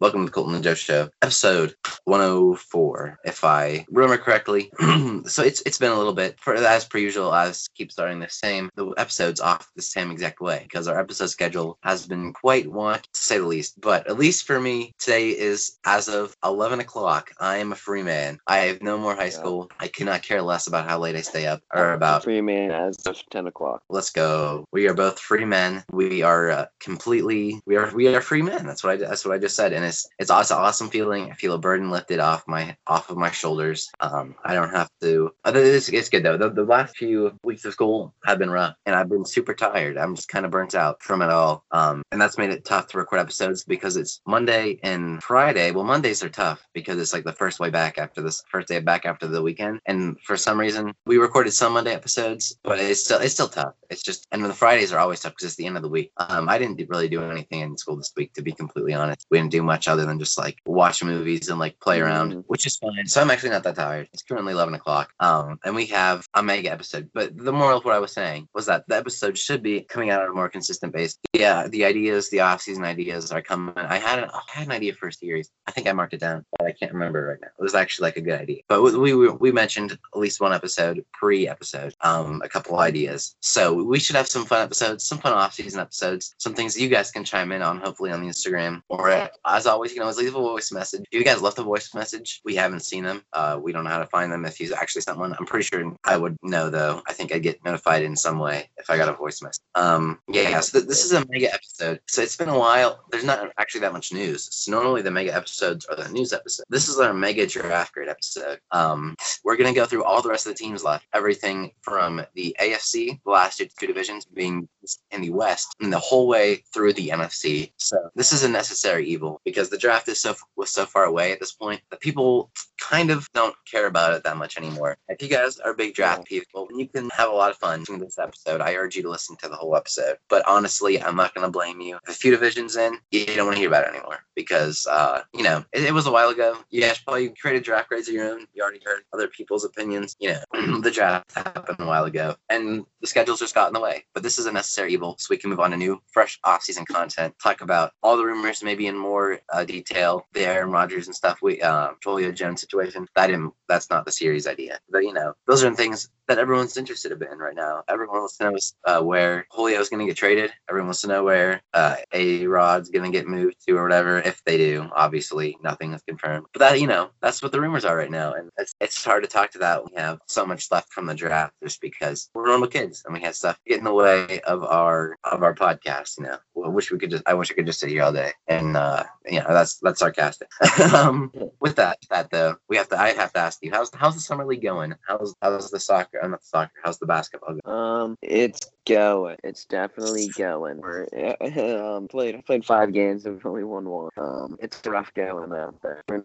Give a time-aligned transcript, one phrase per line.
[0.00, 1.74] Welcome to the Colton and Joe Show, episode
[2.04, 4.70] 104, if I remember correctly.
[5.26, 8.28] so it's it's been a little bit, for as per usual, I keep starting the
[8.30, 12.66] same, the episodes off the same exact way because our episode schedule has been quite
[12.68, 13.80] wonky to say the least.
[13.80, 17.32] But at least for me, today is as of 11 o'clock.
[17.40, 18.38] I am a free man.
[18.46, 19.30] I have no more high Yeah.
[19.30, 19.68] school.
[19.80, 22.70] I cannot care less about how late I stay up or I'm about free man
[22.70, 23.82] as of ten o'clock.
[23.90, 24.64] Let's go.
[24.70, 25.82] We are both free men.
[25.90, 28.64] We are uh, completely we are we are free men.
[28.64, 31.30] That's what I that's what I just said, and it's it's awesome awesome feeling.
[31.30, 33.90] I feel a burden lifted off my off of my shoulders.
[34.00, 35.32] Um, I don't have to.
[35.44, 36.36] It's, it's good though.
[36.36, 39.96] The, the last few weeks of school have been rough, and I've been super tired.
[39.96, 41.64] I'm just kind of burnt out from it all.
[41.70, 45.70] Um, and that's made it tough to record episodes because it's Monday and Friday.
[45.70, 48.80] Well, Mondays are tough because it's like the first way back after this first day
[48.80, 53.04] back after the weekend, and for some reason we recorded some Monday episodes, but it's
[53.04, 53.74] still it's still tough.
[53.90, 56.12] It's just and the Fridays are always tough because it's the end of the week.
[56.18, 59.26] Um, I didn't really do anything in school this week to be completely honest.
[59.30, 62.44] We didn't do much other than just like watch movies and like play around, Mhm.
[62.48, 63.06] which is fine.
[63.06, 64.08] So I'm actually not that tired.
[64.12, 65.12] It's currently 11 o'clock.
[65.20, 67.10] Um, and we have a mega episode.
[67.14, 70.10] But the moral of what I was saying was that the episode should be coming
[70.10, 71.18] out on a more consistent basis.
[71.34, 73.74] Yeah, the ideas, the off-season ideas are coming.
[73.76, 75.50] I had an, I had an idea for a series.
[75.66, 77.48] I think I marked it down, but I can't remember right now.
[77.58, 78.62] It was actually like a good idea.
[78.68, 83.36] But we we, we mentioned at least one episode, pre-episode, um, a couple ideas.
[83.40, 87.10] So we should have some fun episodes, some fun off-season episodes, some things you guys
[87.10, 88.80] can chime in on, hopefully on the Instagram.
[88.88, 89.10] Or
[89.46, 91.04] as always, you can always leave a voice message.
[91.10, 93.22] If you guys left a voice message, we haven't seen them.
[93.32, 94.44] Uh, we don't know how to find them.
[94.44, 97.02] If you actually sent one, I'm pretty sure I would know though.
[97.06, 99.62] I think I'd get notified in some way if I got a voice message.
[99.74, 100.60] Um, yeah.
[100.60, 102.00] So th- this is a mega episode.
[102.06, 103.04] So it's been a while.
[103.10, 104.48] There's not actually that much news.
[104.54, 106.64] So normally the mega episodes are the news episode.
[106.68, 108.60] This is our mega draft grade episode.
[108.70, 111.06] Um, we're gonna go through all the rest of the teams left.
[111.14, 114.68] Everything from the AFC, the last two divisions being
[115.10, 117.72] in the West, and the whole way through the NFC.
[117.76, 121.32] So this is a necessary evil because the draft is so was so far away
[121.32, 124.96] at this point that people kind of don't care about it that much anymore.
[125.08, 127.98] If you guys are big draft people, you can have a lot of fun in
[127.98, 128.60] this episode.
[128.60, 130.16] I urge you to listen to the whole episode.
[130.28, 131.98] But honestly, I'm not gonna blame you.
[132.06, 135.22] If a few divisions in, you don't want to hear about it anymore because uh,
[135.34, 136.56] you know it, it was a while ago.
[136.70, 138.46] You guys probably created draft grades of your own.
[138.54, 140.16] You already heard other people's opinions.
[140.18, 143.80] You know, the draft happened a while ago, and the schedules just got in the
[143.80, 144.04] way.
[144.14, 146.84] But this is a necessary evil, so we can move on to new, fresh off-season
[146.84, 147.34] content.
[147.42, 150.26] Talk about all the rumors, maybe in more uh, detail.
[150.32, 151.40] The Aaron Rodgers and stuff.
[151.42, 153.06] We uh, Julio Jones situation.
[153.14, 153.52] That didn't.
[153.68, 154.78] That's not the series idea.
[154.90, 157.82] But you know, those are things that everyone's interested in right now.
[157.88, 160.52] Everyone wants to know uh, where Julio's going to get traded.
[160.68, 164.18] Everyone wants to know where uh, A Rod's going to get moved to or whatever.
[164.18, 166.46] If they do, obviously nothing is confirmed.
[166.52, 169.22] But that you know, that's what the rumors are right now, and it's, it's hard
[169.24, 169.84] to talk to that.
[169.84, 173.20] We have so much left from the draft just because we're normal kids and we
[173.22, 176.18] have stuff get in the way of our of our podcast.
[176.18, 178.12] You know, I wish we could just I wish I could just sit here all
[178.12, 180.48] day and uh, you know that's that's sarcastic.
[180.92, 184.14] um, with that that though, we have to I have to ask you how's how's
[184.14, 184.94] the summer league going?
[185.06, 186.17] How's how's the soccer?
[186.22, 186.72] I'm not soccer.
[186.82, 187.76] How's the basketball going?
[187.76, 189.36] Um, it's going.
[189.44, 190.78] It's definitely going.
[190.78, 191.06] We're
[191.96, 194.10] um played I played five games and we've only won one.
[194.16, 196.02] Um, it's rough going out there.
[196.08, 196.24] We're,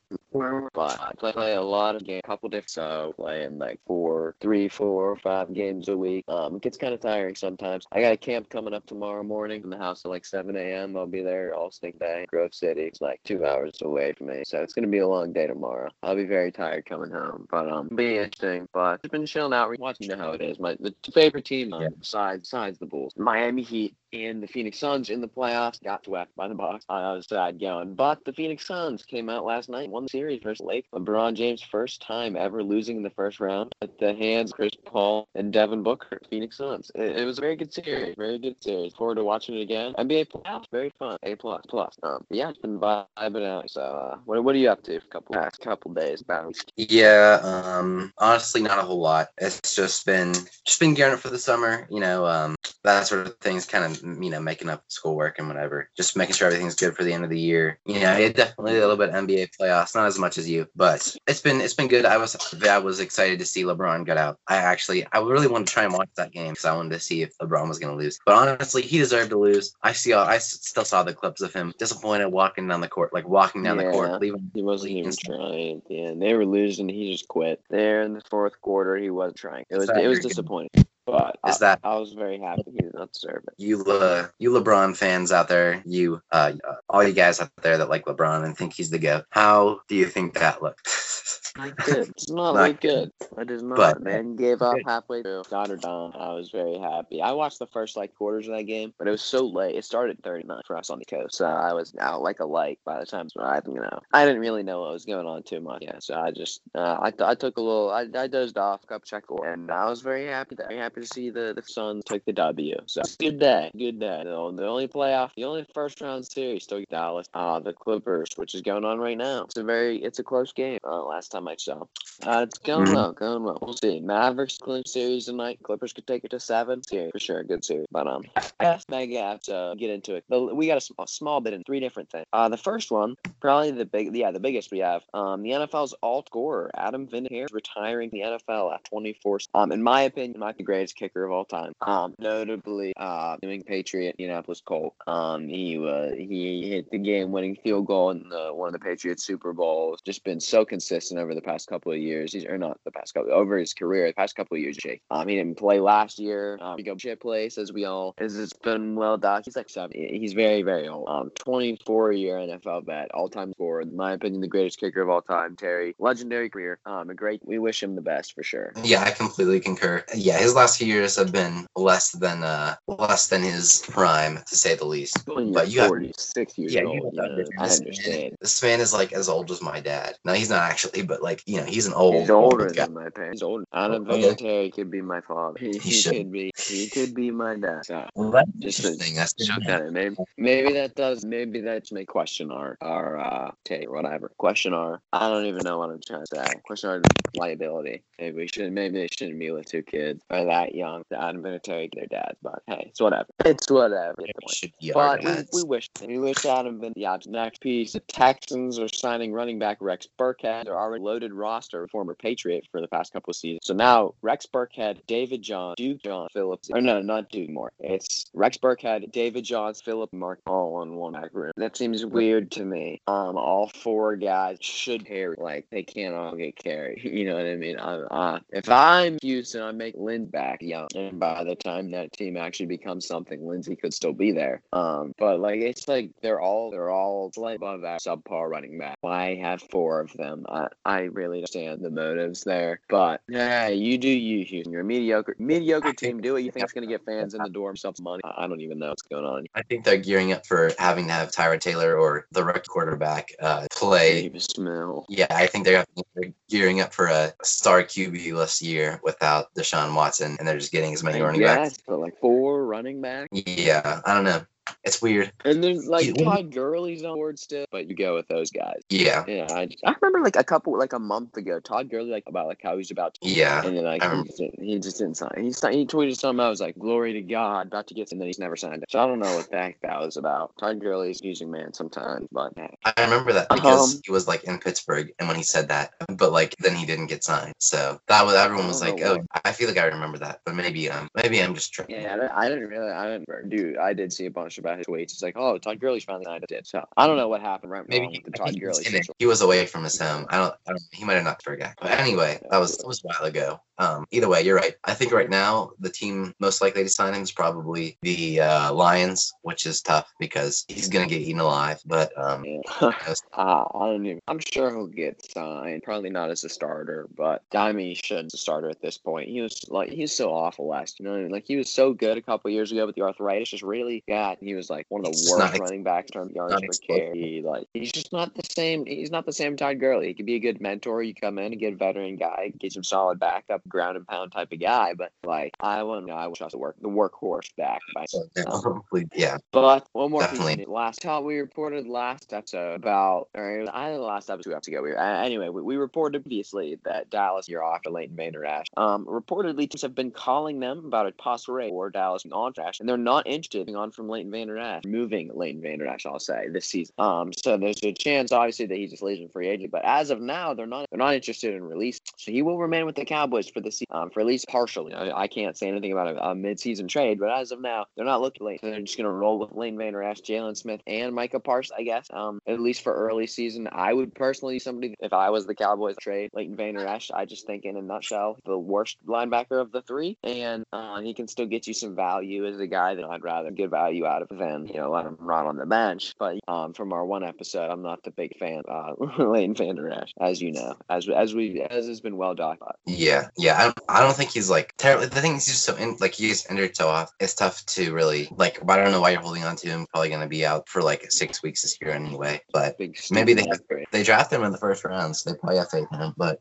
[0.75, 4.67] I play, play a lot of games, a couple different so playing like four, three,
[4.67, 6.25] four, five games a week.
[6.27, 7.85] Um, it gets kind of tiring sometimes.
[7.91, 10.97] I got a camp coming up tomorrow morning in the house at like 7 a.m.
[10.97, 12.25] I'll be there all stinking day.
[12.29, 12.81] Grove City.
[12.81, 15.89] It's like two hours away from me, so it's gonna be a long day tomorrow.
[16.01, 18.67] I'll be very tired coming home, but um, it'll be interesting.
[18.73, 20.09] But I've been chilling out, watching.
[20.09, 20.59] You know how it is.
[20.59, 21.87] My the favorite team Yeah.
[21.87, 26.05] um, besides besides the Bulls, Miami Heat and the Phoenix Suns in the playoffs got
[26.05, 26.85] swept by the Bucks.
[26.87, 30.41] I was sad going, but the Phoenix Suns came out last night, won the series
[30.43, 30.85] versus Lake.
[30.93, 34.73] LeBron James first time ever losing in the first round at the hands of Chris
[34.85, 36.21] Paul and Devin Booker.
[36.29, 36.91] Phoenix Suns.
[36.93, 38.93] It, it was a very good series, very good series.
[38.93, 39.93] Forward to watching it again.
[39.97, 41.17] NBA playoffs, very fun.
[41.23, 41.95] A plus plus.
[42.03, 43.69] Um, yeah, it's been vibing out.
[43.69, 44.97] So, uh, what what are you up to?
[44.97, 46.55] A couple past couple days about.
[46.75, 49.29] Yeah, um, honestly, not a whole lot.
[49.37, 50.33] It's just been
[50.65, 51.87] just been gearing up for the summer.
[51.89, 55.47] You know, um, that sort of things, kind of you know making up schoolwork and
[55.47, 55.89] whatever.
[55.95, 57.79] Just making sure everything's good for the end of the year.
[57.85, 61.15] You know, yeah, definitely a little bit NBA playoffs, not as much as you, but
[61.27, 62.05] it's been it's been good.
[62.05, 62.35] I was
[62.67, 64.39] I was excited to see LeBron get out.
[64.47, 66.99] I actually I really wanted to try and watch that game because I wanted to
[66.99, 68.19] see if LeBron was going to lose.
[68.25, 69.75] But honestly, he deserved to lose.
[69.81, 73.13] I see all I still saw the clips of him disappointed walking down the court,
[73.13, 74.51] like walking down the court, leaving.
[74.53, 76.21] He wasn't even trying at the end.
[76.21, 76.89] They were losing.
[76.89, 77.61] He just quit.
[77.69, 79.65] There in the fourth quarter, he wasn't trying.
[79.69, 80.85] It was it was your game?
[81.05, 83.55] But Is I, that I was very happy he did not deserve it.
[83.57, 87.77] you uh, you LeBron fans out there, you uh, uh, all you guys out there
[87.77, 89.25] that like LeBron and think he's the goat.
[89.29, 90.87] How do you think that looked?
[91.57, 92.09] not good.
[92.09, 93.11] It's not, look good.
[93.37, 93.77] It is not.
[93.77, 94.83] But- man gave up Good.
[94.85, 95.43] halfway through.
[95.51, 96.11] Notre Dame.
[96.15, 97.21] I was very happy.
[97.21, 99.75] I watched the first like quarters of that game, but it was so late.
[99.75, 102.79] It started 39 for us on the coast, so I was out like a light
[102.85, 105.61] by the time I, you know, I didn't really know what was going on too
[105.61, 105.83] much.
[105.83, 109.03] Yeah, so I just, uh, I, I took a little, I, I dozed off, got
[109.05, 110.55] check and I was very happy.
[110.55, 112.75] Very happy to see the the Suns take the W.
[112.85, 114.21] So good day, good day.
[114.23, 118.55] The, the only playoff, the only first round series still Dallas, uh, the Clippers, which
[118.55, 119.43] is going on right now.
[119.43, 120.79] It's a very, it's a close game.
[120.83, 121.83] Uh, last time I saw,
[122.25, 122.95] uh, it's going Mhm.
[122.95, 123.57] well, going well.
[123.61, 123.99] We'll see.
[123.99, 125.59] Mavericks Clippers series tonight.
[125.63, 126.83] Clippers could take it to seven.
[126.83, 127.87] Series for sure, good series.
[127.91, 130.23] But um, I guess Mega have to get into it.
[130.29, 132.25] The, we got a, sm- a small bit in three different things.
[132.33, 135.03] Uh, the first one, probably the big, yeah, the biggest we have.
[135.13, 139.39] Um, the NFL's all scorer Adam Vinatieri is retiring the NFL at 24.
[139.53, 141.73] Um, in my opinion, might be the greatest kicker of all time.
[141.81, 144.93] Um, notably, uh, New England Patriot, Indianapolis Colt.
[145.07, 149.23] Um, he uh, he hit the game-winning field goal in the, one of the Patriots
[149.23, 150.01] Super Bowls.
[150.01, 152.33] Just been so consistent over the past couple of years.
[152.33, 154.77] He's or not the past couple over his career, the past couple of years.
[154.77, 155.01] Jake.
[155.11, 156.57] Um, he didn't play last year.
[156.61, 159.45] Um, he go shit place as we all as it's been well documented.
[159.45, 159.91] He's like seven.
[159.93, 161.07] He's very very old.
[161.07, 163.81] Um, 24 year NFL vet, all time scorer.
[163.81, 165.55] In my opinion, the greatest kicker of all time.
[165.55, 166.79] Terry, legendary career.
[166.85, 167.41] Um, a great.
[167.45, 168.73] We wish him the best for sure.
[168.83, 170.03] Yeah, I completely concur.
[170.15, 174.55] Yeah, his last few years have been less than uh less than his prime, to
[174.55, 175.25] say the least.
[175.25, 178.35] But you have- 46 years Yeah, old, you know, I this man- understand.
[178.41, 180.15] This man is like as old as my dad.
[180.25, 182.15] No, he's not actually, but like you know, he's an old.
[182.15, 182.85] He's older old guy.
[182.85, 183.37] than my parents.
[183.39, 183.65] He's older.
[183.73, 184.21] Adam Okay.
[184.33, 185.57] Vinatieri could be my father.
[185.59, 186.13] He, he should.
[186.13, 186.51] could be.
[186.57, 187.85] He could be my dad.
[187.85, 189.15] So, Well, that's Just interesting.
[189.15, 191.23] That's just kinda- maybe, maybe that does.
[191.25, 195.01] Maybe that's my question our our uh take whatever question our.
[195.13, 196.45] I don't even know what I'm trying to say.
[196.65, 197.01] Question our
[197.35, 198.03] liability.
[198.19, 198.71] Maybe we should.
[198.71, 201.03] Maybe they shouldn't be with two kids or that young.
[201.13, 202.37] Adam Vinatieri, their dads.
[202.41, 203.27] But hey, it's whatever.
[203.45, 204.15] It's whatever.
[204.19, 207.17] Get the should be But we, we wish we wish Adam been yeah.
[207.25, 210.65] Next piece: the Texans are signing running back Rex Burkhead.
[210.65, 213.61] They're already loaded roster, former Patriot for the past couple of seasons.
[213.63, 217.71] So now Rex Burkhead, David John, Duke John, Phillips, or no, not Duke more.
[217.79, 221.51] It's Rex Burkhead, David Johns, Philip, Mark, all in one back room.
[221.55, 223.01] That seems weird to me.
[223.07, 225.35] Um, all four guys should carry.
[225.37, 227.01] Like they can't all get carried.
[227.13, 227.77] You know what I mean?
[227.77, 232.11] I, uh, if I'm Houston, I make Lynn back young, and by the time that
[232.11, 234.61] team actually becomes something, Lindsey could still be there.
[234.73, 238.97] Um, but like it's like they're all they're all slightly above that subpar running back.
[239.01, 240.45] Why have four of them?
[240.49, 244.71] I I really understand the motives there, but yeah, you do you Houston.
[244.71, 246.21] You're a mediocre mediocre team.
[246.21, 248.21] Do what you think is going to get fans in the door, some money.
[248.23, 249.45] I I don't even know what's going on.
[249.55, 253.29] I think they're gearing up for having to have Tyrod Taylor or the rookie quarterback
[253.41, 254.29] uh, play.
[254.37, 255.05] Smell.
[255.07, 255.85] Yeah, I think they're,
[256.15, 260.73] they're gearing up for a star QB less year without Deshaun Watson, and they're just
[260.73, 261.77] getting as many running backs.
[261.87, 263.29] But like four running backs.
[263.31, 264.41] Yeah, I don't know.
[264.83, 265.31] It's weird.
[265.45, 268.81] And there's like You- Todd Gurley's on board still, but you go with those guys.
[268.89, 272.25] Yeah, Yeah, I, I remember like a couple, like a month ago, Todd Gurley, like
[272.27, 273.65] about like how he's about to, yeah.
[273.65, 275.31] and then like I he just, didn't, he just didn't sign.
[275.37, 276.39] He signed, he tweeted something.
[276.39, 278.91] I was like, "Glory to God, about to get," and then he's never signed it.
[278.91, 280.53] So I don't know what the heck that was about.
[280.59, 282.53] Todd Gurley's using man sometimes, but.
[282.85, 285.93] I remember that because Um, he was like in Pittsburgh, and when he said that,
[286.09, 287.53] but like then he didn't get signed.
[287.57, 290.89] So that was everyone was like, "Oh, I feel like I remember that," but maybe
[290.89, 292.01] um maybe I'm just tripping.
[292.01, 293.77] yeah, I didn't, I didn't really, I didn't, dude.
[293.77, 295.03] I did see a bunch about his tweets.
[295.03, 296.67] It's like, oh, Todd Gurley's finally signed it.
[296.67, 298.77] So I don't know what happened right Maybe he, with the Todd think he was
[298.77, 298.97] Gurley in it.
[298.97, 299.15] situation.
[299.19, 300.25] He was away from his home.
[300.29, 300.53] I don't.
[300.67, 301.75] I don't he might have not forgot.
[301.81, 303.59] But anyway, that was that was a while ago.
[303.79, 304.75] Um, either way, you're right.
[304.83, 308.73] I think right now the team most likely to sign him is probably the uh,
[308.73, 311.81] Lions, which is tough because he's gonna get eaten alive.
[311.85, 312.61] But um, Yeah.
[313.35, 314.19] Uh, I don't even.
[314.27, 315.81] I'm sure he'll get signed.
[315.83, 319.29] Probably not as a starter, but he should as a starter at this point.
[319.29, 320.99] He was like he was so awful last.
[320.99, 321.31] You know, what I mean?
[321.31, 324.37] like he was so good a couple years ago, but the arthritis just really got.
[324.43, 327.41] He was like one of the It's worst ex- running backs of yards per carry.
[327.45, 328.85] Like he's just not the same.
[328.85, 330.07] He's not the same Todd Gurley.
[330.07, 331.03] He could be a good mentor.
[331.03, 334.31] You come in, and get a veteran guy, get some solid backup, ground and pound
[334.31, 334.93] type of guy.
[334.93, 336.11] But like I wouldn't.
[336.11, 337.81] I wish I was the work the workhorse back.
[337.95, 339.37] By so, yeah, hopefully, yeah.
[339.51, 340.57] but one more Definitely.
[340.57, 340.67] piece.
[340.67, 344.67] Last time we reported last episode about, or I think the last episode two episodes
[344.67, 344.81] ago.
[344.83, 348.67] We were, anyway, we, we reported previously that Dallas year off to Leighton Vander Esch.
[348.77, 352.53] Um, reportedly teams have been calling them about a possible rate for Dallas and on
[352.59, 356.05] Ash, and they're not interested in on from Leighton Vander Esch, moving Leighton Esch.
[356.05, 356.93] I'll say this season.
[356.97, 360.19] Um, so there's a chance, obviously, that he's just leaving free agent, but as of
[360.19, 361.99] now, they're not they're not interested in release.
[362.17, 364.93] So he will remain with the Cowboys for the season, um, for at least partially.
[364.93, 368.05] I, I can't say anything about a, a mid-season trade, but as of now, they're
[368.05, 368.59] not looking late.
[368.61, 372.07] They're just gonna roll with Lane Vander Esch, Jaylon Smith, and Micah Parsons, I guess.
[372.11, 375.95] Um, at least for early season, I would personally somebody if I was the Cowboys
[375.99, 377.11] trade Leighton Esch.
[377.13, 381.13] I just think in a nutshell, the worst linebacker of the three, and uh, he
[381.13, 384.21] can still get you some value as a guy that I'd rather get value out
[384.21, 386.13] of and you know let him rot on the bench.
[386.17, 389.89] But um, from our one episode, I'm not the big fan of uh, Lane Vander
[389.91, 392.79] Esch, as you know, as as we as has been well documented.
[392.85, 393.57] Yeah, yeah.
[393.57, 395.07] I don't, I don't think he's like terrible.
[395.07, 397.13] The thing is, he's just so in, like he's injured so often.
[397.19, 398.59] It's tough to really like.
[398.69, 399.87] I don't know why you're holding on to him.
[399.91, 402.41] Probably gonna be out for like six weeks this year anyway.
[402.51, 402.75] But
[403.11, 403.61] Maybe they have-
[403.91, 406.13] they draft him in the first round, so they probably have faith in him.
[406.17, 406.39] But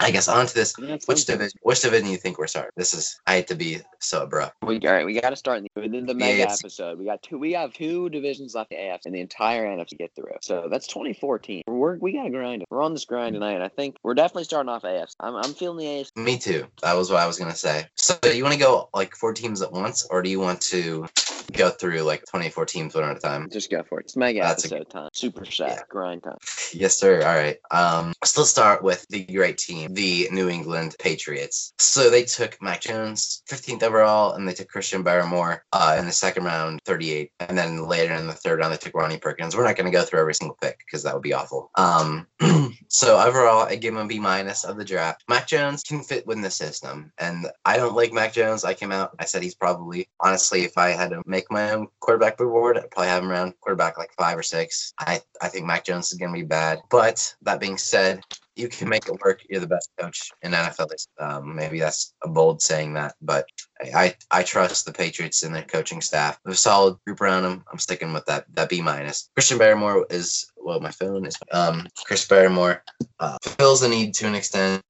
[0.00, 0.72] I guess on to this.
[0.78, 1.34] That's Which something.
[1.38, 1.58] division?
[1.62, 2.70] Which division do you think we're starting?
[2.76, 3.20] This is.
[3.26, 4.56] I hate to be so abrupt.
[4.62, 5.04] We all right.
[5.04, 6.98] We got to start in the, within the mega it's- episode.
[6.98, 7.38] We got two.
[7.38, 10.32] We have two divisions left the AF and the entire NFC to get through.
[10.40, 11.62] So that's 2014.
[11.66, 12.68] We're we got to grind it.
[12.70, 13.60] We're on this grind tonight.
[13.60, 15.10] I think we're definitely starting off AF.
[15.20, 16.10] I'm I'm feeling the AF.
[16.16, 16.66] Me too.
[16.82, 17.86] That was what I was gonna say.
[17.96, 20.60] So, do you want to go like four teams at once, or do you want
[20.62, 21.06] to
[21.52, 23.48] go through like 24 teams one at a time?
[23.50, 24.06] Just go for it.
[24.06, 25.08] It's mega That's a episode time.
[25.12, 25.68] Super set.
[25.68, 25.82] Yeah.
[25.88, 26.38] Grind time.
[26.72, 27.22] Yes, sir.
[27.22, 27.56] All right.
[27.70, 31.72] Um, let's start with the great team, the New England Patriots.
[31.78, 36.12] So they took Mac Jones, 15th overall, and they took Christian Barmore uh, in the
[36.12, 39.56] second round, 38, and then later in the third round they took Ronnie Perkins.
[39.56, 41.70] We're not going to go through every single pick because that would be awful.
[41.76, 42.26] Um,
[42.88, 45.24] so overall, I give him a B minus of the draft.
[45.28, 48.64] Mac Jones can fit within the system, and I don't like Mac Jones.
[48.64, 51.88] I came out, I said he's probably honestly, if I had to make my own
[52.00, 54.92] quarterback board, I'd probably have him around quarterback like five or six.
[54.98, 56.80] I I think Mac Jones is going to be bad.
[56.90, 58.22] But that being said,
[58.56, 59.42] you can make it work.
[59.48, 60.92] You're the best coach in NFL.
[61.18, 63.46] Um, maybe that's a bold saying that, but
[63.94, 66.38] I, I trust the Patriots and their coaching staff.
[66.46, 67.64] A solid group around them.
[67.72, 69.30] I'm sticking with that that B minus.
[69.34, 72.80] Christian Barmore is well, my phone is um Chris Barmore
[73.18, 74.82] uh, fills the need to an extent,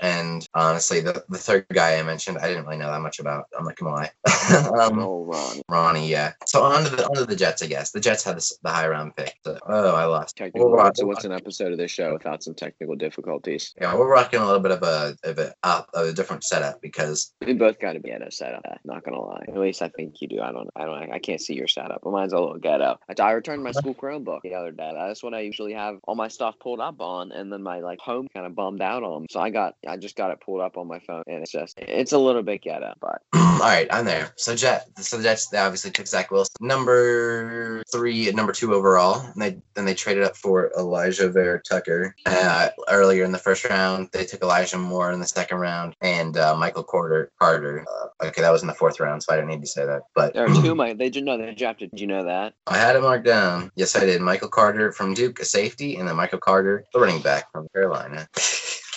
[0.00, 3.46] and honestly, the, the third guy I mentioned, I didn't really know that much about.
[3.58, 4.10] I'm not gonna lie.
[4.80, 5.60] um, Oh, Ron.
[5.68, 6.32] Ronnie, yeah.
[6.46, 7.90] So on to the on to the Jets, I guess.
[7.90, 9.34] The Jets had this, the high round pick.
[9.44, 10.36] So, oh, I lost.
[10.36, 10.70] Technical.
[10.70, 13.74] We're rock- so what's an episode of this show without some technical difficulties?
[13.80, 17.32] Yeah, we're rocking a little bit of a of a, of a different setup because
[17.44, 18.62] We both got to be at a setup.
[18.68, 19.44] uh, Not gonna lie.
[19.48, 20.40] At least I think you do.
[20.40, 20.68] I don't.
[20.76, 21.12] I don't.
[21.12, 22.00] I can't see your setup.
[22.02, 22.98] But mine's a little ghetto.
[23.08, 24.92] I, I returned my school Chromebook the other day.
[24.94, 27.98] That's what I usually have all my stuff pulled up on, and then my like
[28.00, 29.26] home kind of bummed out on.
[29.30, 29.76] So I got.
[29.86, 31.78] I just got it pulled up on my phone, and it's just.
[31.78, 34.32] It's a little bit ghetto, but all right, I'm there.
[34.36, 39.20] So Jet, so the Jets they obviously took Zach Wilson, number three number two overall.
[39.32, 44.08] And they then they traded up for Alijah Vera-Tucker uh, earlier in the first round.
[44.12, 47.30] They took Elijah Moore in the second round and uh, Michael Carter.
[47.40, 47.84] Carter.
[48.20, 50.02] Uh, okay, that was in the fourth round, so I didn't need to say that.
[50.14, 50.74] But there are two.
[50.74, 51.90] My they didn't know they drafted.
[51.90, 52.54] Did you know that?
[52.66, 53.70] I had it marked down.
[53.76, 54.20] Yes, I did.
[54.20, 58.28] Michael Carter from Duke, a safety, and then Michael Carter, the running back from Carolina.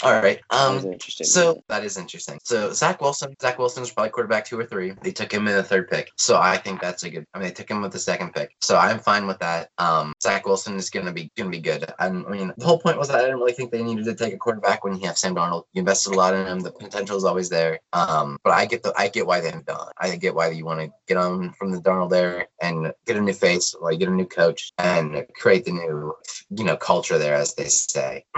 [0.04, 0.40] All right.
[0.50, 0.78] Um.
[0.78, 1.26] interesting.
[1.26, 2.40] So that is interesting.
[2.44, 4.94] So Zach Wilson, Zach Wilson was probably quarterback two or three.
[5.02, 6.12] They took him in the third pick.
[6.18, 7.26] So I think that's a good.
[7.34, 8.56] I mean, they took him with the second pick.
[8.62, 9.70] So I'm fine with that.
[9.78, 11.86] Um, Zach Wilson is gonna be gonna be good.
[12.00, 14.34] I mean, the whole point was that I didn't really think they needed to take
[14.34, 15.64] a quarterback when you have Sam Darnold.
[15.74, 16.60] You invested a lot in him.
[16.60, 17.80] The potential is always there.
[17.94, 19.92] Um, but I get the I get why they have done.
[19.98, 23.22] I get why you want to get on from the Darnold there and get a
[23.22, 26.14] new face, like get a new coach and create the new,
[26.50, 28.24] you know, culture there, as they say.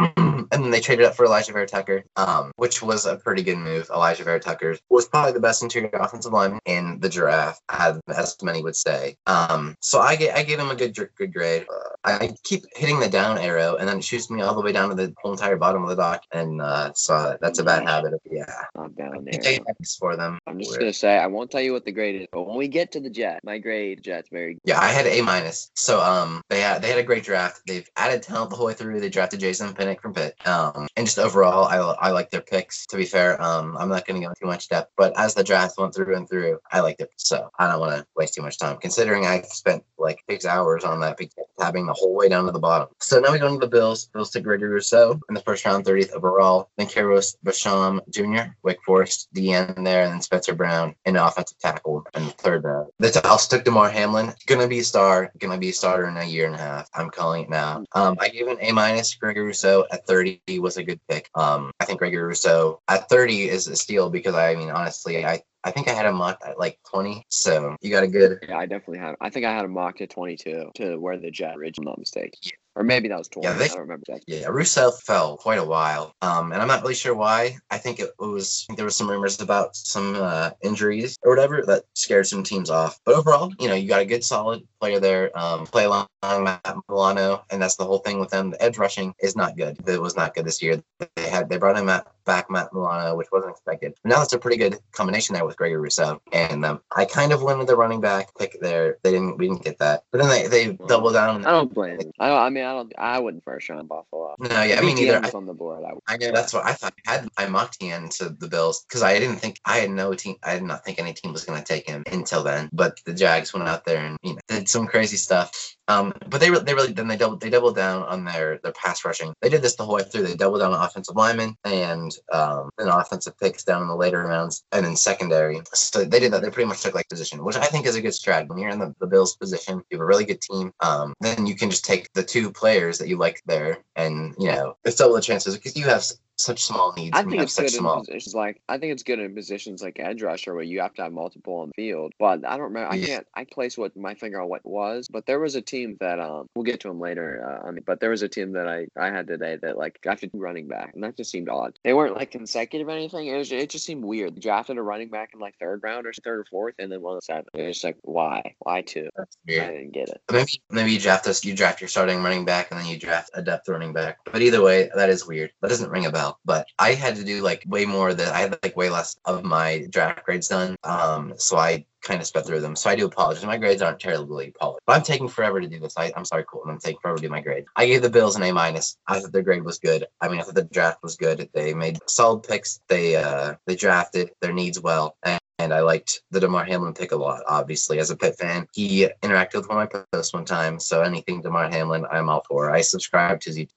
[0.52, 3.58] and then they traded up for Elijah Vera Tucker, um, which was a pretty good
[3.58, 3.88] move.
[3.88, 8.00] Alijah Vera-Tucker was probably the best interior offensive lineman in the draft, as,
[8.42, 9.16] many would say.
[9.26, 11.66] Um, so I get I gave him a good good grade.
[11.70, 14.72] Uh, I keep hitting the down arrow, and then it shoots me all the way
[14.72, 17.88] down to the whole entire bottom of the dock, and uh, so that's a bad
[17.88, 18.14] habit.
[18.14, 19.60] Of, yeah, I'm down there.
[20.00, 20.40] for them.
[20.48, 22.68] I'm just gonna say I won't tell you what the grade is, but when we
[22.68, 24.62] get to the Jet, my grade Jet's very Good.
[24.66, 25.72] Yeah, I had A minus.
[25.76, 27.62] So um, they had they had a great draft.
[27.68, 29.00] They've added talent the whole way through.
[29.00, 30.36] They drafted Jason Pinnock from Pitt.
[30.46, 32.86] Um, and just overall, I I like their picks.
[32.88, 35.34] To be fair, um, I'm not going to go into too much depth, but as
[35.34, 37.10] the draft went through and through, I liked it.
[37.18, 40.84] So I don't want to waste too much time, considering I spent like six hours
[40.84, 41.20] on that
[41.60, 42.88] tabbing the whole way down to the bottom.
[43.00, 44.06] So now we go into the Bills.
[44.06, 46.70] Bills took Gregory Rousseau in the first round, 30th overall.
[46.78, 52.06] Then Carlos Basham Jr., Wake Forest, DN there, and then Spencer Brown, an offensive tackle
[52.16, 52.90] in the third round.
[53.00, 56.18] They t- also took Damar Hamlin, gonna be a star, gonna be a starter in
[56.18, 56.90] a year and a half.
[56.94, 57.84] I'm calling it now.
[57.94, 59.16] Um, I gave an A minus.
[59.16, 61.29] Gregory Rousseau at 30 was a good pick.
[61.36, 65.42] Um, I think Gregory Rousseau at 30 is a steal because I mean honestly, I
[65.64, 67.26] I think I had a mocked at like 20.
[67.30, 69.16] So you got a good Yeah, I definitely have.
[69.20, 72.00] I think I had a mock at 22 to where the Jet Ridge, I'm not
[72.00, 72.40] mistaken.
[72.80, 73.46] Or maybe that was 20.
[73.46, 74.22] Yeah, they- I don't remember that.
[74.26, 77.58] Yeah, Rousseau fell quite a while, um, and I'm not really sure why.
[77.70, 81.84] I think it was there was some rumors about some uh, injuries or whatever that
[81.94, 82.98] scared some teams off.
[83.06, 85.38] But overall, you know, you got a good, solid player there.
[85.38, 88.52] Um, play along Matt Milano, and that's the whole thing with them.
[88.52, 89.78] The edge rushing is not good.
[89.86, 90.82] It was not good this year.
[91.18, 93.94] They had they brought in Matt back Matt Milano, which wasn't expected.
[94.04, 96.22] But now it's a pretty good combination there with Gregory Rousseau.
[96.32, 98.98] And um, I kind of wanted the running back pick there.
[99.04, 99.38] They didn't.
[99.38, 100.04] We didn't get that.
[100.12, 101.46] But then they they double down.
[101.46, 102.00] I don't blame.
[102.20, 102.94] I, I mean, I don't.
[103.00, 104.36] I wouldn't first round Buffalo.
[104.38, 105.20] No, yeah, I mean neither.
[105.20, 105.84] ETN was on the board.
[105.84, 106.14] I.
[106.14, 106.94] I know that's what I thought.
[107.08, 110.14] I had I mocked him to the Bills because I didn't think I had no
[110.14, 110.36] team.
[110.44, 112.70] I did not think any team was going to take him until then.
[112.72, 115.76] But the Jags went out there and you know did some crazy stuff.
[115.88, 119.04] Um, but they they really then they doubled they doubled down on their their pass
[119.04, 119.34] rushing.
[119.42, 120.24] They did this the whole way through.
[120.24, 124.24] They doubled down on offensive linemen and um then offensive picks down in the later
[124.24, 125.60] rounds and then secondary.
[125.74, 126.44] So they did that.
[126.44, 128.50] They pretty much took like position, which I think is a good strategy.
[128.50, 130.72] When you're in the, the Bills position, you have a really good team.
[130.82, 134.48] Um, then you can just take the two players that you like there, and you
[134.48, 136.04] know it's double the chances because you have
[136.40, 137.18] such small needs.
[137.18, 138.00] I think have it's such good in small.
[138.00, 141.04] positions like I think it's good in positions like edge rusher where you have to
[141.04, 142.14] have multiple on the field.
[142.20, 142.92] But I don't remember.
[142.92, 143.28] I can't.
[143.36, 145.08] I place what my finger on what was.
[145.12, 147.44] But there was a team that um we'll get to them later.
[147.46, 150.00] Uh, I mean, but there was a team that I I had today that like
[150.02, 151.78] drafted two running back, and that just seemed odd.
[151.84, 153.28] They weren't like consecutive or anything.
[153.28, 154.36] It was it just seemed weird.
[154.36, 157.02] They drafted a running back in like third round or third or fourth, and then
[157.02, 157.46] one of seven.
[157.54, 159.10] It was just like why why two?
[159.16, 160.22] That's I didn't get it.
[160.32, 161.44] Maybe maybe you draft this.
[161.44, 164.20] You draft your starting running back, and then you draft a depth running back.
[164.26, 165.52] But either way, that is weird.
[165.62, 166.29] That doesn't ring a bell.
[166.46, 169.44] But I had to do like way more that I had like way less of
[169.44, 170.76] my draft grades done.
[170.84, 172.76] Um, so I kind of sped through them.
[172.76, 173.46] So I do apologize.
[173.46, 174.82] My grades aren't terribly polished.
[174.86, 175.94] But I'm taking forever to do this.
[175.98, 176.72] I, I'm sorry, Colton.
[176.72, 177.66] I'm taking forever to do my grade.
[177.76, 178.98] I gave the Bills an A minus.
[179.08, 180.06] I thought their grade was good.
[180.22, 181.50] I mean, I thought the draft was good.
[181.54, 182.82] They made solid picks.
[182.88, 185.18] They uh they drafted their needs well.
[185.24, 188.68] And and I liked the Damar Hamlin pick a lot, obviously, as a Pitt fan.
[188.74, 192.44] He interacted with one of my posts one time, so anything Damar Hamlin, I'm all
[192.48, 192.72] for.
[192.72, 193.68] I subscribe to Z.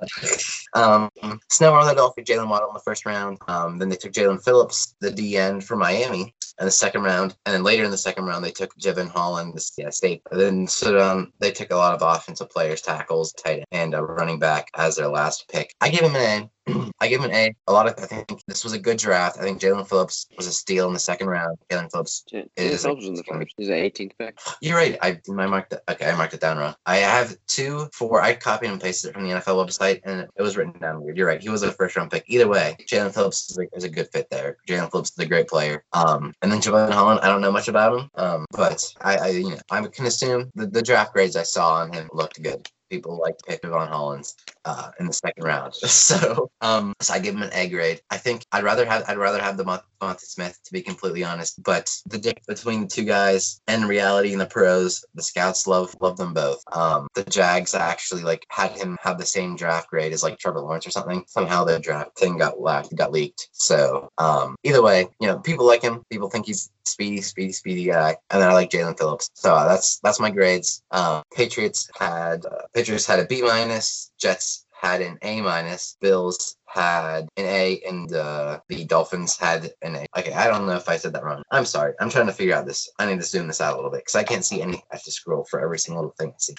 [0.75, 1.11] um,
[1.51, 3.39] Snell with Jaylen Waddle in the first round.
[3.49, 7.35] Um, then they took Jaelan Phillips, the DN for Miami, in the second round.
[7.45, 10.23] And then later in the second round, they took Jevon Holland, the yeah, state.
[10.31, 13.95] And then so um, they took a lot of offensive players, tackles, tight end, and
[13.95, 15.75] a running back as their last pick.
[15.81, 16.62] I give him an A.
[17.00, 17.54] I give him an A.
[17.66, 19.37] A lot of I think this was a good draft.
[19.38, 21.59] I think Jaelan Phillips was a steal in the second round.
[21.71, 22.23] Jaelan Phillips.
[22.28, 23.54] J- It is Jaelan Phillips was in the first.
[23.57, 24.38] He's an 18th pick.
[24.61, 24.97] You're right.
[25.02, 25.81] I I marked it.
[25.90, 26.75] Okay, I marked it down wrong.
[26.87, 28.23] I have two, four.
[28.23, 31.16] I copied and pasted it from the NFL website, and it was written down weird.
[31.16, 31.40] You're right.
[31.42, 32.25] He was a first round pick.
[32.28, 34.59] Either way, Jaelan Phillips is a, is a good fit there.
[34.69, 35.85] Jaelan Phillips is a great player.
[35.92, 37.21] Um, and then Jevon Holland.
[37.23, 38.09] I don't know much about him.
[38.14, 41.75] Um, but I, I you know I can assume the, the draft grades I saw
[41.75, 42.69] on him looked good.
[42.90, 45.75] People like to pick Javon Hollins uh, in the second round.
[46.02, 48.00] So, um, so I give him an A grade.
[48.11, 51.25] I think I'd rather have I'd rather have the Mon- DeVonta Smith to be completely
[51.25, 51.62] honest.
[51.62, 55.95] But the difference between the two guys and reality in the pros, the scouts love
[56.00, 56.62] love them both.
[56.73, 60.61] Um, the Jags actually like had him have the same draft grade as like Trevor
[60.61, 61.25] Lawrence or something.
[61.26, 62.54] Somehow the draft thing got
[62.95, 63.49] got leaked.
[63.52, 66.03] So um, either way, you know, people like him.
[66.11, 69.31] People think he's speedy, speedy, speedy guy, and then I like Jaelan Phillips.
[69.35, 70.83] So uh, that's that's my grades.
[70.90, 74.12] Um, Patriots had uh, Patriots had a B minus.
[74.23, 75.97] Jets had an A minus.
[76.01, 80.07] Bills had an A, and uh, the Dolphins had an A.
[80.17, 81.43] Okay, I don't know if I said that wrong.
[81.51, 81.95] I'm sorry.
[82.01, 82.89] I'm trying to figure out this.
[83.01, 84.77] I need to zoom this out a little bit because I can't see any.
[84.77, 86.55] I have to scroll for every single thing I see.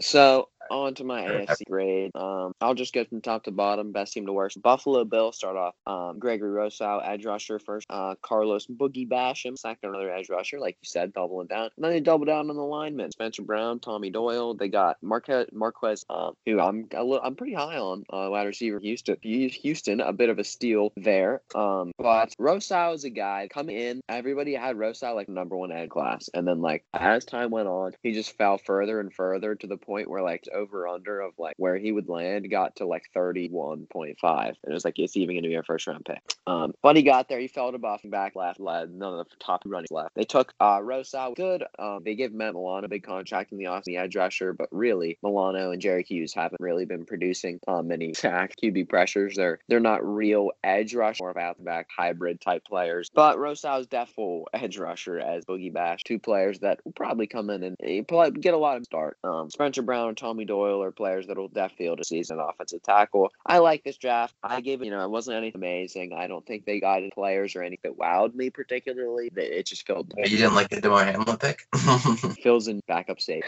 [0.00, 2.10] So on to my AFC grade.
[2.14, 4.60] Um, I'll just go from top to bottom, best team to worst.
[4.60, 5.74] Buffalo Bills start off.
[5.86, 7.86] Um, Gregory Rousseau, edge rusher first.
[7.90, 11.70] Uh, Carlos Boogie Basham, second, another edge rusher, like you said, doubling down.
[11.76, 13.12] And then they double down on the linemen.
[13.12, 14.54] Spencer Brown, Tommy Doyle.
[14.54, 18.04] They got Marquez, Marquez um, who I'm a li- I'm pretty high on.
[18.10, 19.16] Uh, wide receiver Houston.
[19.22, 21.42] Houston, a bit of a steal there.
[21.54, 24.00] Um, but Rousseau is a guy coming in.
[24.08, 27.92] Everybody had Rousseau like number one edge class, and then like as time went on,
[28.02, 31.54] he just fell further and further to the point where like over under of like
[31.58, 35.48] where he would land got to like 31.5 and it was like it's even gonna
[35.48, 36.20] be a first round pick?
[36.46, 37.38] Um but he got there.
[37.38, 40.14] He fell to buffing back left led none of the top running left.
[40.14, 41.64] They took uh Rosa good.
[41.78, 44.68] Um they gave Matt Milano a big contract in the off the edge rusher but
[44.70, 49.36] really Milano and Jerry Hughes haven't really been producing um many sack QB pressures.
[49.36, 53.10] They're they're not real edge rush more of out the back hybrid type players.
[53.12, 56.04] But Rousseau's definitely edge rusher as Boogie Bash.
[56.04, 58.02] Two players that will probably come in and eh,
[58.40, 59.18] get a lot of start.
[59.24, 62.82] Um Spencer Brown and Tommy Doyle are players that will def field a season offensive
[62.82, 63.32] tackle.
[63.44, 64.34] I like this draft.
[64.42, 66.12] I gave it, you know, it wasn't anything amazing.
[66.12, 69.30] I don't think they got any players or anything that wowed me particularly.
[69.34, 71.66] It just filled You didn't like the Damar Hamlin pick?
[72.42, 73.44] fills in backup state.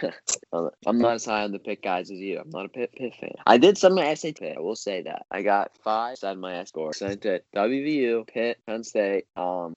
[0.87, 2.39] I'm not as high on the pick guys as you.
[2.39, 3.35] I'm not a pit pit fan.
[3.47, 4.57] I did send my essay pick.
[4.57, 5.27] I will say that.
[5.31, 6.93] I got five side my S score.
[6.93, 9.27] Sent it WVU, Pitt, Penn State.
[9.37, 9.75] Um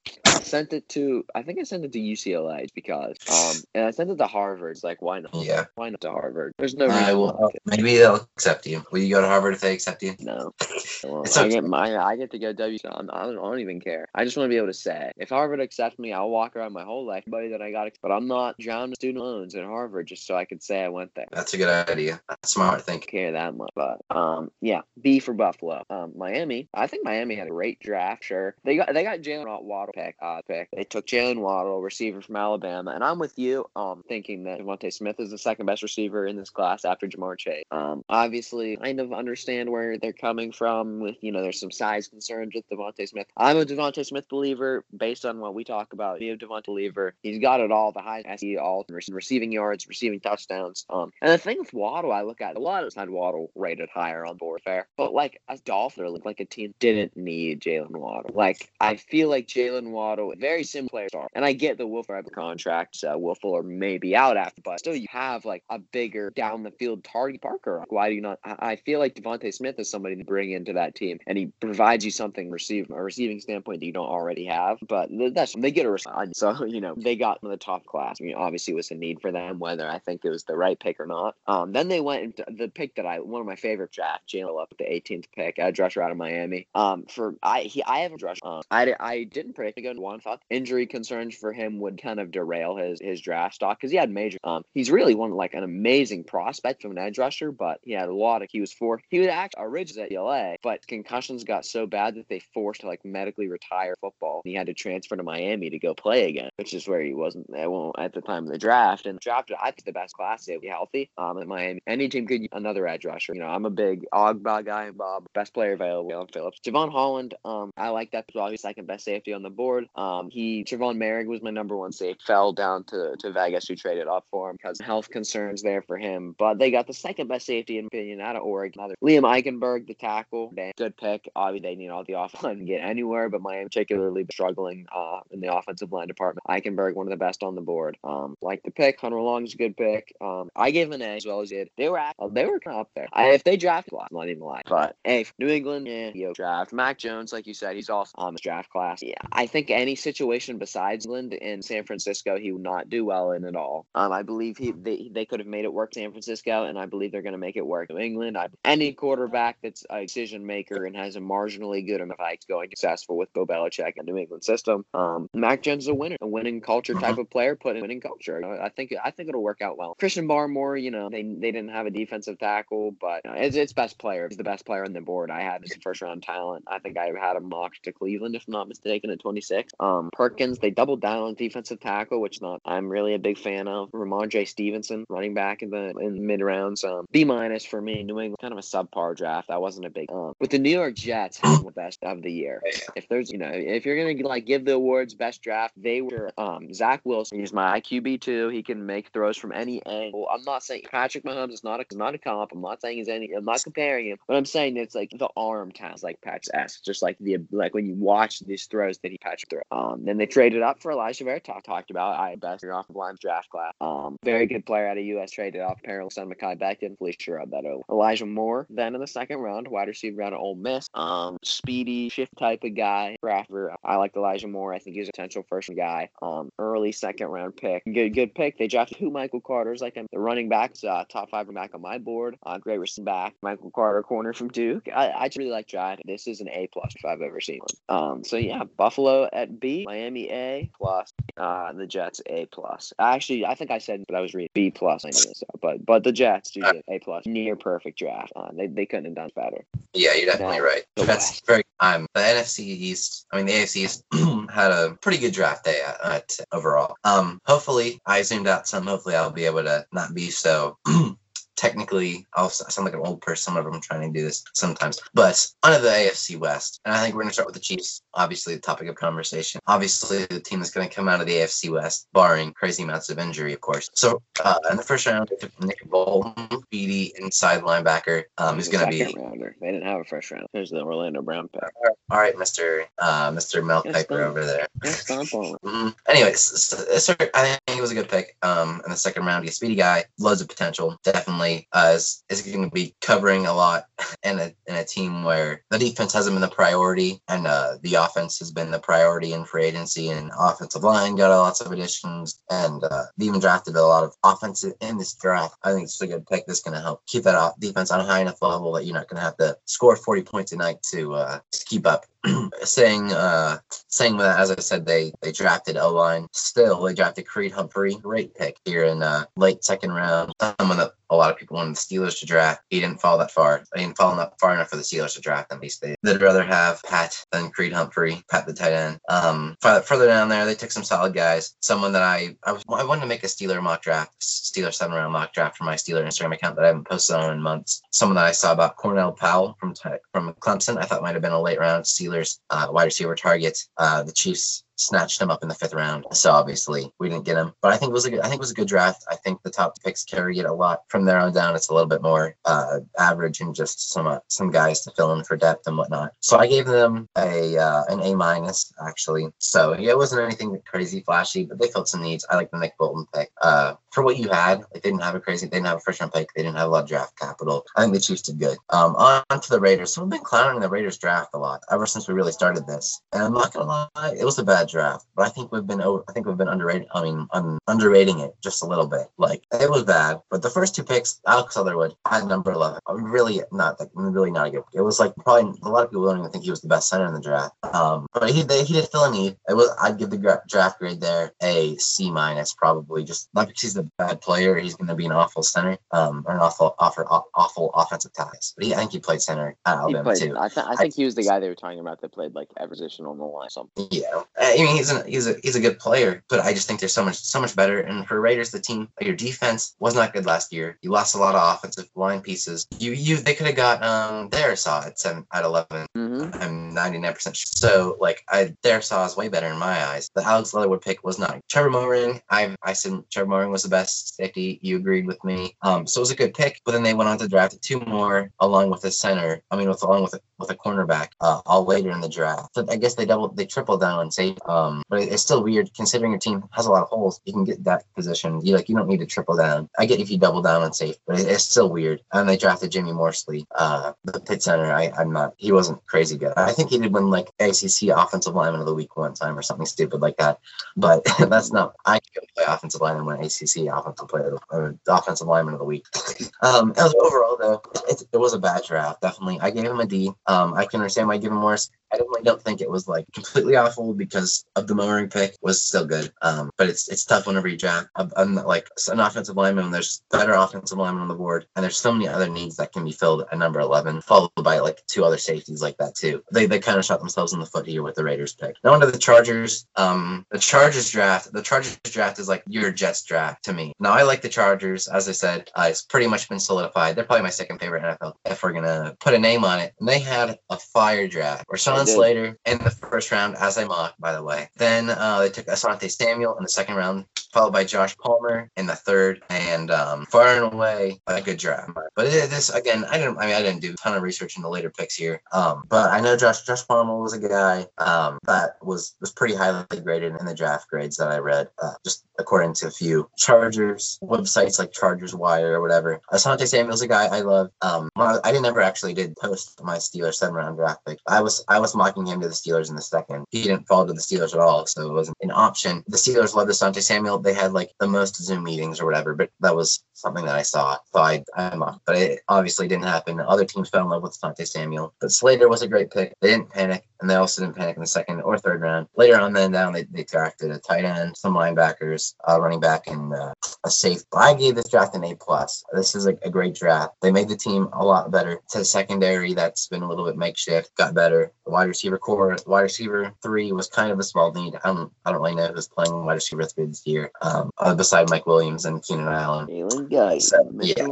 [0.50, 4.10] sent it to I think I sent it to UCLA because um and I sent
[4.10, 4.72] it to Harvard.
[4.72, 5.36] It's like why not?
[5.36, 5.66] Yeah.
[5.76, 6.54] Why not to Harvard?
[6.58, 7.04] There's no reason.
[7.04, 7.52] I will.
[7.66, 8.84] Maybe they'll accept you.
[8.92, 10.16] Will you go to Harvard if they accept you?
[10.20, 10.54] No.
[11.04, 11.50] Well, I okay.
[11.50, 12.78] get my I get to go W.
[12.80, 14.08] So I'm, I don't, I don't even care.
[14.16, 16.74] I just want to be able to say if Harvard accepts me, I'll walk around
[16.74, 17.92] my whole life, buddy, that I got.
[18.02, 21.12] But I'm not drowning student loans at Harvard just so I could say I went
[21.16, 21.28] there.
[21.32, 22.20] That's a good idea.
[22.28, 23.10] That's smart thinking.
[23.10, 23.70] care that much.
[23.76, 25.84] But um, yeah, B for Buffalo.
[25.90, 26.68] Um, Miami.
[26.74, 28.24] I think Miami had a great draft.
[28.24, 30.16] Sure, they got they got Jaylen Waddle pick.
[30.22, 30.70] Uh, pick.
[30.76, 33.66] They took Jaylen Waddle, receiver from Alabama, and I'm with you.
[33.76, 37.38] Um, thinking that DeVonta Smith is the second best receiver in this class after Ja'Marr
[37.38, 37.64] Chase.
[37.72, 41.00] Um, obviously, kind of understand where they're coming from.
[41.00, 43.28] With you know, there's some size concerns with DeVonta Smith.
[43.38, 46.20] I'm a DeVonta Smith believer based on what we talk about.
[46.20, 47.14] Me a DeVonta believer.
[47.24, 47.92] He's got it all.
[47.92, 50.86] The high SE, all receiving yards, receiving touchdowns.
[50.90, 53.90] Um, and the thing with Waddle, I look at a lot of had Waddle rated
[53.90, 57.92] higher on board fair, but like as Dolphins, look like a team didn't need Jaylen
[57.92, 58.32] Waddle.
[58.34, 62.08] Like I feel like Jaylen Waddle, very similar players are, and I get the Wolf
[62.34, 63.04] contract.
[63.04, 66.64] Uh, Wolf Fuller may be out after, but still you have like a bigger down
[66.64, 67.84] the field target Parker.
[67.90, 68.40] Why do you not?
[68.44, 71.48] I, I feel like DeVonta Smith is somebody to bring into that team, and he
[71.60, 74.78] provides you something receive a receiving standpoint that you don't already have.
[74.88, 76.38] But th- that's they get a response.
[76.48, 78.18] So you know they got in the top class.
[78.22, 80.56] I mean, obviously it was a need for them, whether I think it was the
[80.56, 81.36] right pick or not.
[81.48, 84.62] Um, then they went into the pick that I one of my favorite draft, Jalen
[84.62, 86.68] up the 18th pick, edge rusher out of Miami.
[86.76, 88.44] Um, for I he I haven't rushed.
[88.44, 90.38] Um, I I didn't predict to go to one.
[90.50, 94.10] Injury concerns for him would kind of derail his his draft stock because he had
[94.10, 94.38] major.
[94.44, 98.10] Um, he's really one like an amazing prospect from an edge rusher, but he had
[98.10, 98.50] a lot of.
[98.52, 99.02] He was four.
[99.10, 102.88] He was actually originally at ULA, but concussions got so bad that they forced to
[102.88, 104.42] like medically retire football.
[104.44, 107.50] He had to transfer to Miami to go play again, which is where he wasn't
[107.54, 109.06] at, the time of the draft.
[109.06, 111.10] And drafted, I think the best class to be healthy.
[111.18, 113.34] Um, at Miami, any team could another edge rusher.
[113.34, 114.90] You know, I'm a big Ogba guy.
[114.92, 116.28] Bob, best player available.
[116.32, 117.34] Phillips, Jevon Holland.
[117.44, 118.26] Um, I like that.
[118.34, 119.88] He's second best safety on the board.
[119.98, 122.22] Um, he Javon Merrick was my number one safety.
[122.26, 125.98] Fell down to to Vegas, who traded up for him because health concerns there for
[125.98, 126.36] him.
[126.38, 128.80] But they got the second best safety in opinion out of Oregon.
[128.80, 130.54] Another Liam Eichenberg, the tackle.
[130.78, 131.30] Good pick.
[131.36, 135.42] Obviously, they need all the offline to get anywhere, but Miami particularly struggling uh, in
[135.42, 136.46] the offensive line department.
[136.48, 137.98] Eichenberg, one of the best on the board.
[138.04, 139.00] Um, like the pick.
[139.02, 140.14] Hunter Long is a good pick.
[140.22, 141.70] Um, I gave him an A as well as did.
[141.78, 143.08] They were uh, they were kind of up there.
[143.14, 144.64] I, if they drafted, I'm not even lying.
[144.68, 146.74] But hey, New England, yeah, yo, draft.
[146.74, 149.02] Mac Jones, like you said, he's also on the draft class.
[149.02, 153.32] Yeah, I think any situation besides England in San Francisco, he would not do well
[153.32, 153.86] in at all.
[153.96, 156.86] Um, I believe he they, they could have made it work San Francisco, and I
[156.86, 158.38] believe they're going to make it work New England.
[158.38, 162.70] I, any quarterback that's a decision maker and has a marginally good enough hikes going
[162.70, 164.86] successful with Bill Belichick and New England system.
[164.94, 168.02] Um, Mac Jones is a winner, a winning culture type of player, put in winning
[168.02, 168.40] culture.
[168.40, 169.96] You know, I think I think it'll work out well.
[170.00, 173.56] Christian Barmore, you know, they they didn't have a defensive tackle, but you know, it's
[173.56, 174.28] it's best player.
[174.28, 175.32] He's the best player on the board.
[175.32, 176.66] I had as a first round talent.
[176.68, 179.74] I think I had him mocked to Cleveland, if I'm not mistaken, at 26.
[179.80, 183.68] Um, Perkins, they doubled down on defensive tackle, which not I'm really a big fan
[183.68, 183.92] of.
[183.92, 186.84] Rhamondre Stevenson, running back in the in the mid rounds.
[186.84, 188.04] Um, B minus for me.
[188.04, 189.50] New England, kind of a subpar draft.
[189.50, 192.32] I wasn't a big um with the New York Jets having the best of the
[192.32, 192.62] year.
[192.96, 196.32] If there's you know if you're gonna like give the awards best draft, they were
[196.38, 197.40] um Zach Wilson.
[197.40, 198.50] He's my IQB two.
[198.50, 200.28] He can make throws from any angle.
[200.32, 202.52] I'm not saying Patrick Mahomes is not a not a comp.
[202.52, 203.32] I'm not saying he's any.
[203.34, 206.80] I'm not comparing him, but I'm saying it's like the arm talent, like Pat's S.
[206.80, 209.62] Just like the like when you watch these throws that he Patrick throw.
[209.72, 211.40] Um, then they traded up for Elijah Vera.
[211.40, 213.74] Talk, talked about I best off line draft class.
[213.82, 215.80] Um, very good player out of US traded off.
[215.80, 217.84] Apparently, son Mekhi Becton, Felicia that.
[217.90, 220.88] Elijah Moore, then in the second round, wide receiver out of Ole Miss.
[220.94, 223.18] Um, speedy shift type of guy.
[223.24, 223.76] Drafter.
[223.84, 224.74] I like Elijah Moore.
[224.74, 226.10] I think he's a potential first guy.
[226.22, 227.84] Um, early second round pick.
[227.86, 228.58] Good, good pick.
[228.58, 229.98] They drafted two Michael Carter's like.
[230.12, 232.38] The running backs, uh, top five back on my board.
[232.46, 233.34] Uh, great receiving back.
[233.42, 234.88] Michael Carter, corner from Duke.
[234.94, 236.02] I, I just really like draft.
[236.06, 237.98] This is an A plus if I've ever seen one.
[237.98, 242.94] Um, so yeah, Buffalo at B, Miami A plus, uh, the Jets A plus.
[243.00, 245.06] Actually, I think I said, but I was reading B plus.
[245.06, 247.26] I know this, but but the Jets do get A plus.
[247.26, 248.32] Near perfect draft.
[248.36, 249.66] Uh, they they couldn't have done better.
[249.94, 250.64] Yeah, you're definitely No.
[250.64, 250.84] right.
[250.96, 251.46] That's West.
[251.48, 252.08] very time.
[252.14, 254.04] The NFC East, I mean the AFC East
[254.54, 256.96] had a pretty good draft day at, at overall.
[257.04, 258.86] Um, hopefully I zoomed out some.
[258.88, 260.78] Hopefully I'll be able to not be so.
[261.58, 265.00] Technically, I'll sound like an old person whenever I'm trying to do this sometimes.
[265.14, 268.02] But under the AFC West, and I think we're going to start with the Chiefs.
[268.14, 269.60] Obviously, the topic of conversation.
[269.68, 273.10] Obviously, the team that's going to come out of the AFC West, barring crazy amounts
[273.10, 273.90] of injury, of course.
[273.94, 278.92] So, uh, in the first round, Nick Bolton, speedy inside linebacker, um, who's going to
[278.92, 279.56] be rounder.
[279.60, 280.48] They didn't have a first round.
[280.54, 281.64] There's the Orlando Brown pick.
[282.10, 282.86] All right, Mr.
[282.98, 283.66] Uh, Mr.
[283.66, 284.24] Mel Yes, Kiper sir.
[284.26, 284.68] over there.
[284.84, 285.90] Yeah, mm-hmm.
[286.08, 288.36] Anyways, so, so I think think it was a good pick.
[288.42, 290.98] Um, in the second round, he's a speedy guy, loads of potential.
[291.04, 293.86] Definitely uh, is is going to be covering a lot
[294.24, 297.96] in a in a team where the defense hasn't been the priority and uh, the
[297.96, 302.40] offense has been the priority in free agency and offensive line got lots of additions
[302.50, 305.56] and uh, even drafted a lot of offensive in this draft.
[305.64, 308.06] I think it's a good pick that's going to help keep that defense on a
[308.06, 310.82] high enough level that you're not going to have to score 40 points a night
[310.92, 312.06] to uh, to keep up.
[312.64, 316.28] saying uh saying that as I said they they drafted O line.
[316.32, 320.34] Still they drafted Creed Humphrey, great pick here in uh late second round.
[320.60, 322.62] Someone that a lot of people wanted the Steelers to draft.
[322.70, 323.64] He didn't fall that far.
[323.76, 325.62] He didn't fall enough far enough for the Steelers to draft him.
[325.62, 329.00] They they'd rather have Pat than Creed Humphrey, Pat the tight end.
[329.10, 331.56] Um, further down there, they took some solid guys.
[331.62, 334.96] Someone that I I, was, I wanted to make a Steeler mock draft, Steeler seven
[334.96, 337.82] round mock draft for my Steeler Instagram account that I haven't posted on in months.
[337.92, 339.74] Someone that I saw about Cornell Powell from
[340.12, 340.78] from Clemson.
[340.78, 341.86] I thought might have been a late round
[342.18, 343.70] Steelers uh, wide receiver targets.
[343.78, 346.06] Uh, the Chiefs snatched him up in the fifth round.
[346.14, 348.36] So obviously we didn't get him, but I think it was a good, I think
[348.36, 349.04] it was a good draft.
[349.10, 350.84] I think the top picks carry it a lot.
[350.88, 354.20] From there on down, it's a little bit more uh, average and just some uh,
[354.28, 356.14] some guys to fill in for depth and whatnot.
[356.20, 359.28] So I gave them a uh, an A minus actually.
[359.40, 362.26] So yeah, it wasn't anything crazy flashy, but they filled some needs.
[362.30, 363.32] I like the Nick Bolton pick.
[363.42, 366.00] Uh, for what you had, they didn't have a crazy, they didn't have a first
[366.00, 367.66] round pick, they didn't have a lot of draft capital.
[367.76, 368.58] I think the Chiefs did good.
[368.70, 369.94] Um, on to the Raiders.
[369.94, 373.02] So we've been clowning the Raiders draft a lot ever since we really started this,
[373.12, 375.82] and I'm not gonna lie, it was a bad draft, but I think we've been
[375.82, 376.88] over, I think we've been underrated.
[376.94, 379.08] I mean, un, underrating it just a little bit.
[379.18, 383.42] Like it was bad, but the first two picks, Alex Leatherwood at number eleven, really
[383.52, 384.64] not like really not a good.
[384.74, 386.90] It was like probably a lot of people don't even think he was the best
[386.90, 387.54] center in the draft.
[387.74, 389.36] Um, but he they, he did fill a need.
[389.50, 393.62] It was I'd give the draft grade there a C minus probably just not because
[393.62, 394.58] he's a bad player.
[394.58, 398.54] He's going to be an awful center, um, or an awful offer awful offensive ties.
[398.56, 400.36] But he, I think he played center at Alabama played, too.
[400.38, 402.34] I, th- I think I, he was the guy they were talking about that played
[402.34, 403.50] like every position on the line.
[403.50, 403.88] Something.
[403.92, 404.24] Yeah,
[404.58, 406.94] I mean he's a he's a he's a good player, but I just think there's
[406.94, 407.80] so much so much better.
[407.82, 410.78] And for Raiders, the team, your defense was not good last year.
[410.82, 412.68] You lost a lot of offensive line pieces.
[412.80, 416.42] You you they could have got um Darrisaw at seven at 11 mm-hmm.
[416.42, 417.48] I'm 99 percent sure.
[417.56, 420.10] So like I Darrisaw is way better in my eyes.
[420.16, 421.40] The Alex Leatherwood pick was not.
[421.50, 424.60] Trevor Moehrig, I I said Trevor Moehrig was the best safety.
[424.64, 425.56] You agreed with me.
[425.62, 426.62] Um, so it was a good pick.
[426.66, 429.42] But then they went on to draft two more along with a center.
[429.52, 432.56] I mean, with along with a, with a cornerback uh, all later in the draft.
[432.56, 434.40] So I guess they doubled, they tripled down on safety.
[434.48, 437.22] Um, but it's still weird considering your team has a lot of holes.
[437.26, 438.46] You can get that position.
[438.46, 439.70] You like you don't need to triple down.
[439.78, 442.02] I get if you double down on safety, but it's still weird.
[442.14, 444.72] And they drafted Jimmy Morrissey, uh, the pit center.
[444.72, 445.34] I, I'm not.
[445.38, 446.34] He wasn't crazy good.
[446.38, 449.42] I think he did win like ACC Offensive Lineman of the Week one time or
[449.42, 450.40] something stupid like that.
[450.76, 451.76] But that's not.
[451.86, 455.86] I can play offensive lineman when ACC Offensive Player or Offensive Lineman of the Week.
[456.42, 459.02] um, overall though, it, it was a bad draft.
[459.02, 460.12] Definitely, I gave him a D.
[460.28, 461.70] Um, I can understand why I give him worse.
[461.92, 465.62] I definitely don't think it was like completely awful because of the Moehrig pick was
[465.62, 466.12] still good.
[466.22, 467.88] Um, but it's it's tough whenever you draft.
[467.98, 469.72] Like an offensive lineman.
[469.72, 472.84] There's better offensive linemen on the board, and there's so many other needs that can
[472.84, 476.24] be filled at number 11, followed by like two other safeties like that too.
[476.32, 478.56] They they kind of shot themselves in the foot here with the Raiders pick.
[478.64, 479.68] Now onto the Chargers.
[479.76, 481.32] Um, the Chargers draft.
[481.32, 483.74] The Chargers draft is like your Jets draft to me.
[483.80, 484.88] Now I like the Chargers.
[484.88, 486.96] As I said, uh, it's pretty much been solidified.
[486.96, 489.74] They're probably my second favorite NFL if we're gonna put a name on it.
[489.80, 491.46] And they had a fire draft.
[491.86, 494.50] Rashawn Slater, in the first round, as I mocked, by the way.
[494.58, 497.06] Then uh, they took Asante Samuel in the second round,
[497.38, 501.72] followed by Josh Palmer in the third, and um, far and away a good draft.
[501.96, 503.18] But this again, I didn't.
[503.20, 505.22] I mean, I didn't do a ton of research in the later picks here.
[505.32, 509.36] Um, but I know Josh Josh Palmer was a guy um, that was was pretty
[509.36, 511.50] highly graded in the draft grades that I read.
[511.62, 516.02] Uh, just according to a few Chargers websites like Chargers Wire or whatever.
[516.12, 517.52] Asante Samuel's a guy I love.
[517.62, 520.98] Um, I didn't ever actually did post my Steelers seven round draft pick.
[521.08, 523.26] I was I was mocking him to the Steelers in the second.
[523.30, 525.84] He didn't fall to the Steelers at all, so it wasn't an option.
[525.88, 527.20] The Steelers loved Asante Samuel.
[527.28, 530.44] They had like the most Zoom meetings or whatever, but that was something that I
[530.44, 530.78] saw.
[530.94, 533.20] So I I mocked, but it obviously didn't happen.
[533.20, 536.14] Other teams fell in love with Asante Samuel, but Slater was a great pick.
[536.22, 538.88] They didn't panic, and they also didn't panic in the second or third round.
[538.96, 542.88] Later on, then down they, they drafted a tight end, some linebackers, uh, running back,
[542.88, 543.34] and uh,
[543.66, 544.04] a safe.
[544.14, 545.64] I gave this draft an A plus.
[545.74, 546.94] This is a, a, great draft.
[547.02, 548.40] They made the team a lot better.
[548.52, 551.34] To the secondary, that's been a little bit makeshift, got better.
[551.46, 554.56] The wide receiver core, wide receiver three was kind of a small need.
[554.64, 557.07] I don't, I don't really know who's playing wide receiver three this year.
[557.22, 559.48] Um, uh, beside Mike Williams and Keenan Allen.
[559.48, 560.18] Jalen Guy.
[560.20, 560.88] So, yeah,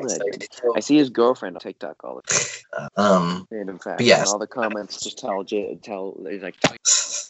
[0.76, 2.90] I see his girlfriend on TikTok all the time.
[2.98, 4.02] um, Random fact.
[4.02, 4.32] Yes.
[4.32, 6.56] all the comments just tell tell like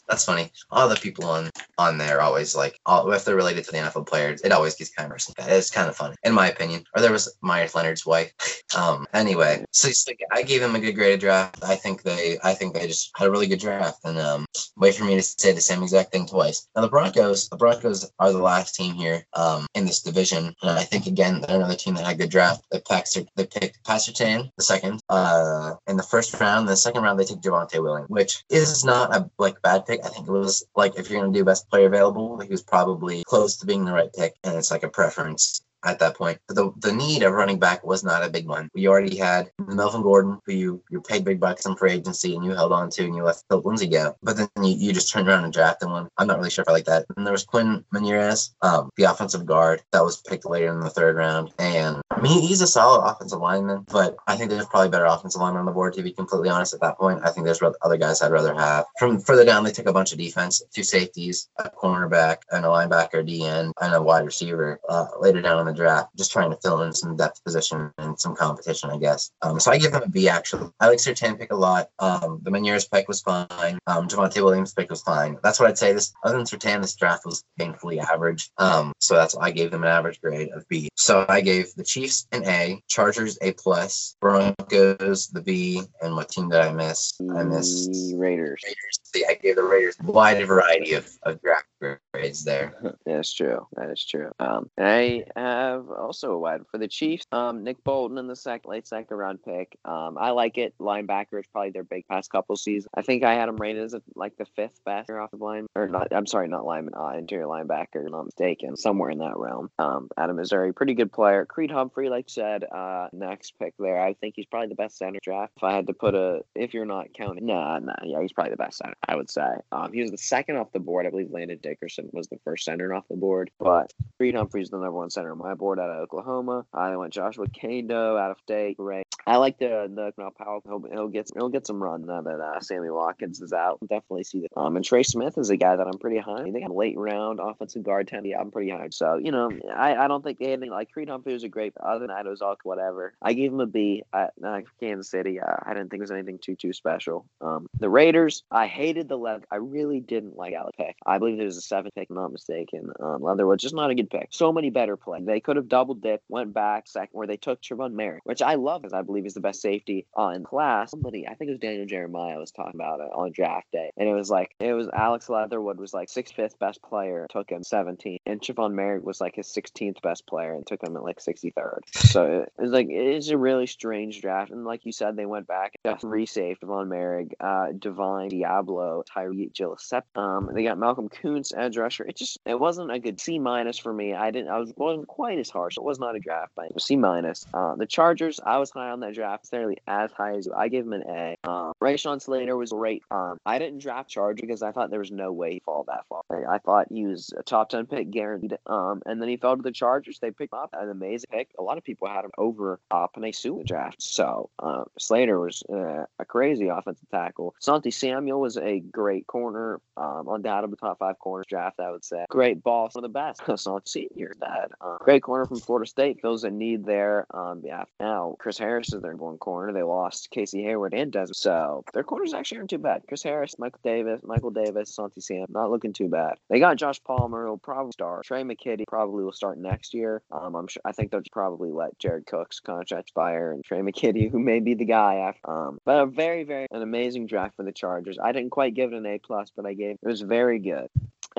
[0.07, 0.51] That's funny.
[0.71, 4.07] All the people on on there always like, all, if they're related to the NFL
[4.07, 6.85] players, it always gets kind of It's kind of funny, in my opinion.
[6.95, 8.31] Or there was Meyers Leonard's wife.
[8.75, 9.05] Um.
[9.13, 11.63] Anyway, so like, I gave them a good graded draft.
[11.63, 14.45] I think they, I think they just had a really good draft, and um,
[14.75, 16.67] wait for me to say the same exact thing twice.
[16.75, 20.71] Now the Broncos, the Broncos are the last team here um in this division, and
[20.71, 22.65] I think again another team that had a good draft.
[22.71, 26.67] They picked they picked Pat Surtain the second uh in the first round.
[26.67, 30.03] The second round they took Javonte Williams, which is not a like bad pick.
[30.05, 33.23] I think it was like if you're gonna do best player available, he was probably
[33.25, 36.39] close to being the right pick, and it's like a preference at that point.
[36.47, 38.69] The, the need of running back was not a big one.
[38.73, 42.43] We already had Melvin Gordon, who you, you paid big bucks on free agency and
[42.43, 44.15] you held on to and you let Philip Lindsay go.
[44.23, 46.07] But then you, you just turned around and drafted one.
[46.17, 47.05] I'm not really sure if I like that.
[47.15, 50.89] And there was Quinn Meinerz, um, the offensive guard that was picked later in the
[50.89, 51.51] third round.
[51.59, 55.41] And I mean, he's a solid offensive lineman, but I think there's probably better offensive
[55.41, 57.21] linemen on the board, to be completely honest, at that point.
[57.23, 58.85] I think there's other guys I'd rather have.
[58.97, 62.69] From further down, they took a bunch of defense, two safeties, a cornerback, and a
[62.69, 66.57] linebacker, DN, and a wide receiver uh, later down in the draft, just trying to
[66.57, 69.31] fill in some depth position and some competition, I guess.
[69.41, 70.69] Um, so I give them a B actually.
[70.79, 71.89] I like Surtain pick a lot.
[71.99, 73.77] Um, the Meinerz pick was fine.
[73.87, 75.37] Um, Javonte Williams pick was fine.
[75.43, 75.93] That's what I'd say.
[75.93, 78.49] This other than Surtain, this draft was painfully average.
[78.57, 80.89] Um, so that's why I gave them an average grade of B.
[80.95, 86.29] So I gave the Chiefs an A, Chargers A plus, Broncos the B, and what
[86.29, 87.13] team did I miss?
[87.35, 88.61] I missed Raiders.
[88.63, 88.99] Raiders.
[89.03, 92.95] See, I gave the Raiders a wide variety of, of draft grades there.
[93.05, 93.67] That's true.
[93.75, 94.31] That is true.
[94.39, 97.25] Um, I have also a wide for the Chiefs.
[97.31, 99.77] Um, Nick Bolton in the second, late second round pick.
[99.85, 100.73] Um, I like it.
[100.79, 102.87] Linebacker is probably their big past couple seasons.
[102.95, 105.87] I think I had him rated as a, like the fifth best offensive line, or
[105.87, 106.07] not.
[106.11, 108.09] I'm sorry, not lineman, uh, interior linebacker.
[108.09, 109.69] Not mistaken, somewhere in that realm.
[109.79, 111.45] Um, out of Missouri, pretty good player.
[111.45, 114.01] Creed Humphrey, like said, uh, next pick there.
[114.01, 115.53] I think he's probably the best center draft.
[115.57, 118.51] If I had to put a, if you're not counting, nah, nah, yeah, he's probably
[118.51, 118.95] the best center.
[119.07, 119.47] I would say.
[119.71, 121.05] Um, he was the second off the board.
[121.05, 124.77] I believe Landon Dickerson was the first center off the board, but Creed Humphrey's the
[124.77, 126.65] number one center on my board out of Oklahoma.
[126.73, 128.77] I went Joshua Kaindoh out of state.
[128.77, 129.05] Great.
[129.27, 130.61] I like the the Mel Powell.
[130.65, 133.79] He'll, he'll get he'll get some run now that uh, Sammy Watkins is out.
[133.81, 134.55] Definitely see that.
[134.55, 136.51] Um, and Trey Smith is a guy that I'm pretty high.
[136.51, 138.23] They got late round offensive guard ten.
[138.25, 138.89] Yeah, I'm pretty high.
[138.91, 141.49] So you know, I, I don't think they had anything like Creed Humphrey was a
[141.49, 141.73] great.
[141.77, 143.13] Other than that, it was all whatever.
[143.21, 145.39] I gave him a B at uh, Kansas City.
[145.39, 147.25] Uh, I didn't think it was anything too too special.
[147.41, 148.43] Um, the Raiders.
[148.51, 149.45] I hated the left.
[149.51, 150.97] I really didn't like Alec pick.
[151.05, 152.91] I believe it was a seven pick, I'm not mistaken.
[152.99, 154.29] Um, Leatherwood just not a good pick.
[154.31, 155.19] So many better play.
[155.21, 158.55] They could have double dipped, went back second, where they took Trevon Moehrig, which I
[158.55, 160.91] love because I believe is the best safety uh, in class.
[160.91, 164.07] Somebody, I think it was Daniel Jeremiah, was talking about it on draft day, and
[164.07, 167.63] it was like it was Alex Leatherwood was like sixth, fifth best player, took him
[167.63, 171.19] 17, and Trevon Moehrig was like his 16th best player and took him at like
[171.19, 171.79] 63rd.
[171.93, 175.47] So it was like it's a really strange draft, and like you said, they went
[175.47, 180.05] back just resaved Trevon Moehrig, uh, Divine Deablo, Tyree Gillespie.
[180.15, 181.09] Um, they got Malcolm
[181.45, 182.05] Koonce, edge rusher.
[182.05, 184.13] It just it wasn't a good C minus for me.
[184.13, 185.77] I didn't I was wasn't quite as harsh.
[185.77, 187.45] It was not a draft, was C minus.
[187.53, 190.47] Uh, the Chargers, I was high on that draft, necessarily as high as.
[190.55, 191.37] I gave him an A.
[191.43, 193.03] Um, Rashawn Slater was great.
[193.11, 196.05] Um, I didn't draft Charger because I thought there was no way he fall that
[196.07, 196.21] far.
[196.49, 198.57] I, thought he was a top ten pick guaranteed.
[198.65, 200.19] Um, and then he fell to the Chargers.
[200.19, 201.49] They picked him up an amazing pick.
[201.59, 204.01] A lot of people had him over uh, Penei Sewell draft.
[204.01, 207.55] So uh, Slater was uh, a crazy offensive tackle.
[207.59, 211.79] Santi Samuel was a great corner, um, undoubtedly top five corners draft.
[211.79, 213.41] I would say great ball, one of the best.
[213.61, 217.25] Santi Senior, that uh, great corner from Florida State fills a need there.
[217.33, 217.83] Um, yeah.
[217.99, 219.73] Now Chris Harris is their one corner.
[219.73, 223.03] They lost Casey Hayward and Desmond, so their corners actually aren't too bad.
[223.07, 226.35] Chris Harris, Michael Davis, Michael Davis, Santi Sam, not looking too bad.
[226.49, 228.25] They got Josh Palmer, who'll probably start.
[228.25, 230.21] Trey McKitty probably will start next year.
[230.31, 230.81] Um, I'm sure.
[230.85, 234.73] I think they'll probably let Jared Cook's contract expire and Trey McKitty, who may be
[234.73, 235.49] the guy after.
[235.49, 238.17] Um, but a very, very an amazing draft for the Chargers.
[238.21, 240.89] I didn't quite give it an A plus, but I gave it was very good.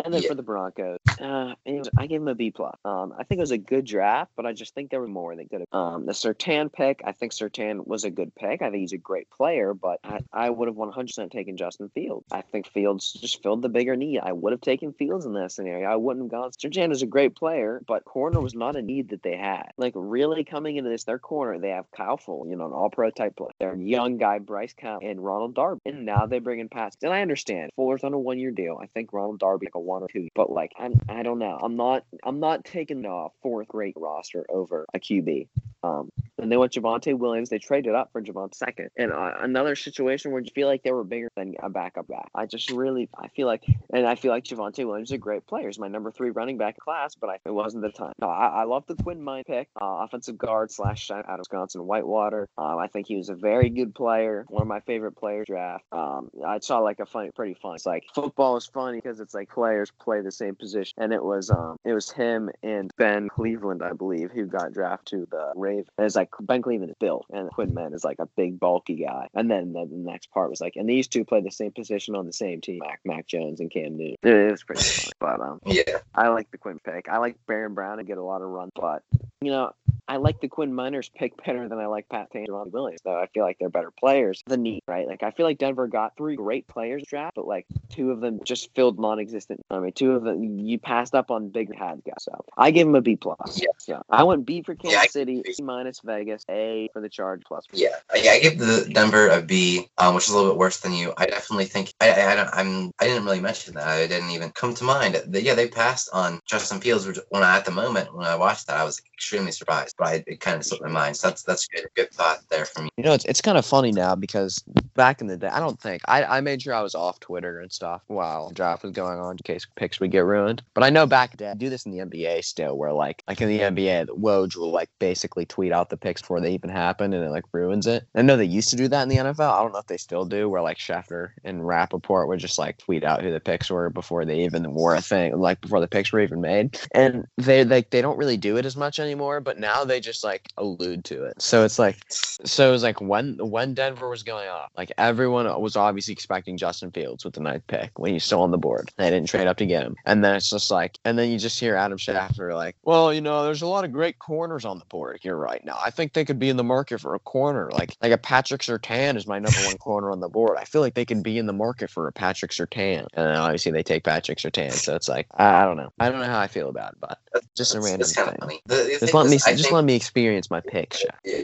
[0.06, 0.28] And then yeah.
[0.28, 2.76] for the Broncos, uh, was, I gave him a B plus.
[2.84, 5.34] Um, I think it was a good draft, but I just think there were more
[5.34, 5.68] that could have.
[5.72, 8.62] Um, the Surtain pick, I think Surtain was a good pick.
[8.62, 12.24] I think he's a great player, but I, I would have 100% taken Justin Fields.
[12.30, 14.20] I think Fields just filled the bigger need.
[14.20, 15.88] I would have taken Fields in that scenario.
[15.88, 16.50] I wouldn't have gone.
[16.52, 19.72] Surtain is a great player, but corner was not a need that they had.
[19.76, 23.10] Like really coming into this, their corner, they have Kyle Full, you know, an all-pro
[23.10, 23.50] type player.
[23.58, 26.96] Their young guy Bryce Campbell and Ronald Darby, and now they bring in Pats.
[27.02, 28.78] And I understand Fuller's on a one-year deal.
[28.80, 31.58] I think Ronald Darby like a one or two, but like I'm, I don't know.
[31.62, 35.48] I'm not, I'm not taking a uh, fourth great roster over a QB.
[35.86, 37.48] Um, and they went Javonte Williams.
[37.48, 38.90] They traded up for Javonte second.
[38.96, 42.28] And uh, another situation where you feel like they were bigger than a backup back.
[42.34, 45.46] I just really, I feel like, and I feel like Javonte Williams is a great
[45.46, 45.66] player.
[45.66, 48.12] He's my number three running back class, but I, it wasn't the time.
[48.20, 51.86] No, I, I love the Quinn Mine pick, uh, offensive guard slash out of Wisconsin
[51.86, 52.48] Whitewater.
[52.58, 55.84] Um, I think he was a very good player, one of my favorite players draft.
[55.92, 57.76] Um, I saw like a funny, pretty fun.
[57.76, 61.22] It's like football is funny because it's like players play the same position, and it
[61.22, 65.52] was um, it was him and Ben Cleveland, I believe, who got drafted to the
[65.54, 65.75] Ravens.
[65.96, 68.96] And it's like Ben Cleveland is built, and Quinn Mine is like a big bulky
[68.96, 69.28] guy.
[69.34, 72.14] And then the, the next part was like, and these two play the same position
[72.14, 74.16] on the same team, Mac, Mac Jones and Cam Newton.
[74.22, 75.98] It, it was pretty fun, but um, Yeah.
[76.14, 77.08] I like the Quinn pick.
[77.08, 79.02] I like Baron Brown and get a lot of run, but
[79.40, 79.72] you know,
[80.08, 83.00] I like the Quinn Meinerz pick better than I like Pat Payne and Javonte Williams.
[83.04, 84.42] Though I feel like they're better players.
[84.46, 85.06] The need, right?
[85.06, 88.40] Like I feel like Denver got three great players draft, but like two of them
[88.44, 89.60] just filled non-existent.
[89.70, 92.14] I mean, two of them you passed up on big had guys.
[92.20, 93.60] So I give him a B plus.
[93.60, 93.66] Yeah.
[93.86, 94.02] yeah.
[94.08, 97.66] I went B for Kansas Yeah, City, C minus Vegas, A for the Charge plus.
[97.72, 100.80] Yeah, yeah, I give the Denver a B, um, which is a little bit worse
[100.80, 101.12] than you.
[101.16, 103.86] I definitely think I, I, I don't, I'm, I didn't really mention that.
[103.86, 105.20] I didn't even come to mind.
[105.26, 107.06] The, yeah, they passed on Justin Fields.
[107.06, 110.08] Which when I, at the moment when I watched that, I was extremely surprised, but
[110.08, 111.16] I, it kind of slipped my mind.
[111.16, 112.90] So that's that's good, good thought there for me.
[112.96, 114.62] You know, it's it's kind of funny now because
[114.94, 117.60] back in the day, I don't think I, I made sure I was off Twitter
[117.60, 120.62] and stuff while the draft was going on in case picks would get ruined.
[120.74, 123.40] But I know back then, I do this in the NBA still, where like like
[123.40, 126.70] in the NBA, the Woj will like basically tweet out the picks before they even
[126.70, 128.06] happen, and it like ruins it.
[128.14, 129.52] I know they used to do that in the NFL.
[129.52, 132.78] I don't know if they still do, where like Schefter and Rapoport would just like
[132.78, 135.88] tweet out who the picks were before they even were a thing, like before the
[135.88, 136.78] picks were even made.
[136.92, 140.24] And they like they don't really do it as much anymore, but now they just
[140.24, 141.40] like allude to it.
[141.40, 145.46] So it's like so it was like when when Denver was going off, like everyone
[145.60, 148.90] was obviously expecting Justin Fields with the ninth pick when he's still on the board.
[148.96, 151.38] They didn't trade up to get him, and then it's just like, and then you
[151.38, 154.78] just hear Adam Schefter like, well, you know, there's a lot of great corners on
[154.78, 155.78] the board here right now.
[155.84, 158.62] I think they could be in the market for a corner, like like a Patrick
[158.62, 160.56] Surtain is my number one corner on the board.
[160.58, 163.36] I feel like they can be in the market for a Patrick Surtain, and then
[163.36, 164.72] obviously they take Patrick Surtain.
[164.72, 166.98] So it's like I, I don't know, I don't know how I feel about it,
[167.00, 167.18] but
[167.56, 168.36] just a random thing.
[168.40, 168.60] funny.
[168.66, 170.96] The, the Just thing let is, me I just think- let me experience my pick.
[171.24, 171.42] Yeah,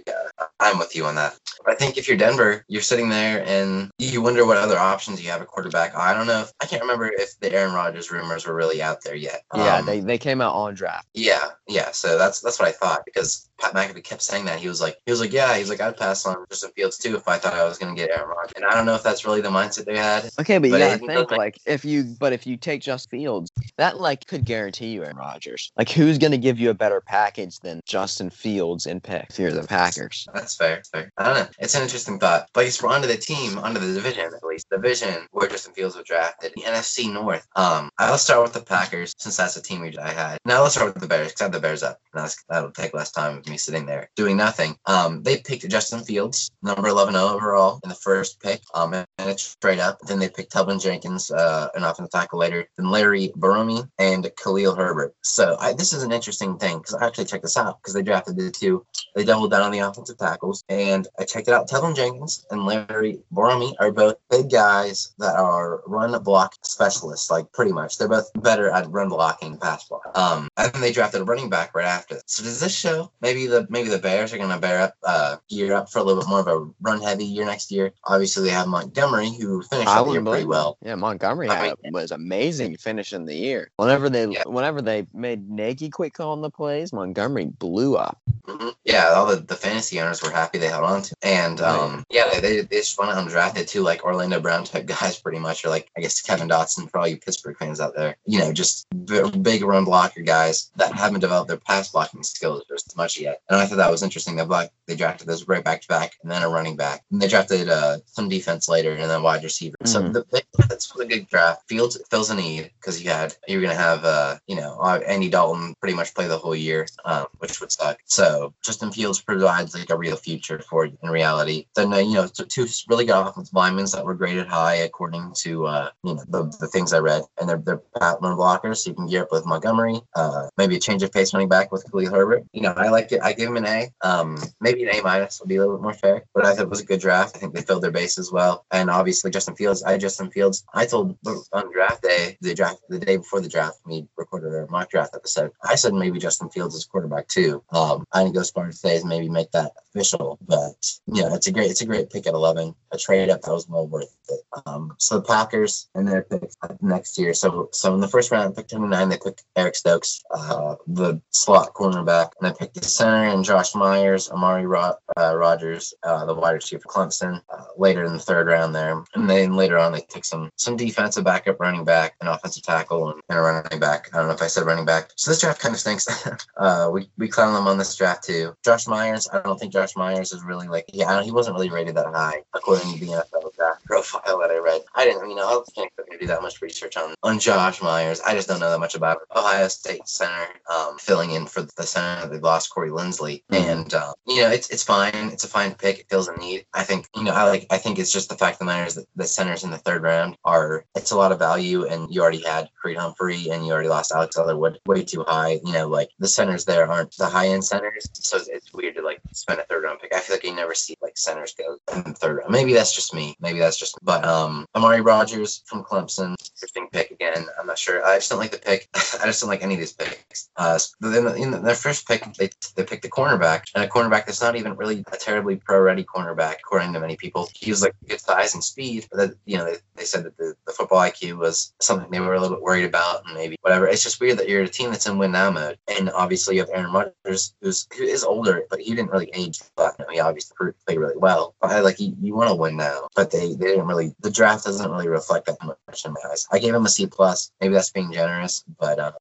[0.60, 1.38] I'm with you on that.
[1.66, 5.30] I think if you're Denver, you're sitting there and you wonder what other options you
[5.30, 5.94] have at quarterback.
[5.94, 6.40] I don't know.
[6.42, 9.42] If, I can't remember if the Aaron Rodgers rumors were really out there yet.
[9.54, 11.06] Yeah, Um, they, they came out on draft.
[11.14, 11.90] Yeah, yeah.
[11.92, 14.96] So that's that's what I thought because Pat McAfee kept saying that he was like
[15.06, 17.54] he was like yeah he's like I'd pass on Justin Fields too if I thought
[17.54, 19.84] I was gonna get Aaron Rodgers and I don't know if that's really the mindset
[19.84, 20.28] they had.
[20.40, 23.20] Okay, but, But you gotta think make- like if you but if you take Justin
[23.20, 25.70] Fields, that like could guarantee you Aaron Rodgers.
[25.76, 29.52] Like who's gonna give you a better package than Justin Fields and pick if you're
[29.52, 30.26] the Packers?
[30.34, 30.76] That's fair.
[30.76, 31.12] That's fair.
[31.16, 31.48] I don't know.
[31.60, 32.48] It's an interesting thought.
[32.52, 34.66] But we're onto the team, onto the division at least.
[34.70, 37.46] the Division where Justin Fields was drafted, the NFC North.
[37.56, 40.38] Um, I'll start with the Packers since that's the team we I had.
[40.44, 41.98] Now let's start with the Bears because I have the Bears up.
[42.12, 44.76] And that's, that'll take less time me sitting there doing nothing.
[44.86, 48.62] Um, they picked Justin Fields, number 11 overall in the first pick.
[48.74, 49.98] Um, and it's straight up.
[50.00, 52.66] Then they picked Teven Jenkins, uh, an offensive tackle later.
[52.76, 55.14] Then Larry Borom and Khalil Herbert.
[55.22, 58.02] So I, this is an interesting thing because I actually checked this out because they
[58.02, 58.84] drafted the two
[59.14, 61.68] they doubled down on the offensive tackles, and I checked it out.
[61.68, 67.50] Teven Jenkins and Larry Borom are both big guys that are run block specialists, like
[67.52, 67.98] pretty much.
[67.98, 70.10] They're both better at run blocking, pass block.
[70.14, 72.20] Um, and they drafted a running back right after.
[72.26, 75.36] So does this show maybe the maybe the Bears are going to bear up, uh,
[75.48, 77.92] gear up for a little bit more of a run heavy year next year?
[78.04, 80.78] Obviously, they have Montgomery who finished I the year pretty well.
[80.82, 83.70] Yeah, Montgomery had, was amazing finishing the year.
[83.76, 84.42] Whenever they Yeah.
[84.46, 88.18] whenever they made Nagy quit calling the plays, Montgomery blew up.
[88.46, 91.14] hmm Yeah, all the, the fantasy owners were happy they held on to.
[91.22, 95.18] And um, yeah, they, they, they just went undrafted too, like Orlando Brown type guys,
[95.18, 98.16] pretty much, or like I guess Kevin Dotson for all you Pittsburgh fans out there.
[98.26, 102.64] You know, just b- big run blocker guys that haven't developed their pass blocking skills
[102.68, 103.40] just much yet.
[103.48, 104.36] And I thought that was interesting.
[104.36, 107.02] They block, they drafted those right back to back, and then a running back.
[107.10, 109.76] And they drafted uh, some defense later, and then wide receiver.
[109.84, 110.12] So Mhm.
[110.12, 111.62] the, that's a good draft.
[111.68, 115.28] Fields fills a need because you had you're gonna have uh, you know uh, Andy
[115.28, 117.98] Dalton pretty much play the whole year, um, which would suck.
[118.06, 121.66] So Justin Fields provides like a real future for in reality.
[121.74, 125.66] Then uh, you know two really good offensive linemen that were graded high according to
[125.66, 128.90] uh, you know the, the things I read, and they're they're pat run blockers, so
[128.90, 130.00] you can gear up with Montgomery.
[130.14, 132.44] Uh, maybe a change of pace running back with Khalil Herbert.
[132.52, 133.20] You know I like it.
[133.22, 133.88] I give him an A.
[134.02, 136.64] Um, maybe an A minus would be a little bit more fair, but I thought
[136.64, 137.36] it was a good draft.
[137.36, 139.82] I think they filled their base as well, and obviously Justin Fields.
[139.82, 140.64] I Justin Fields.
[140.74, 141.16] I told
[141.52, 145.14] on draft day, the draft the day before the draft, we recorded our mock draft
[145.14, 145.52] episode.
[145.64, 147.62] I said maybe Justin Fields is quarterback too.
[147.70, 150.74] Um, I didn't go as far as say maybe make that official, but
[151.06, 152.74] yeah, it's a great, it's a great pick at 11.
[152.92, 154.40] A trade up that was well worth it.
[154.66, 156.50] Um, so the Packers and their pick
[156.80, 157.34] next year.
[157.34, 161.74] So, so in the first round, pick 29, they picked Eric Stokes, uh, the slot
[161.74, 166.34] cornerback, and they picked the center and Josh Myers, Amari Ro- uh, Rodgers, uh, the
[166.34, 169.02] wide receiver Clemson, uh, later in the third round there.
[169.14, 173.10] And then later on, they took some some defensive backup, running back, an offensive tackle,
[173.10, 174.08] and, and a running back.
[174.12, 175.10] I don't know if I said running back.
[175.16, 176.06] So this draft kind of stinks.
[176.56, 178.54] uh, we we clown them on this draft too.
[178.64, 181.96] Josh Myers, I don't think Josh Myers is really like yeah, he wasn't really rated
[181.96, 184.82] that high according to the NFL draft profile that I read.
[184.94, 185.90] I didn't, you know, I can't
[186.20, 188.20] do that much research on on Josh Myers.
[188.20, 189.18] I just don't know that much about.
[189.34, 193.56] Ohio State center, um, filling in for the center they lost Corey Linsley, Mhm.
[193.72, 195.14] and um, you know it's it's fine.
[195.32, 196.00] It's a fine pick.
[196.00, 196.66] It fills a need.
[196.74, 197.66] I think you know I like.
[197.70, 199.78] I think it's just the fact of the matter is that the centers in the
[199.78, 203.66] third round are it's a lot of value, and you already had Creed Humphrey, and
[203.66, 205.60] you already lost Alex Leatherwood way too high.
[205.64, 208.96] You know, like the centers there aren't the high end centers, so it's, it's weird
[208.96, 210.14] to like spend a third round pick.
[210.14, 212.50] I feel like you never see like centers go in the third round.
[212.50, 213.36] Maybe that's just me.
[213.40, 213.96] Maybe that's just.
[214.02, 217.46] But um, Amari Rodgers from Clemson, interesting pick again.
[217.58, 218.04] I'm not sure.
[218.04, 218.88] I just don't like the pick.
[218.94, 220.48] I just don't like any of these picks.
[220.56, 224.40] Uh, then in their first pick, they they picked the cornerback, and a cornerback that's
[224.40, 227.48] not even really a terribly pro-ready cornerback, according to many people.
[227.54, 230.36] He was like good size and speed, but that, you know they, they said that
[230.36, 233.56] the, the football IQ was something they were a little bit worried about, and maybe
[233.62, 233.86] whatever.
[233.86, 236.60] It's just weird that you're a team that's in win now mode, and obviously you
[236.60, 239.60] have Aaron Rodgers, who's who is older, but he didn't really age.
[239.76, 240.56] But he obviously
[240.86, 241.54] played really well.
[241.60, 244.14] But I, like you, you want to win now, but they they didn't really.
[244.20, 246.46] The draft doesn't really reflect that much in my eyes.
[246.52, 247.50] I gave him a C plus.
[247.60, 248.98] Maybe that's being generous, but.
[248.98, 249.12] Uh,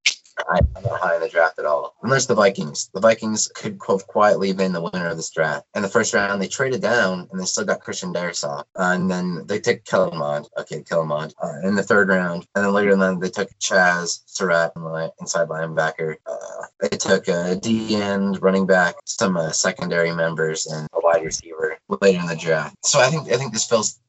[0.49, 1.95] I, I'm not high in the draft at all.
[2.03, 2.89] There's the Vikings.
[2.93, 5.65] The Vikings could quote quietly been the winner of this draft.
[5.75, 8.59] In the first round, they traded down and they still got Christian Darrisaw.
[8.59, 8.63] Uh,
[8.93, 10.47] and then they took Kellen Mond.
[10.57, 12.45] Okay, Kellen Mond uh, in the third round.
[12.55, 14.71] And then later then they took Chaz Surratt,
[15.19, 16.15] inside linebacker.
[16.25, 21.23] Uh, they took a D end, running back, some uh, secondary members, and a wide
[21.23, 22.75] receiver later in the draft.
[22.83, 23.99] So I think I think this fills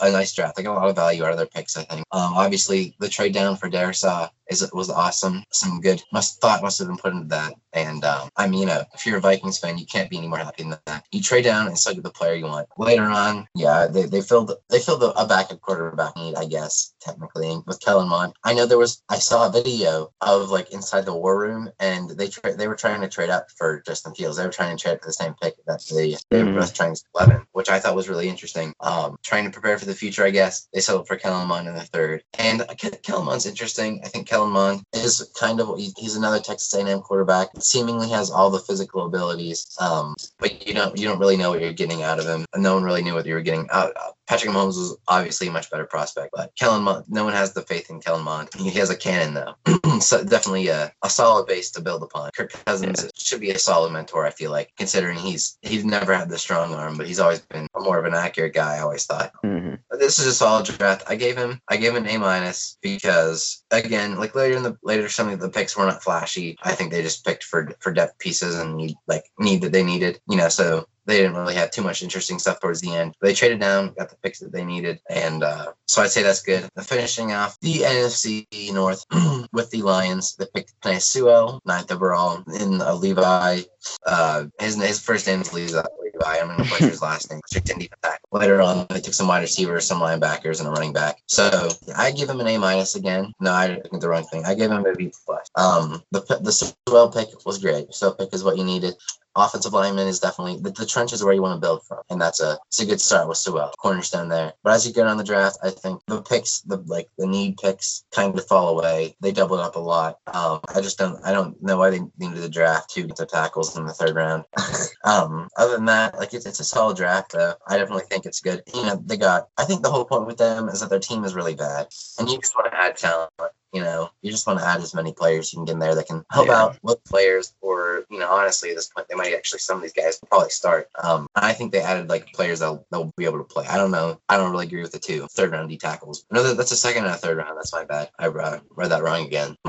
[0.00, 0.56] a nice draft.
[0.56, 1.76] They got a lot of value out of their picks.
[1.76, 2.04] I think.
[2.12, 5.42] Um, obviously, the trade down for Darrisaw is was awesome.
[5.52, 7.54] Some good must thought must have been put into that.
[7.72, 10.38] And um, I mean, know, if you're a Vikings fan, you can't be any more
[10.38, 11.04] happy than that.
[11.12, 12.68] You trade down and still get the player you want.
[12.78, 17.58] Later on, yeah, they, they filled they filled a backup quarterback need, I guess, technically
[17.66, 18.32] with Kellen Mond.
[18.44, 22.10] I know there was I saw a video of like inside the war room, and
[22.10, 24.36] they tra- they were trying to trade up for Justin Fields.
[24.36, 26.60] They were trying to trade for the same pick that they they were Mhm.
[26.60, 28.72] both trying to eleven, which I thought was really interesting.
[28.80, 30.68] Um, trying to prepare for the future, I guess.
[30.72, 32.64] They settled for Kellen Mond in the third, and
[33.02, 34.00] Kellen Mond's interesting.
[34.04, 37.48] I think Kellen Mond is kind of he's another Texas A&M quarterback.
[37.58, 41.60] Seemingly has all the physical abilities, um, but you don't you don't really know what
[41.60, 42.44] you're getting out of him.
[42.56, 43.92] No one really knew what you were getting out.
[43.96, 47.52] Uh, Patrick Mahomes was obviously a much better prospect, but Kellen Mond, no one has
[47.52, 48.48] the faith in Kellen Mond.
[48.56, 52.30] He has a cannon though, so definitely a, a solid base to build upon.
[52.36, 54.26] Kirk Cousins should be a solid mentor.
[54.26, 57.66] I feel like, considering he's he's never had the strong arm, but he's always been
[57.78, 58.76] more of an accurate guy.
[58.76, 59.32] I always thought.
[59.42, 61.04] hmm This is a solid draft.
[61.08, 64.76] I gave him I gave him an A minus because again, like later in the
[64.82, 66.56] later some of the picks were not flashy.
[66.62, 69.84] I think they just picked for for depth pieces and need like need that they
[69.84, 70.20] needed.
[70.28, 73.14] You know, so they didn't really have too much interesting stuff towards the end.
[73.20, 76.42] They traded down, got the picks that they needed, and uh, so I'd say that's
[76.42, 76.68] good.
[76.74, 79.04] The Finishing off the NFC North
[79.52, 83.62] with the Lions, they picked Penei Sewell, ninth overall, in uh, Levi.
[84.04, 85.82] Uh, his his first name is Levi.
[86.16, 86.38] Levi.
[86.40, 87.40] I'm going to butcher his last name.
[87.46, 88.20] Strict deep attack.
[88.32, 91.18] Later on, they took some wide receivers, some linebackers, and a running back.
[91.26, 93.32] So I give him an A minus again.
[93.40, 94.44] No, I did the wrong thing.
[94.44, 95.48] I gave him a B plus.
[95.54, 97.94] Um, the the Sewell pick was great.
[97.94, 98.94] So pick is what you needed
[99.36, 102.20] offensive lineman is definitely the, the trench is where you want to build from, and
[102.20, 104.54] that's a it's a good start with Sewell, cornerstone there.
[104.62, 107.58] But as you get on the draft, I think the picks, the like the need
[107.58, 109.16] picks, kind of fall away.
[109.20, 110.18] They doubled up a lot.
[110.26, 113.76] Um, I just don't I don't know why they needed the draft two to tackles
[113.76, 114.44] in the third round.
[115.04, 117.54] um, other than that, like it's, it's a solid draft though.
[117.68, 118.62] I definitely think it's good.
[118.74, 119.48] You know, they got.
[119.58, 122.28] I think the whole point with them is that their team is really bad, and
[122.28, 123.30] you just want to add talent.
[123.72, 125.94] You know, you just want to add as many players you can get in there
[125.94, 126.62] that can help Yeah.
[126.62, 129.82] out with players, or you know, honestly, at this point, they might actually some of
[129.82, 130.88] these guys will probably start.
[131.02, 133.66] Um, I think they added like players that'll, that'll be able to play.
[133.66, 134.20] I don't know.
[134.28, 136.24] I don't really agree with the two third round D tackles.
[136.30, 137.56] No, that's a second and a third round.
[137.56, 138.10] That's my bad.
[138.18, 139.56] I uh, read that wrong again.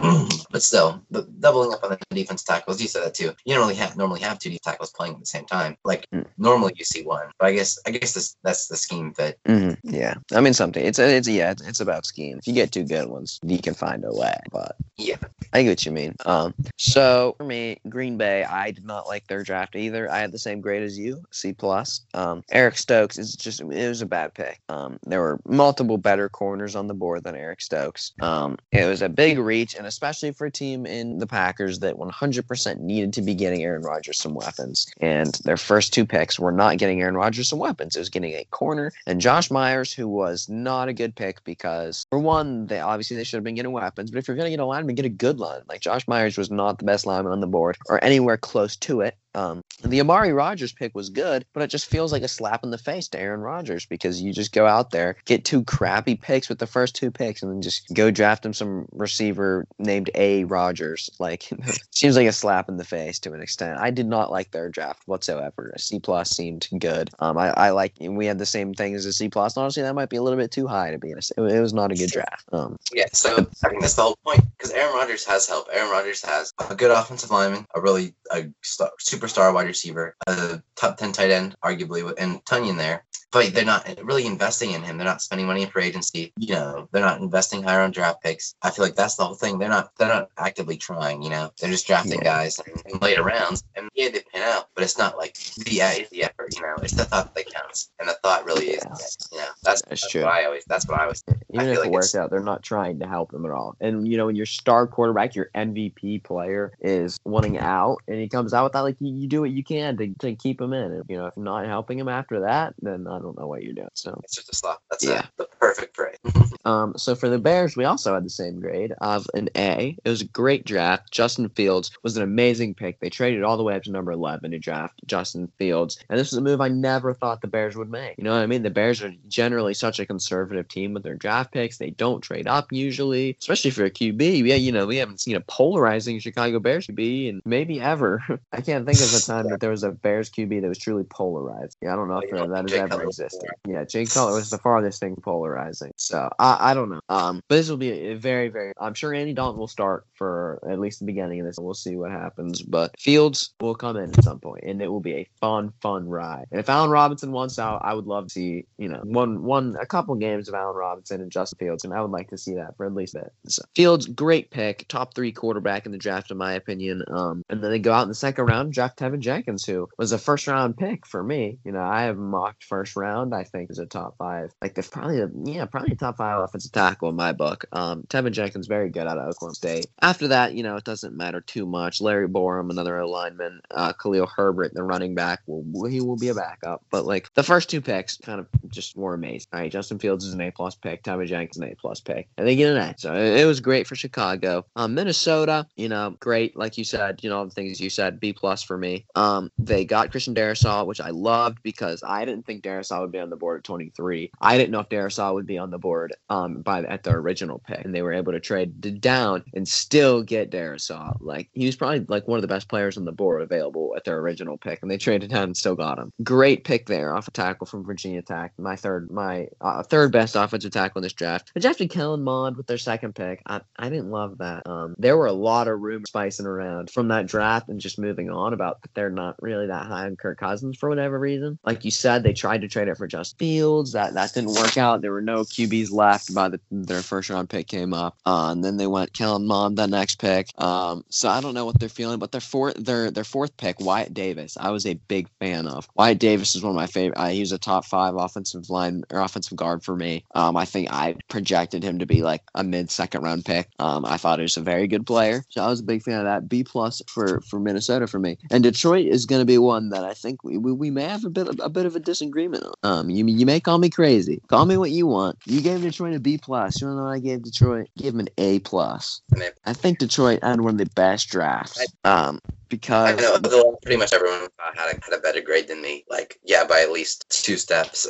[0.51, 2.81] but still, the doubling up on the defense tackles.
[2.81, 3.33] You said that too.
[3.45, 5.75] You don't really have normally have two D tackles playing at the same time.
[5.83, 6.21] Like Hmm.
[6.37, 9.39] normally you see one, but I guess I guess this that's the scheme fit.
[9.45, 10.85] hmm Yeah, I mean something.
[10.85, 12.37] It's it's yeah, it's, it's about scheme.
[12.37, 14.35] If you get two good ones, you can find find a way.
[14.51, 15.17] But Yeah.
[15.53, 16.15] I get what you mean.
[16.25, 20.11] Um, so for me, Green Bay, I did not like their draft either.
[20.11, 22.01] I had the same grade as you, C plus.
[22.13, 24.59] Um, Eric Stokes is just it was a bad pick.
[24.69, 28.11] Um, there were multiple better corners on the board than Eric Stokes.
[28.21, 31.95] Um, it was a big reach, and especially for a team in the Packers that
[31.95, 34.85] 100% needed to be getting Aaron Rodgers some weapons.
[34.99, 37.95] And their first two picks were not getting Aaron Rodgers some weapons.
[37.95, 42.05] It was getting a corner and Josh Myers, who was not a good pick because
[42.09, 44.11] for one, they obviously they should have been getting weapons.
[44.11, 45.61] But if you're gonna get a lineman, get a good line.
[45.69, 49.01] Like Josh Myers was not the best lineman on the board or anywhere close to
[49.01, 49.17] it.
[49.37, 52.71] Um, the Amari Rodgers pick was good, but it just feels like a slap in
[52.71, 56.49] the face to Aaron Rodgers because you just go out there, get two crappy picks
[56.49, 60.43] with the first two picks, and then just go draft him some receiver named A
[60.45, 61.11] Rogers.
[61.19, 61.49] Like,
[61.91, 63.79] seems like a slap in the face to an extent.
[63.79, 65.71] I did not like their draft whatsoever.
[65.75, 67.11] A C plus seemed good.
[67.19, 69.55] Um, I, I like we had the same thing as a C plus.
[69.55, 71.31] Honestly, that might be a little bit too high to be honest.
[71.37, 72.45] It, it was not a good draft.
[72.51, 75.67] Um, Yeah, so I think that's the whole point because Aaron Rodgers has help.
[75.71, 78.89] Aaron Rodgers has a good offensive lineman, a really a star,
[79.27, 83.03] superstar wide receiver, a top ten tight end, arguably, and Tonyan there.
[83.31, 84.97] But they're not really investing in him.
[84.97, 86.31] They're not spending money for agency.
[86.37, 88.55] You know, they're not investing higher on draft picks.
[88.61, 89.59] I feel like that's the whole thing.
[89.59, 89.95] They're not.
[89.97, 91.21] They're not actively trying.
[91.21, 92.23] You know, they're just drafting Yeah.
[92.23, 94.69] guys in, in later rounds, and yeah, they pan out.
[94.75, 96.55] But it's not like the uh, the effort.
[96.55, 98.83] You know, it's the thought that counts, and the thought really is.
[98.83, 99.37] Yeah.
[99.37, 100.23] You know, that's, That's that's true.
[100.23, 100.63] what I always.
[100.65, 101.23] That's what I always.
[101.49, 103.75] even feel if like it works out, they're not trying to help him at all.
[103.81, 108.29] And you know, when your star quarterback, your MVP player, is wanting out, and he
[108.29, 110.71] comes out with that, like you, you do what you can to, to keep him
[110.73, 110.91] in.
[110.93, 113.73] And you know, if not helping him after that, then I don't know what you're
[113.73, 113.89] doing.
[113.93, 114.81] So, It's just a slot.
[114.91, 115.25] That's Yeah.
[115.37, 116.17] the perfect grade.
[116.65, 119.97] um, so for the Bears, we also had the same grade of an A.
[120.03, 121.11] It was a great draft.
[121.11, 122.99] Justin Fields was an amazing pick.
[122.99, 125.97] They traded all the way up to number 11 to draft Justin Fields.
[126.09, 128.17] And this was a move I never thought the Bears would make.
[128.17, 128.63] You know what I mean?
[128.63, 131.77] The Bears are generally such a conservative team with their draft picks.
[131.77, 134.45] They don't trade up usually, especially for a QB.
[134.45, 138.23] Yeah, you know, we haven't seen a polarizing Chicago Bears QB and maybe ever.
[138.51, 141.03] I can't think of a time that there was a Bears QB that was truly
[141.03, 141.77] polarized.
[141.81, 143.49] Yeah, I don't know if that has ever Existed.
[143.67, 145.91] Yeah, Jay Cutler was the farthest thing polarizing.
[145.97, 147.01] So I, I don't know.
[147.09, 148.73] Um, but this will be a very, very.
[148.79, 151.57] I'm sure Andy Dalton will start for at least the beginning of this.
[151.59, 152.61] We'll see what happens.
[152.61, 156.07] But Fields will come in at some point, and it will be a fun, fun
[156.07, 156.45] ride.
[156.51, 159.75] And if Allen Robinson wants out, I would love to see you know one, one,
[159.79, 162.55] a couple games of Allen Robinson and Justin Fields, and I would like to see
[162.55, 163.33] that for at least bit.
[163.47, 167.03] So Fields, great pick, top three quarterback in the draft, in my opinion.
[167.07, 170.11] Um, and then they go out in the second round, draft Teven Jenkins, who was
[170.11, 171.59] a first round pick for me.
[171.63, 173.33] You know, I have mocked first round.
[173.33, 174.53] I think is a top five.
[174.61, 177.65] Like there's probably a yeah, probably a top five offensive tackle in my book.
[177.71, 179.87] Um, Teven Jenkins very good out of Oklahoma State.
[180.01, 182.01] After that, you know, it doesn't matter too much.
[182.01, 183.61] Larry Borom, another lineman.
[183.71, 186.83] Uh, Khalil Herbert, the running back, will he will be a backup.
[186.89, 189.47] But like the first two picks, kind of just were amazing.
[189.53, 191.03] All right, Justin Fields is an A plus pick.
[191.03, 192.95] Teven Jenkins an A plus pick, and they get an A.
[192.97, 194.65] So it, it was great for Chicago.
[194.75, 196.57] Um, Minnesota, you know, great.
[196.57, 199.05] Like you said, you know, all the things you said, B plus for me.
[199.15, 203.19] Um, they got Christian Darrisaw, which I loved because I didn't think Darrisaw would be
[203.19, 204.31] on the board at 23.
[204.41, 207.59] I didn't know if Darrisaw would be on the board um by at the original
[207.59, 211.17] pick, and they were able to trade down and still get Darrisaw.
[211.19, 214.03] Like he was probably like one of the best players on the board available at
[214.03, 216.11] their original pick, and they traded down and still got him.
[216.23, 218.53] Great pick there off a tackle from Virginia Tech.
[218.57, 221.51] My third, my uh, third best offensive tackle in this draft.
[221.53, 223.41] They drafted Kellen Mond with their second pick.
[223.45, 224.67] I, I didn't love that.
[224.67, 228.29] Um, there were a lot of rumors spicing around from that draft and just moving
[228.29, 231.59] on about that they're not really that high on Kirk Cousins for whatever reason.
[231.63, 233.91] Like you said, they tried to trade it for Justin Fields.
[233.93, 235.01] That that didn't work out.
[235.01, 238.15] There were no QBs left by the their first round pick came up.
[238.25, 240.49] Uh, and then they went Kellen Mond the next pick.
[240.61, 243.79] Um, so I don't know what they're feeling, but their fourth their their fourth pick,
[243.79, 245.87] Wyatt Davis, I was a big fan of.
[245.95, 247.17] Wyatt Davis is one of my favorite.
[247.17, 250.23] Uh, he was a top five offensive line or offensive guard for me.
[250.35, 253.69] Um, I think I projected him to be like a mid second round pick.
[253.79, 256.19] Um, I thought he was a very good player, so I was a big fan
[256.19, 256.47] of that.
[256.47, 260.03] B plus for for Minnesota for me, and Detroit is going to be one that
[260.03, 262.66] I think we, we, we may have a bit a bit of a disagreement.
[262.83, 265.37] Um, you you may call me crazy, call me what you want.
[265.45, 266.81] You gave Detroit a B plus.
[266.81, 267.87] You know what I gave Detroit?
[267.97, 269.21] Give him an A plus.
[269.65, 271.85] I think Detroit had one of the best drafts.
[272.03, 272.39] Um,
[272.71, 276.03] I because know pretty much everyone had a, had a better grade than me.
[276.09, 278.07] Like, yeah, by at least two steps.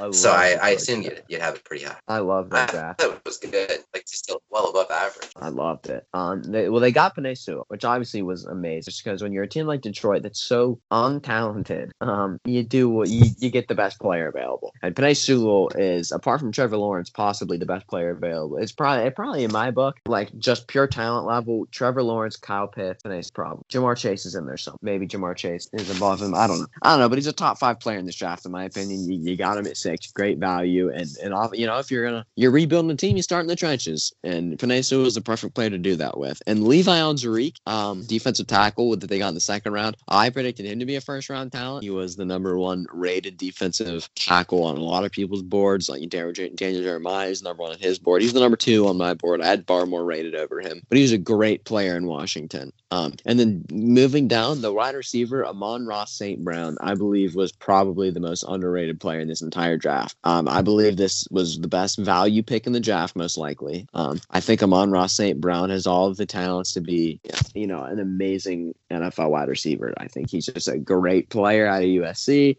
[0.00, 0.76] I so I, I Detroit.
[0.76, 1.96] assumed you'd, you'd have it pretty high.
[2.08, 3.00] I love I that draft.
[3.00, 3.84] thought it was good.
[3.94, 5.30] Like, still well above average.
[5.36, 6.06] I loved it.
[6.14, 8.90] Um, they, well, they got Penei Sewell, which obviously was amazing.
[8.90, 13.08] Just because when you're a team like Detroit that's so untalented, um, you do what
[13.08, 14.72] you, you get the best player available.
[14.82, 18.56] And Penei Sewell is, apart from Trevor Lawrence, possibly the best player available.
[18.56, 21.66] It's probably, it probably in my book, like just pure talent level.
[21.70, 23.64] Trevor Lawrence, Kyle Pitts, Penei problem.
[23.70, 24.56] Ja'Marr Ja'Marr Chase is in there.
[24.56, 26.34] So maybe Ja'Marr Chase is above him.
[26.34, 26.66] I don't know.
[26.82, 29.10] I don't know, but he's a top five player in this draft, in my opinion.
[29.10, 32.04] You, you got him at six, great value, and and off, you know if you're
[32.04, 35.54] gonna you're rebuilding a team, you start in the trenches, and Sewell is the perfect
[35.54, 36.40] player to do that with.
[36.46, 40.66] And Levi Onwuzurike, um, defensive tackle that they got in the second round, I predicted
[40.66, 41.84] him to be a first round talent.
[41.84, 46.08] He was the number one rated defensive tackle on a lot of people's boards, like
[46.08, 48.22] Daniel, Daniel Jeremiah is number one on his board.
[48.22, 49.40] He's the number two on my board.
[49.40, 52.72] I had Barmore rated over him, but he was a great player in Washington.
[52.90, 56.42] Um, and then moving down, the wide receiver Amon-Ra St.
[56.42, 60.16] Brown, I believe, was probably the most underrated player in this entire draft.
[60.24, 63.86] Um, I believe this was the best value pick in the draft, most likely.
[63.94, 65.40] Um, I think Amon-Ra St.
[65.40, 67.20] Brown has all of the talents to be,
[67.54, 69.94] you know, an amazing NFL wide receiver.
[69.98, 72.56] I think he's just a great player out of USC.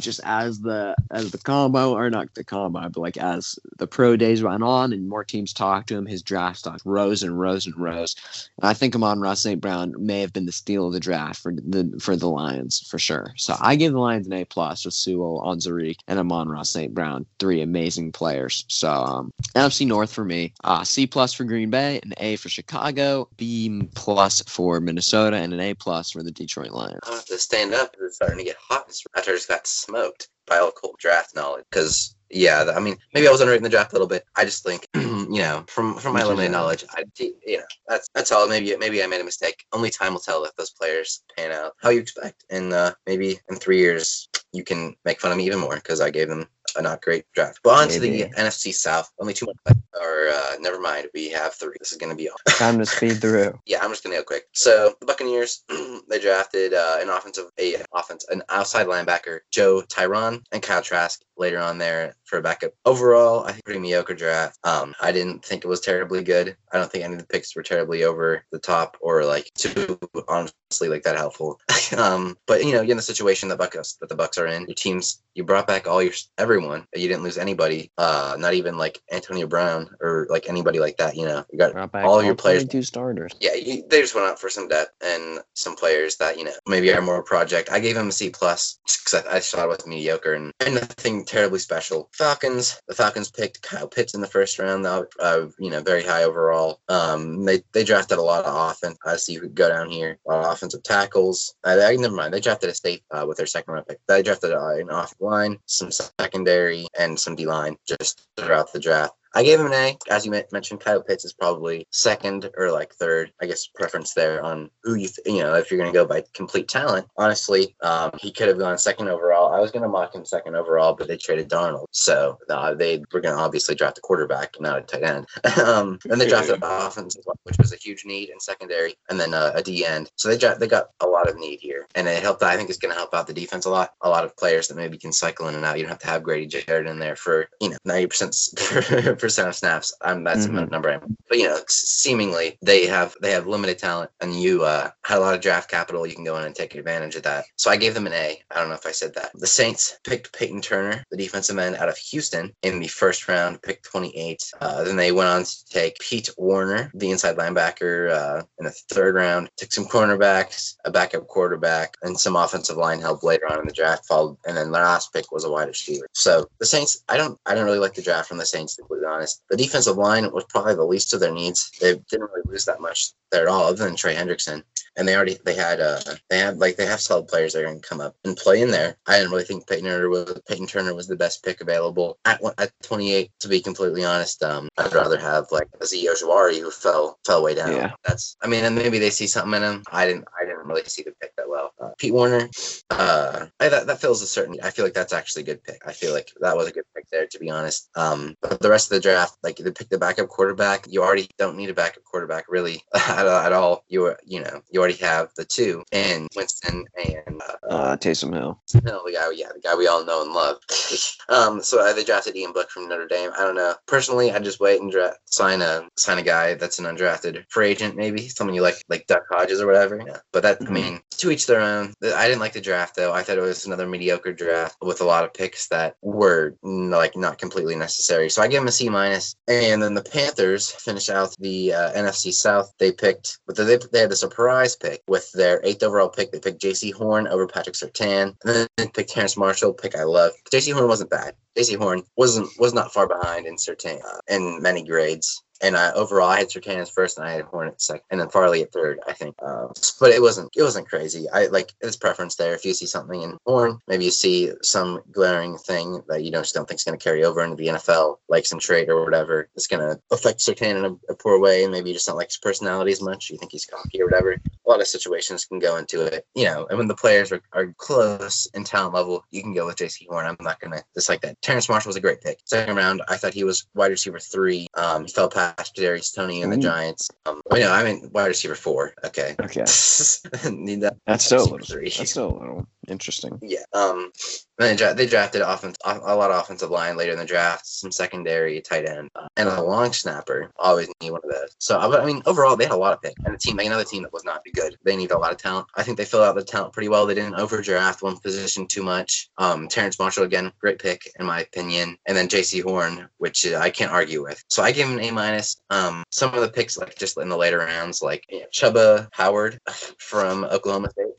[0.00, 4.16] Just as the as the combo, or not the combo, but like as the pro
[4.16, 7.66] days went on and more teams talked to him, his draft stock rose and rose
[7.66, 8.16] and rose.
[8.60, 9.60] And I think Amon-Ra St.
[9.60, 12.98] Brown may have been the steal of the draft for the for the Lions for
[12.98, 13.32] sure.
[13.36, 16.94] So I give the Lions an A plus with Sewell, Onwuzurike, and Amon-Ra St.
[16.94, 18.64] Brown, three amazing players.
[18.68, 22.48] So um, NFC North for me, uh, C plus for Green Bay, an A for
[22.48, 27.00] Chicago, B plus for Minnesota, and an A plus for the Detroit Lions.
[27.06, 27.96] I have to stand up.
[28.00, 31.64] It's starting to get hot after I just got smoked by all cold draft knowledge
[31.70, 34.24] because yeah, I mean, maybe I was underrating the draft a little bit.
[34.36, 34.88] I just think,
[35.32, 38.48] you know, from from my limited knowledge, I, you know, that's that's all.
[38.48, 39.64] Maybe maybe I made a mistake.
[39.72, 43.38] Only time will tell if those players pan out how you expect, and uh, maybe
[43.48, 46.46] in three years you can make fun of me even more because I gave them
[46.76, 47.60] a not great draft.
[47.62, 48.18] But on maybe.
[48.18, 49.10] to the NFC South.
[49.18, 51.08] Only two more, or uh, never mind.
[51.14, 51.74] We have three.
[51.78, 52.36] This is going to be all.
[52.48, 53.58] Time to speed through.
[53.66, 54.44] yeah, I'm just going to go quick.
[54.52, 55.64] So the Buccaneers,
[56.08, 61.20] they drafted uh, an offensive, a offense, an outside linebacker, Joe Tryon, and Kyle Trask
[61.36, 62.72] later on there for a backup.
[62.84, 64.58] Overall, I think pretty mediocre draft.
[64.64, 66.56] Um, I didn't think it was terribly good.
[66.72, 69.98] I don't think any of the picks were terribly over the top or like too
[70.28, 71.60] honestly like that helpful.
[71.96, 74.74] um, but you know, in the situation that Bucks that the Bucks are in, your
[74.74, 76.86] teams you brought back all your everyone.
[76.94, 77.90] You didn't lose anybody.
[77.98, 81.16] Uh, not even like Antonio Brown or like anybody like that.
[81.16, 82.64] You know, you got all, all your players.
[82.64, 83.32] Two starters.
[83.40, 86.52] Yeah, you, they just went out for some depth and some players that you know
[86.66, 87.70] maybe are more project.
[87.70, 90.74] I gave him a C plus because I, I thought it was mediocre and, and
[90.74, 92.08] nothing terribly special.
[92.12, 92.80] Falcons.
[92.86, 94.86] The Falcons picked Kyle Pitts in the first round.
[94.86, 96.80] Uh, you know, very high overall.
[96.88, 98.98] Um, they they drafted a lot of offense.
[99.04, 100.18] I see could go down here.
[100.28, 101.54] A lot of offensive tackles.
[101.64, 102.32] Uh, I, never mind.
[102.32, 103.98] They drafted a state uh, with their second round pick.
[104.06, 109.14] They drafted uh, an line, some secondary, and some D line just throughout the draft.
[109.34, 109.98] I gave him an A.
[110.10, 114.42] As you mentioned, Kyle Pitts is probably second or like third, I guess, preference there
[114.44, 117.06] on who you, th- you know, if you're going to go by complete talent.
[117.16, 119.52] Honestly, um, he could have gone second overall.
[119.52, 121.86] I was going to mock him second overall, but they traded Darnold.
[121.90, 125.26] So uh, they were going to obviously draft a quarterback, not a tight end.
[125.64, 129.52] um, and they drafted offense, which was a huge need in secondary, and then uh,
[129.54, 130.10] a D end.
[130.16, 131.86] So they, dra- they got a lot of need here.
[131.96, 133.94] And it helped, I think it's going to help out the defense a lot.
[134.02, 135.76] A lot of players that maybe can cycle in and out.
[135.76, 139.94] You don't have to have Grady Jarrett in there for, you know, 90% of snaps.
[140.00, 140.70] I'm that's mm-hmm.
[140.70, 140.90] number.
[140.90, 145.18] I'm, but you know, seemingly they have they have limited talent, and you uh, had
[145.18, 146.06] a lot of draft capital.
[146.06, 147.44] You can go in and take advantage of that.
[147.56, 148.42] So I gave them an A.
[148.50, 149.30] I don't know if I said that.
[149.34, 153.62] The Saints picked Peyton Turner, the defensive end out of Houston, in the first round,
[153.62, 154.42] pick 28.
[154.60, 158.70] Uh, then they went on to take Pete Werner, the inside linebacker, uh, in the
[158.90, 159.50] third round.
[159.56, 163.72] Took some cornerbacks, a backup quarterback, and some offensive line help later on in the
[163.72, 164.06] draft.
[164.06, 166.06] Followed, and then their last pick was a wide receiver.
[166.12, 168.82] So the Saints, I don't, I don't really like the draft from the Saints to
[168.82, 169.13] be honest.
[169.50, 171.70] The defensive line was probably the least of their needs.
[171.80, 174.62] They didn't really lose that much there at all, other than Trey Hendrickson
[174.96, 177.64] and they already they had uh they had like they have solid players that are
[177.64, 178.96] going to come up and play in there.
[179.06, 182.40] I didn't really think Peyton Turner was Peyton Turner was the best pick available at
[182.58, 183.30] at 28.
[183.40, 187.54] To be completely honest, um, I'd rather have like Azeez Ojulari who fell fell way
[187.54, 187.72] down.
[187.72, 187.92] Yeah.
[188.04, 189.82] That's I mean, and maybe they see something in him.
[189.90, 191.72] I didn't I didn't really see the pick that well.
[191.80, 192.48] Uh, Pete Werner,
[192.90, 194.58] uh, I, that that fills a certain.
[194.62, 195.82] I feel like that's actually a good pick.
[195.86, 197.88] I feel like that was a good pick there, to be honest.
[197.96, 200.86] Um, but the rest of the draft, like they pick the backup quarterback.
[200.88, 202.82] You already don't need a backup quarterback really
[203.26, 203.84] at, at all.
[203.88, 208.34] You were you know you already have the two, and Winston and uh, uh, Taysom
[208.34, 208.60] Hill.
[208.82, 210.58] No, the guy, yeah, the guy we all know and love.
[211.28, 213.30] um, so uh, they drafted Ian Book from Notre Dame.
[213.36, 213.74] I don't know.
[213.86, 217.68] Personally, I just wait and dra- sign a sign a guy that's an undrafted free
[217.68, 220.02] agent, maybe someone you like, like Duck Hodges or whatever.
[220.06, 220.18] Yeah.
[220.32, 220.70] But that, mm-hmm.
[220.70, 221.94] I mean, to each their own.
[222.02, 223.12] I didn't like the draft though.
[223.12, 227.16] I thought it was another mediocre draft with a lot of picks that were like
[227.16, 228.30] not completely necessary.
[228.30, 229.36] So I give them a C minus.
[229.48, 232.72] And then the Panthers finish out the uh, NFC South.
[232.78, 236.32] They picked, but they they had the surprise pick with their eighth overall pick.
[236.32, 240.04] They picked Jaycee Horn over Patrick Surtain, And then they picked Terrace Marshall, pick I
[240.04, 240.32] love.
[240.52, 241.34] Jaycee Horn wasn't bad.
[241.56, 245.92] Jaycee Horn wasn't was not far behind in Surtain uh, in many grades and uh,
[245.94, 248.70] overall, I had Surtain as first, and I had Hornet second, and then Farley at
[248.70, 249.00] third.
[249.08, 251.26] I think, um, but it wasn't it wasn't crazy.
[251.32, 252.54] I like it's preference there.
[252.54, 256.42] If you see something in Horn, maybe you see some glaring thing that you don't,
[256.42, 259.02] just don't think is going to carry over into the NFL, like some trade or
[259.04, 259.48] whatever.
[259.54, 262.18] It's going to affect Surtain in a, a, poor way, and maybe you just don't
[262.18, 263.30] like his personality as much.
[263.30, 264.32] You think he's cocky or whatever.
[264.32, 266.66] A lot of situations can go into it, you know.
[266.68, 270.08] And when the players are, are close in talent level, you can go with Jaycee
[270.08, 270.26] Horn.
[270.26, 271.40] I'm not going to dislike that.
[271.40, 272.40] Terrace Marshall was a great pick.
[272.44, 274.66] Second round, I thought he was wide receiver three.
[274.74, 277.10] Um, fell past Darius Tony and the Giants.
[277.26, 278.94] Um, I know, I mean wide receiver four.
[279.04, 279.34] Okay.
[279.40, 279.64] Okay.
[280.50, 280.96] Need that.
[281.06, 281.58] That's still a little.
[281.66, 281.90] Three.
[281.90, 283.38] That's still a little interesting.
[283.42, 283.60] Yeah.
[283.72, 284.10] Um.
[284.58, 287.90] They, dra- they drafted offense, a lot of offensive line later in the draft, some
[287.90, 290.50] secondary, tight end, uh, and a long snapper.
[290.56, 291.56] Always need one of those.
[291.58, 293.20] So, I mean, overall, they had a lot of picks.
[293.24, 294.76] And a team, another team that was not good.
[294.84, 295.66] They need a lot of talent.
[295.74, 297.06] I think they filled out the talent pretty well.
[297.06, 299.28] They didn't overdraft one position too much.
[299.38, 301.96] Um, Terrace Marshall, again, great pick in my opinion.
[302.06, 304.42] And then Jaycee Horn, which uh, I can't argue with.
[304.48, 305.56] So I give him an A minus.
[305.70, 309.08] Um, some of the picks, like just in the later rounds, like you know, Chuba
[309.12, 309.58] Hubbard
[309.98, 311.14] from Oklahoma State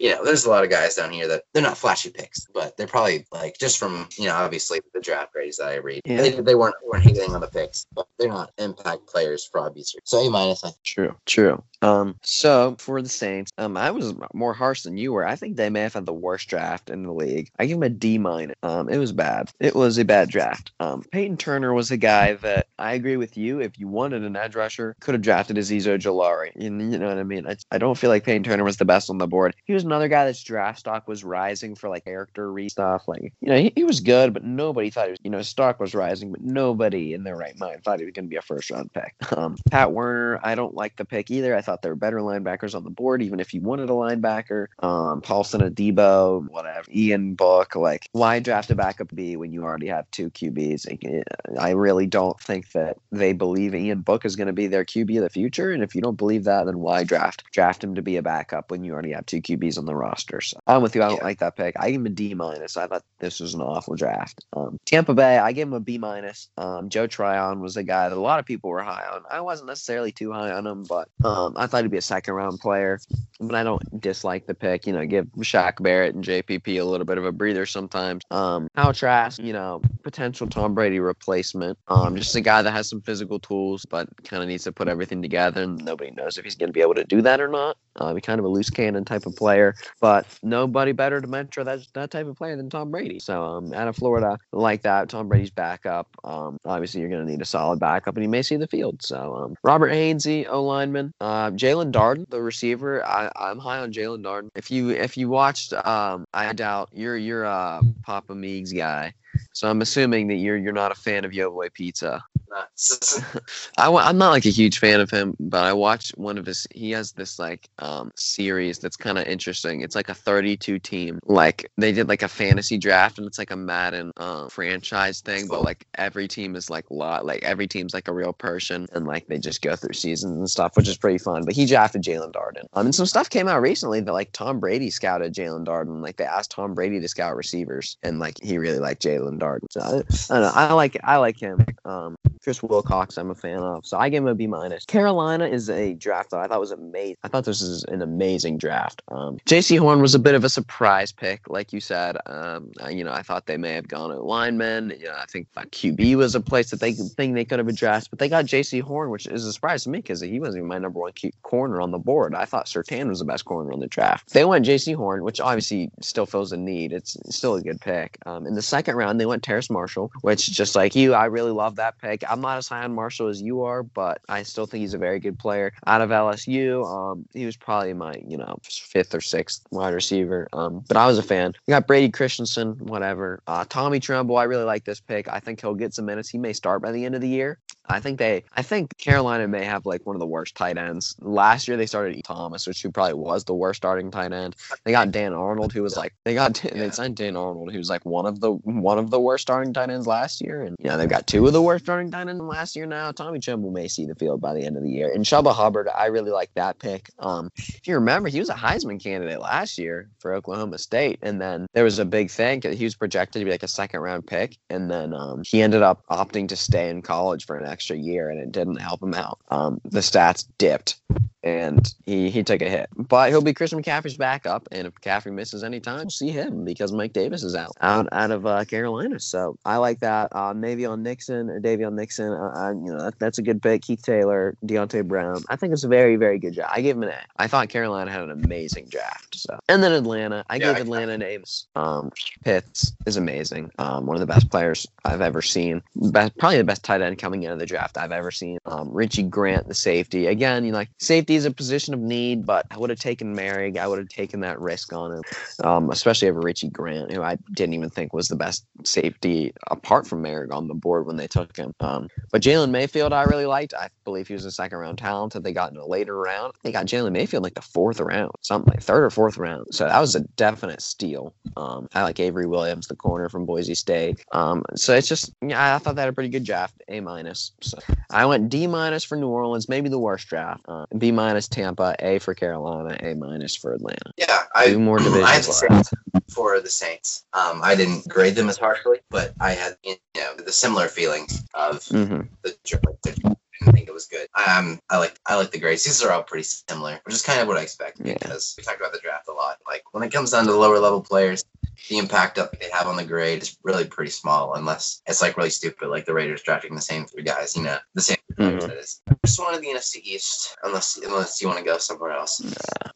[0.00, 2.76] you know, there's a lot of guys down here that they're not flashy picks, but
[2.76, 6.16] they're probably like just from you know obviously the draft grades that I read, yeah.
[6.22, 9.94] they, they weren't weren't hitting on the picks, but they're not impact players for obvious
[9.94, 10.10] reasons.
[10.10, 10.64] So A minus.
[10.84, 11.62] True, true.
[11.84, 15.26] Um, so for the Saints, um, I was more harsh than you were.
[15.26, 17.50] I think they may have had the worst draft in the league.
[17.58, 18.56] I give them a D minus.
[18.62, 19.50] Um, it was bad.
[19.60, 20.72] It was a bad draft.
[20.80, 23.60] Um, Peyton Turner was a guy that I agree with you.
[23.60, 26.52] If you wanted an edge rusher, could have drafted Azeez Ojulari.
[26.56, 27.46] You, you know what I mean?
[27.46, 29.54] I, I don't feel like Peyton Turner was the best on the board.
[29.64, 33.06] He was another guy that's draft stock was rising for like character re stuff.
[33.06, 35.18] Like you know, he, he was good, but nobody thought he was.
[35.22, 38.14] You know, his stock was rising, but nobody in their right mind thought he was
[38.14, 39.14] going to be a first round pick.
[39.36, 41.56] Um, Pat Werner, I don't like the pick either.
[41.56, 44.66] I thought there were better linebackers on the board, even if you wanted a linebacker.
[44.80, 46.84] Um, Paulson Adebo, whatever.
[46.94, 51.24] Ian Book, like why draft a backup B when you already have two QBs?
[51.58, 55.16] I really don't think that they believe Ian Book is going to be their QB
[55.16, 55.72] of the future.
[55.72, 58.70] And if you don't believe that, then why draft draft him to be a backup
[58.70, 60.40] when you already have two QBs on the roster?
[60.40, 61.02] So I'm with you.
[61.02, 61.24] I don't yeah.
[61.24, 61.74] like that pick.
[61.78, 62.76] I give him a D minus.
[62.76, 64.44] I thought this was an awful draft.
[64.52, 66.48] Um, Tampa Bay, I give him a B minus.
[66.56, 69.22] Um, Joe Tryon was a guy that a lot of people were high on.
[69.30, 72.34] I wasn't necessarily too high on him, but um, I thought he'd be a second
[72.34, 72.98] round player.
[73.40, 74.86] But I don't dislike the pick.
[74.86, 78.22] You know, give Shaq Barrett and JPP a little bit of a breather sometimes.
[78.30, 81.78] Um, Kyle Trask, you know, potential Tom Brady replacement.
[81.88, 84.88] Um, just a guy that has some physical tools, but kind of needs to put
[84.88, 87.48] everything together, and nobody knows if he's going to be able to do that or
[87.48, 87.76] not.
[87.96, 91.64] Uh, he's kind of a loose cannon type of player, but nobody better to mentor
[91.64, 93.18] that that type of player than Tom Brady.
[93.18, 96.08] So um, out of Florida, like that, Tom Brady's backup.
[96.24, 99.02] Um, obviously you're going to need a solid backup, and he may see the field.
[99.02, 103.04] So um, Robert Hainsey, O lineman, uh, Jaelon Darden, the receiver.
[103.04, 104.50] I, I'm high on Jaelon Darden.
[104.54, 109.14] If you if you watched, um, I doubt you're you're a Papa Meeks guy.
[109.52, 112.24] So I'm assuming that you're you're not a fan of Yo Pizza.
[113.78, 116.66] I, I'm not like a huge fan of him, but I watched one of his.
[116.72, 119.80] He has this like um series that's kind of interesting.
[119.80, 121.18] It's like a 32 team.
[121.24, 125.46] Like they did like a fantasy draft, and it's like a Madden uh, franchise thing.
[125.48, 127.26] But like every team is like lot.
[127.26, 130.48] Like every team's like a real person, and like they just go through seasons and
[130.48, 131.44] stuff, which is pretty fun.
[131.44, 132.66] But he drafted Jaelon Darden.
[132.74, 136.02] Um, and some stuff came out recently that like Tom Brady scouted Jaelon Darden.
[136.02, 139.66] Like they asked Tom Brady to scout receivers, and like he really liked Jaelon Darden.
[139.70, 140.52] So I, I know.
[140.54, 141.64] I like I like him.
[141.84, 143.86] Um, Chris Wilcox, I'm a fan of.
[143.86, 144.84] So I give him a B minus.
[144.84, 147.16] Carolina is a draft that I thought was amazing.
[147.24, 149.00] I thought this is an amazing draft.
[149.08, 152.18] Um, Jaycee Horn was a bit of a surprise pick, like you said.
[152.26, 154.92] Um, you know, I thought they may have gone to linemen.
[154.98, 158.10] You know, I think QB was a place that they think they could have addressed,
[158.10, 160.68] but they got Jaycee Horn, which is a surprise to me because he wasn't even
[160.68, 161.12] my number one
[161.42, 162.34] corner on the board.
[162.34, 164.34] I thought Surtain was the best corner on the draft.
[164.34, 166.92] They went Jaycee Horn, which obviously still fills a need.
[166.92, 168.18] It's still a good pick.
[168.26, 171.50] Um, in the second round, they went Terrace Marshall, which just like you, I really
[171.50, 172.22] love that pick.
[172.28, 174.98] I'm not as high on Marshall as you are, but I still think he's a
[174.98, 175.72] very good player.
[175.86, 180.48] Out of LSU, um, he was probably my you know fifth or sixth wide receiver.
[180.52, 181.54] Um, but I was a fan.
[181.66, 183.42] We got Brady Christensen, whatever.
[183.46, 185.28] Uh, Tommy Tremble, I really like this pick.
[185.28, 186.28] I think he'll get some minutes.
[186.28, 187.58] He may start by the end of the year.
[187.86, 191.16] I think they, I think Carolina may have like one of the worst tight ends.
[191.20, 192.22] Last year they started E.
[192.22, 194.56] Thomas, which who probably was the worst starting tight end.
[194.84, 197.90] They got Dan Arnold, who was like they got they signed Dan Arnold, who was
[197.90, 200.88] like one of the one of the worst starting tight ends last year, and you
[200.88, 203.12] know they've got two of the worst starting tight ends last year now.
[203.12, 205.88] Tommy Tremble may see the field by the end of the year, and Chuba Hubbard,
[205.94, 207.10] I really like that pick.
[207.18, 211.40] Um, if you remember, he was a Heisman candidate last year for Oklahoma State, and
[211.40, 212.62] then there was a big thing.
[212.62, 215.82] He was projected to be like a second round pick, and then um, he ended
[215.82, 219.14] up opting to stay in college for an extra year, and it didn't help him
[219.14, 219.40] out.
[219.48, 220.96] Um, the stats dipped
[221.44, 222.88] and he he took a hit.
[222.96, 226.64] But he'll be Christian McCaffrey's backup, and if McCaffrey misses any time, we'll see him
[226.64, 229.20] because Mike Davis is out out out of uh, Carolina.
[229.20, 230.34] So I like that.
[230.34, 232.32] Uh, maybe on Nixon or Daviyon Nixon.
[232.32, 233.82] Uh, I, you know that, that's a good pick.
[233.82, 235.42] Keith Taylor, Deonte Brown.
[235.48, 236.68] I think it's a very very good job.
[236.72, 237.20] I give him an A.
[237.36, 239.36] I thought Carolina had an amazing draft.
[239.38, 240.44] So and then Atlanta.
[240.48, 241.66] I Yeah, gave I- Atlanta names.
[241.76, 242.10] Um,
[242.44, 243.70] Pitts is amazing.
[243.78, 245.82] Um, one of the best players I've ever seen.
[245.96, 248.58] Best, probably the best tight end coming into the draft I've ever seen.
[248.66, 250.26] Um, Richie Grant, the safety.
[250.26, 253.34] Again, you know, like safety is a position of need, but I would have taken
[253.34, 253.76] Moehrig.
[253.76, 255.22] I would have taken that risk on him,
[255.64, 260.06] um, especially over Richie Grant, who I didn't even think was the best safety apart
[260.06, 261.74] from Moehrig on the board when they took him.
[261.80, 263.74] Um, but Jalen Mayfield, I really liked.
[263.74, 266.54] I believe he was a second round talent that they got in a later round.
[266.62, 269.66] They got Jalen Mayfield like the fourth round, something like third or fourth round.
[269.72, 271.34] So that was a definite steal.
[271.56, 274.24] Um, I like Avery Williams, the corner from Boise State.
[274.32, 277.52] Um, so it's just, yeah, I thought had a pretty good draft, A minus.
[277.60, 277.78] So
[278.10, 280.62] I went D minus for New Orleans, maybe the worst draft.
[280.68, 284.12] Uh, B minus Tampa, A for Carolina, A minus for Atlanta.
[284.16, 285.92] Yeah, I Two more I divisions the same left.
[286.30, 287.24] for the Saints.
[287.32, 291.44] Um, I didn't grade them as harshly, but I had you know the similar feelings
[291.54, 294.28] of hmm the the- I think it was good.
[294.34, 295.84] Um, I like I like the grades.
[295.84, 298.14] These are all pretty similar, which is kind of what I expect Yeah.
[298.14, 299.58] because we talk about the draft a lot.
[299.66, 301.44] Like when it comes down to the lower level players,
[301.88, 305.36] the impact that they have on the grade is really pretty small, unless it's like
[305.36, 307.56] really stupid, like the Raiders drafting the same three guys.
[307.56, 308.64] You know, the same players.
[308.64, 308.68] Mhm.
[308.68, 309.02] That is.
[309.24, 312.40] Just wanted the NFC East, unless unless you want to go somewhere else.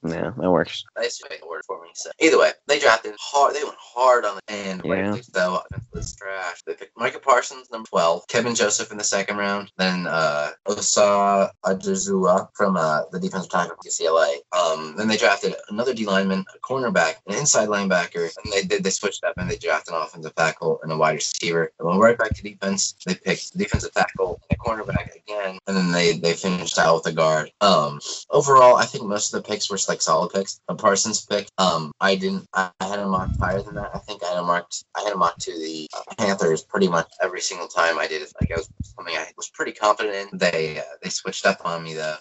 [0.03, 0.85] Yeah, that works.
[0.97, 1.89] Nice make a word for me.
[1.95, 3.55] So either way, they drafted hard.
[3.55, 4.83] They went hard on the end.
[4.85, 5.16] Yeah.
[5.20, 5.62] So
[5.93, 6.62] was trash.
[6.66, 8.26] They picked Micah Parsons, number twelve.
[8.29, 9.70] Kelvin Joseph in the second round.
[9.76, 14.37] Then uh, Osa Odighizuwa from uh, the defensive tackle from UCLA.
[14.57, 18.85] Um, then they drafted another D lineman, a cornerback, an inside linebacker, and they did
[18.85, 21.73] they switched up and they drafted an offensive tackle and a wide receiver.
[21.79, 22.95] They went right back to defense.
[23.07, 27.07] They picked defensive tackle and a cornerback again, and then they they finished out with
[27.07, 27.51] a guard.
[27.61, 28.01] Um,
[28.31, 30.61] overall, I think most of the picks were like solid picks.
[30.69, 32.47] The Parsons pick, um, I didn't.
[32.55, 33.91] I, had him marked higher than that.
[33.95, 34.85] I think I had him marked.
[34.97, 38.23] I had him marked to the uh, Panthers pretty much every single time I did
[38.23, 38.33] it.
[38.41, 40.39] Like I was something I was pretty confident in.
[40.39, 42.16] They uh, they switched up on me though.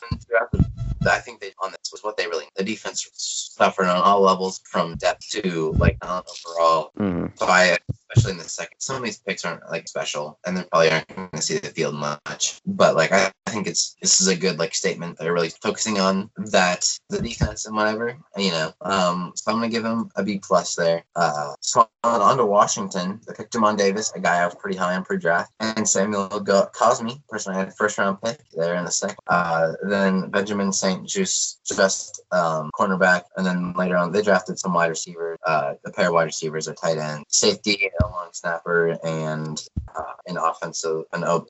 [0.99, 2.45] And throughout the- I think they on this was what they really.
[2.55, 6.91] The defense suffered on all levels from depth to like talent overall.
[6.97, 7.77] hmm So I,
[8.09, 11.15] especially in the second, some of these picks aren't like special, and they probably aren't
[11.15, 12.59] going to see the field much.
[12.65, 15.17] But like, I, think it's this is a good like statement.
[15.17, 18.71] They're really focusing on that the defense and whatever, you know.
[18.81, 21.03] Um, so I'm gonna give him a B plus there.
[21.15, 23.19] Uh, so on, on to Washington.
[23.25, 26.69] They picked Jamin Davis, a guy I was pretty high on pre-draft, and Samuel Go-
[26.75, 29.17] Cosmi, person I had first round pick there in the second.
[29.27, 34.87] Uh, then Benjamin St-Juste just um, cornerback, and then later on they drafted some wide
[34.87, 39.61] receivers, uh, a pair of wide receivers, a tight end, safety, a long snapper, and
[39.95, 41.47] uh, an offensive, an O,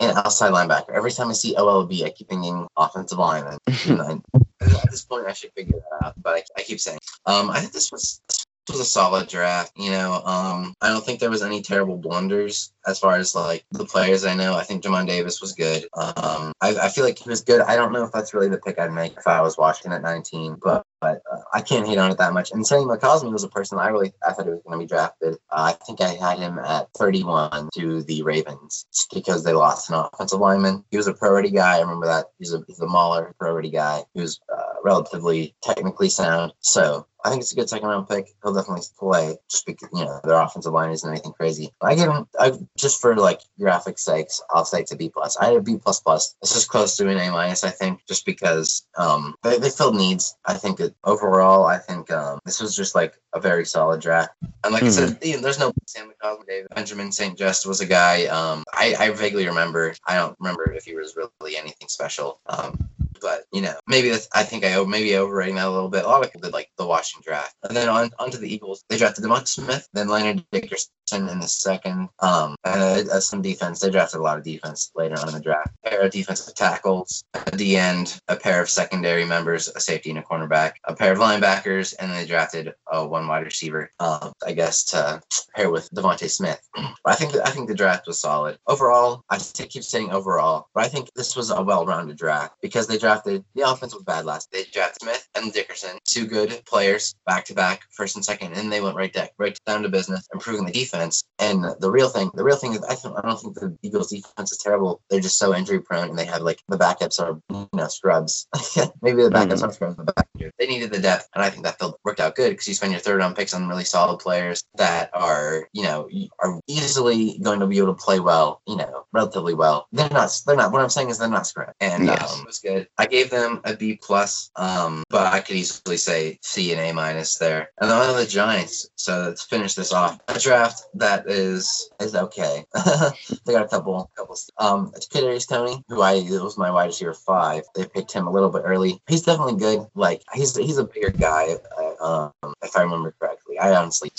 [0.00, 0.94] an outside linebacker.
[0.94, 3.58] Every time I see OLB, I keep thinking offensive lineman.
[4.62, 7.60] At this point, I should figure that out, but I, I keep saying, um, I
[7.60, 8.20] think this was.
[8.66, 10.22] This was a solid draft, you know.
[10.24, 14.24] Um, I don't think there was any terrible blunders as far as like the players
[14.24, 14.54] I know.
[14.54, 15.84] I think Jamin Davis was good.
[15.94, 17.60] Um, I, I feel like he was good.
[17.60, 20.02] I don't know if that's really the pick I'd make if I was Washington at
[20.02, 22.52] 19, but but uh, I can't hate on it that much.
[22.52, 24.88] And Samuel Cosmi was a person I really I thought he was going to be
[24.88, 25.34] drafted.
[25.50, 29.96] Uh, I think I had him at 31 to the Ravens because they lost an
[29.96, 30.84] offensive lineman.
[30.90, 31.78] He was a priority guy.
[31.78, 32.26] I remember that.
[32.38, 34.04] He's a he's a Mauler priority guy.
[34.14, 36.52] He was uh, relatively technically sound.
[36.60, 38.34] So I think it's a good second round pick.
[38.42, 41.70] He'll definitely play just because you know their offensive line isn't anything crazy.
[41.80, 45.36] I give him I, just for like graphic sakes, I'll say it's a B plus.
[45.36, 46.34] I had a B plus plus.
[46.40, 49.96] This is close to an A minus, I think, just because um they, they filled
[49.96, 50.36] needs.
[50.46, 54.32] I think that overall, I think um this was just like a very solid draft.
[54.64, 57.86] And like I said, you know, there's no Samuel Cosmi, David Benjamin St-Juste was a
[57.86, 58.26] guy.
[58.26, 59.94] Um, I, I vaguely remember.
[60.06, 62.40] I don't remember if he was really anything special.
[62.46, 62.89] Um,
[63.20, 66.04] but you know, maybe that's, I think I maybe overrating that a little bit.
[66.04, 68.84] A lot of people did like the Washington draft, and then on onto the Eagles.
[68.88, 72.08] They drafted DeVonta Smith, then Landon Dickerson in the second.
[72.20, 73.80] Um, and uh, some defense.
[73.80, 75.70] They drafted a lot of defense later on in the draft.
[75.84, 80.10] A pair of defensive tackles at the end, a pair of secondary members, a safety
[80.10, 83.90] and a cornerback, a pair of linebackers, and they drafted uh, one wide receiver.
[83.98, 85.20] Um, I guess to
[85.54, 86.60] pair with DeVonta Smith.
[86.74, 89.24] But I think I think the draft was solid overall.
[89.30, 93.44] I keep saying overall, but I think this was a well-rounded draft because they drafted
[93.54, 94.50] the offense was bad last.
[94.50, 98.72] They drafted Smith and Dickerson, two good players back to back, first and second, and
[98.72, 100.99] they went right deck right down to business, improving the defense.
[101.00, 101.24] Defense.
[101.38, 104.10] And the real thing, the real thing is, I, th- I don't think the Eagles'
[104.10, 105.00] defense is terrible.
[105.08, 108.46] They're just so injury prone, and they have like the backups are you know scrubs.
[109.02, 109.68] Maybe the backups Mhm.
[109.68, 109.96] are scrubs.
[109.96, 110.26] The back
[110.58, 113.00] they needed the depth, and I think that worked out good because you spend your
[113.00, 117.66] third round picks on really solid players that are you know are easily going to
[117.66, 118.60] be able to play well.
[118.66, 119.86] You know, relatively well.
[119.92, 120.30] They're not.
[120.46, 120.72] They're not.
[120.72, 122.32] What I'm saying is they're not scrubs, and Yes.
[122.34, 122.88] um, it was good.
[122.98, 126.92] I gave them a B plus, um, but I could easily say C and A
[126.92, 127.70] minus there.
[127.80, 128.88] And then on the Giants.
[128.96, 130.18] So let's finish this off.
[130.28, 132.64] A draft that is is okay.
[133.44, 134.36] they got a couple couple.
[134.58, 137.64] Um, Kadarius Toney, who I was my wide receiver five.
[137.74, 139.00] They picked him a little bit early.
[139.08, 139.86] He's definitely good.
[139.94, 141.56] Like he's he's a bigger guy.
[141.78, 144.10] Uh, um, if I remember correctly, I honestly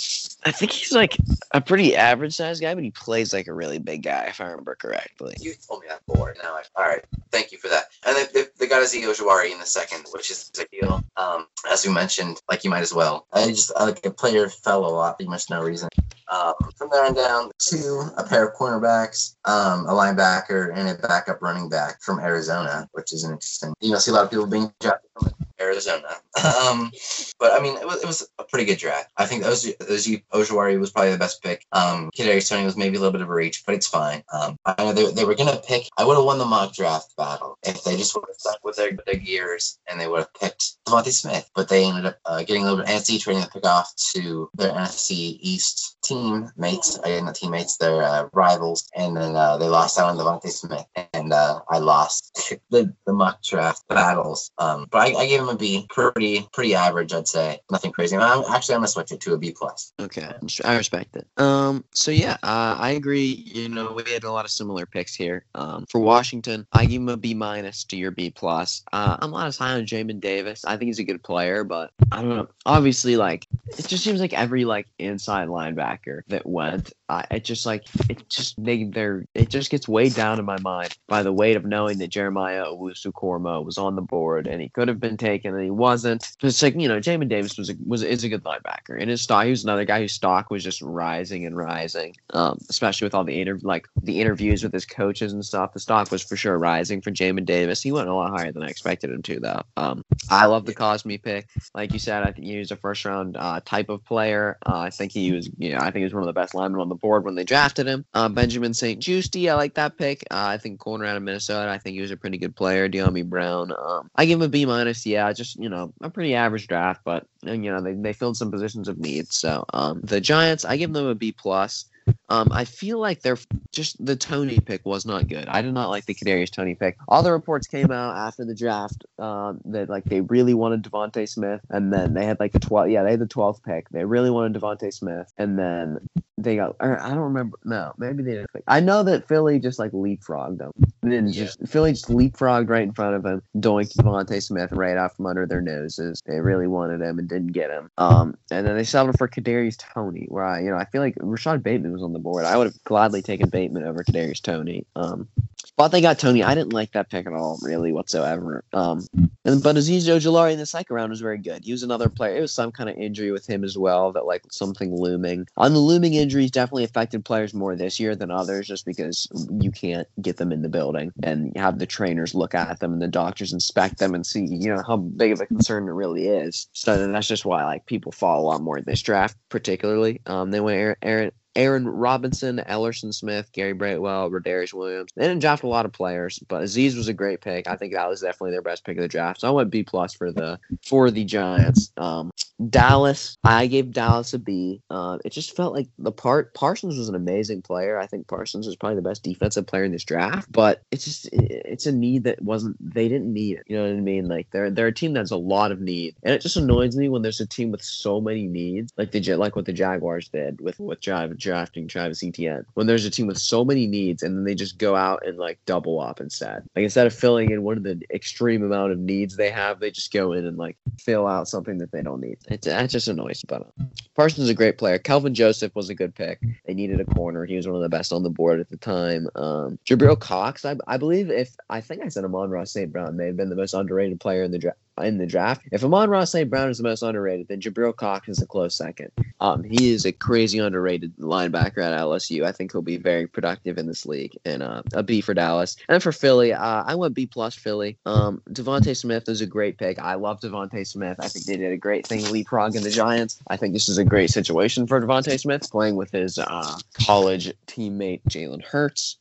[0.44, 1.16] I think he's like
[1.52, 4.46] a pretty average sized guy, but he plays like a really big guy, if I
[4.46, 5.36] remember correctly.
[5.40, 6.34] You told me that before.
[6.42, 7.04] Now, I, all right.
[7.30, 7.84] Thank you for that.
[8.04, 11.04] And they, they, they got Azeez Ojulari in the second, which is a deal.
[11.16, 13.26] Um, as we mentioned, like you might as well.
[13.32, 15.88] I just I, like a player fell a lot, pretty much no reason.
[16.28, 20.94] Um, from there on down to a pair of cornerbacks, um, a linebacker, and a
[21.06, 23.74] backup running back from Arizona, which is an interesting.
[23.80, 25.30] You know, see a lot of people being drafted from
[25.62, 26.08] Arizona.
[26.42, 26.90] Um,
[27.38, 29.10] but I mean, it was, it was a pretty good draft.
[29.16, 31.64] I think Oz- Oz- Ojulari was probably the best pick.
[31.72, 34.22] Um, Kadarius Toney was maybe a little bit of a reach, but it's fine.
[34.32, 35.88] Um, I know they, they were gonna pick.
[35.96, 38.76] I would have won the mock draft battle if they just would have stuck with
[38.76, 41.48] their, their gears and they would have picked DeVonta Smith.
[41.54, 44.50] But they ended up uh, getting a little bit antsy, trading the pick off to
[44.54, 49.68] their NFC East team mates, uh, not teammates, their uh, rivals, and then uh, they
[49.68, 54.50] lost out on DeVonta Smith, and uh, I lost the, the mock draft battles.
[54.58, 58.16] Um, but I, I gave him a B, pretty pretty average, I'd say, nothing crazy.
[58.16, 59.92] I'm actually I'm gonna switch it to a B plus.
[60.00, 60.32] Okay,
[60.64, 61.26] I respect it.
[61.36, 63.44] Um, so yeah, uh, I agree.
[63.46, 65.44] You know, we had a lot of similar picks here.
[65.54, 68.82] Um, for Washington, I give him a B minus to your B plus.
[68.92, 70.64] Uh, I'm not as high on Jamin Davis.
[70.64, 72.48] I think he's a good player, but I don't know.
[72.66, 73.46] Obviously, like
[73.78, 78.28] it just seems like every like inside linebacker that went, uh, it just like it
[78.28, 81.64] just they they're it just gets weighed down in my mind by the weight of
[81.64, 85.60] knowing that Jeremiah Owusu-Koramoah was on the board and he could have been taken and
[85.62, 86.30] he wasn't.
[86.42, 89.22] It's like you know, Jamin Davis was a, was is a good linebacker and his
[89.22, 89.44] stock.
[89.44, 92.16] He was another guy whose stock was just rising and rising.
[92.30, 95.72] Um, especially with all the inter like the interviews with his coaches and stuff.
[95.72, 97.82] The stock was for sure rising for Jamin Davis.
[97.82, 99.62] He went a lot higher than I expected him to though.
[99.76, 101.48] Um, I love the Cosmi pick.
[101.74, 104.58] Like you said, I think he was a first round uh, type of player.
[104.64, 106.54] Uh, I think he was, you know, I think he was one of the best
[106.54, 108.04] linemen on the board when they drafted him.
[108.14, 110.24] Uh, Benjamin St-Juste, I like that pick.
[110.30, 112.88] Uh, I think corner out of Minnesota, I think he was a pretty good player.
[112.88, 115.04] Dyami Brown, um, I give him a B minus.
[115.06, 118.36] Yeah, just you know, a pretty average draft, but and, you know they, they filled
[118.36, 119.30] some positions of need.
[119.32, 121.84] So um, the Giants, I give them a B plus.
[122.28, 123.38] Um, I feel like they're
[123.72, 125.48] just the Toney pick was not good.
[125.48, 126.96] I did not like the Kadarius Toney pick.
[127.08, 131.28] All the reports came out after the draft um, that like they really wanted DeVonta
[131.28, 132.88] Smith, and then they had like the twelve.
[132.90, 133.88] Yeah, they had the twelfth pick.
[133.90, 135.98] They really wanted DeVonta Smith, and then
[136.38, 136.76] they got.
[136.80, 137.58] Or I don't remember.
[137.64, 138.52] No, maybe they didn't.
[138.52, 138.64] Pick.
[138.66, 140.72] I know that Philly just like leapfrogged them.
[141.02, 141.44] They didn't Yeah.
[141.44, 145.26] just Philly just leapfrogged right in front of them, doinked DeVonta Smith right out from
[145.26, 146.22] under their noses.
[146.26, 147.90] They really wanted him and didn't get him.
[147.98, 151.14] Um, and then they settled for Kadarius Toney, where I, you know, I feel like
[151.20, 152.44] Rashod Bateman was on the board.
[152.44, 154.86] I would have gladly taken Bateman over Kadarius Toney.
[154.96, 155.28] Um,
[155.76, 156.42] but they got Toney.
[156.42, 158.64] I didn't like that pick at all, really whatsoever.
[158.72, 159.06] Um,
[159.44, 161.64] and but Azeez Ojulari in the second round was very good.
[161.64, 162.36] He was another player.
[162.36, 165.46] It was some kind of injury with him as well, that like something looming.
[165.56, 169.28] On the looming injuries, definitely affected players more this year than others, just because
[169.60, 173.02] you can't get them in the building and have the trainers look at them and
[173.02, 176.28] the doctors inspect them and see, you know, how big of a concern it really
[176.28, 176.68] is.
[176.72, 180.20] So that's just why like people fall a lot more in this draft, particularly.
[180.26, 185.10] Um, they went Aaron, Aaron Aaron Robinson, Elerson Smith, Gary Brightwell, Rodarius Williams.
[185.16, 187.66] They didn't draft a lot of players, but Aziz was a great pick.
[187.68, 189.40] I think that was definitely their best pick of the draft.
[189.40, 191.92] So I went B plus for the for the Giants.
[191.96, 192.30] Um,
[192.68, 194.82] Dallas, I gave Dallas a B.
[194.88, 197.98] Uh, it just felt like the part Parsons was an amazing player.
[197.98, 201.26] I think Parsons was probably the best defensive player in this draft, but it's just
[201.32, 203.64] it- it's a need that wasn't they didn't need it.
[203.66, 204.28] You know what I mean?
[204.28, 207.08] Like they're they're a team that's a lot of need, and it just annoys me
[207.08, 210.60] when there's a team with so many needs, like the like what the Jaguars did
[210.60, 212.64] with with Jav- drafting Travis Etienne.
[212.74, 215.38] When there's a team with so many needs, and then they just go out and
[215.38, 216.62] like double up instead.
[216.74, 219.90] Like instead of filling in one of the extreme amount of needs they have, they
[219.90, 222.38] just go in and like fill out something that they don't need.
[222.48, 223.48] It, that just annoys me.
[223.48, 223.84] But uh,
[224.14, 224.98] Parsons is a great player.
[224.98, 226.40] Kelvin Joseph was a good pick.
[226.66, 227.44] They needed a corner.
[227.44, 229.28] He was one of the best on the board at the time.
[229.34, 232.92] Um, Jabril Cox, I, I believe, if I think I said Amon-Ra St.
[232.92, 235.62] Brown may have been the most underrated player in the draft in the draft.
[235.72, 236.50] If Amon-Ra St.
[236.50, 239.10] Brown is the most underrated, then Jabril Cox is a close second.
[239.40, 242.44] Um, he is a crazy underrated linebacker at LSU.
[242.44, 245.76] I think he'll be very productive in this league, and uh, a B for Dallas.
[245.88, 247.96] And for Philly, uh, I went B plus Philly.
[248.06, 249.98] Um, DeVonta Smith is a great pick.
[249.98, 251.16] I love DeVonta Smith.
[251.20, 253.40] I think they did a great thing leapfrogging the Giants.
[253.48, 257.52] I think this is a great situation for DeVonta Smith playing with his uh, college
[257.66, 259.18] teammate Jalen Hurts.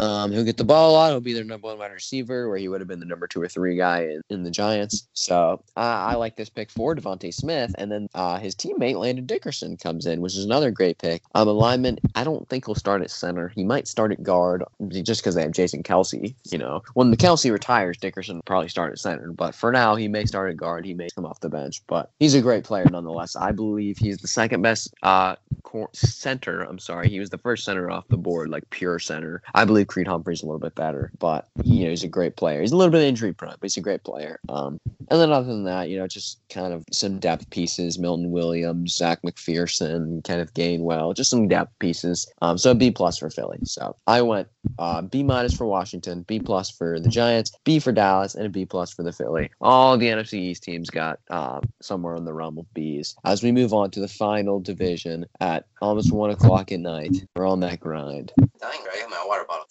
[0.00, 1.10] Um, he'll get the ball a lot.
[1.10, 3.42] He'll be their number one wide receiver, where he would have been the number two
[3.42, 5.08] or three guy in, in the Giants.
[5.12, 9.26] So I, I like this pick for DeVonta Smith, and then uh, his teammate Landon
[9.26, 11.22] Dickerson comes in, which is another great pick.
[11.34, 13.48] Um, alignment, I don't think he'll start at center.
[13.48, 16.34] He might start at guard just because they have Jason Kelce.
[16.50, 19.32] You know, when the Kelce retires, Dickerson will probably start at center.
[19.32, 20.84] But for now, he may start at guard.
[20.84, 23.34] He may come off the bench, but he's a great player nonetheless.
[23.34, 26.62] I believe he's the second best uh, cor- center.
[26.62, 29.42] I'm sorry, he was the first center off the board, like pure center.
[29.54, 32.60] I believe Creed Humphrey's a little bit better, but you know he's a great player.
[32.60, 34.38] He's a little bit injury prone, but he's a great player.
[34.48, 34.80] Um,
[35.10, 38.94] and then other than that, you know, just kind of some depth pieces: Milton Williams,
[38.94, 42.30] Zech McPhearson, Kenneth Gainwell, just some depth pieces.
[42.42, 43.58] Um, so B plus for Philly.
[43.64, 47.92] So I went uh, B minus for Washington, B plus for the Giants, B for
[47.92, 49.50] Dallas, and a B plus for the Philly.
[49.60, 53.14] All the NFC East teams got um, somewhere in the realm of Bs.
[53.24, 57.46] As we move on to the final division at almost one o'clock at night, we're
[57.46, 58.32] on that grind.
[58.38, 59.10] Right?
[59.10, 59.66] My water bottle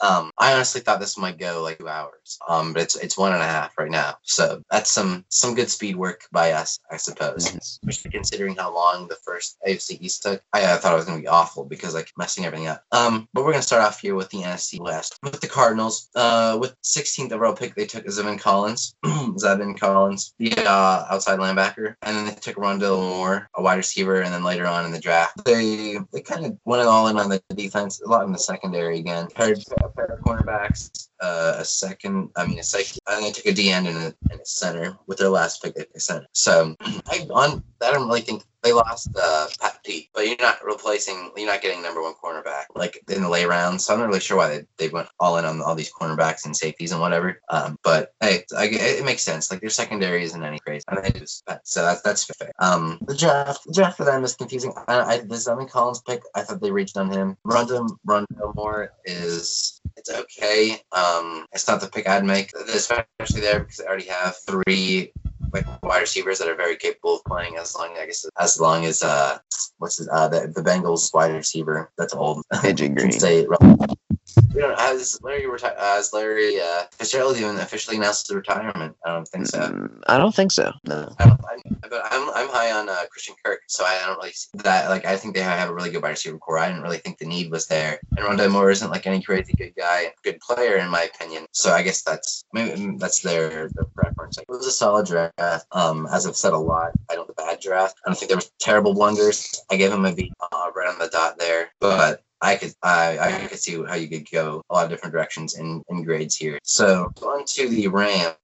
[0.00, 2.38] Um, I honestly thought this might go like two hours.
[2.48, 4.16] Um, but it's it's one and a half right now.
[4.22, 7.54] So that's some some good speed work by us, I suppose.
[7.54, 10.42] Especially considering how long the first AFC East took.
[10.52, 12.82] I, I thought it was gonna be awful because like messing everything up.
[12.92, 16.08] Um, but we're gonna start off here with the NFC West with the Cardinals.
[16.14, 21.94] Uh, with 16th overall pick, they took Zaven Collins, Zaven Collins, the uh, outside linebacker,
[22.02, 25.00] and then they took Rondale Moore, a wide receiver, and then later on in the
[25.00, 28.38] draft, they they kind of went all in on the defense, a lot in the
[28.38, 29.28] secondary again.
[29.46, 32.98] Paired, paired of cornerbacks, uh, a second, I mean a second.
[33.06, 35.62] I think they took a D end and a, and a center with their last
[35.62, 35.74] pick.
[35.74, 36.26] They center.
[36.32, 40.64] So I on I don't really think they lost uh, Pat Pete, but you're not
[40.64, 43.84] replacing, you're not getting number one cornerback like in the lay rounds.
[43.84, 46.44] So I'm not really sure why they, they went all in on all these cornerbacks
[46.44, 47.40] and safeties and whatever.
[47.48, 49.50] Um, but hey, I, it makes sense.
[49.50, 50.84] Like their secondary isn't any crazy.
[50.88, 52.52] I mean, just, so that's that's fair.
[52.58, 54.72] Um, the draft, the draft for them is confusing.
[54.88, 57.36] I, I the Zaven Collins pick, I thought they reached on him.
[57.44, 60.80] Rondo Rondo Moore is it's okay.
[60.92, 65.12] Um, it's not the pick I'd make, especially there because they already have three
[65.52, 68.84] like wide receivers that are very capable of playing as long I guess as long
[68.84, 69.38] as uh
[69.78, 73.86] what's his, uh the, the Bengals wide receiver that's old AJ Green.
[74.54, 78.96] We don't has Larry reti- has Larry uh, Fitzgerald even officially announced his retirement.
[79.04, 79.60] I don't think so.
[79.60, 80.72] Mm, I don't think so.
[80.84, 81.14] No.
[81.18, 84.32] I don't, I, but I'm I'm high on uh, Christian Kirk, so I don't really
[84.32, 84.88] see that.
[84.88, 86.58] Like I think they have a really good wide receiver core.
[86.58, 87.98] I didn't really think the need was there.
[88.16, 91.46] And Rondale Moore isn't like any crazy good guy, good player in my opinion.
[91.52, 94.38] So I guess that's maybe that's their their preference.
[94.38, 95.66] Like, it was a solid draft.
[95.72, 97.96] Um, as I've said a lot, I don't the bad draft.
[98.04, 99.62] I don't think there was terrible blunders.
[99.70, 103.18] I gave him a B uh, right on the dot there, but I could I,
[103.18, 106.36] I could see how you could go a lot of different directions in, in grades
[106.36, 106.58] here.
[106.62, 108.36] So on to the Rams.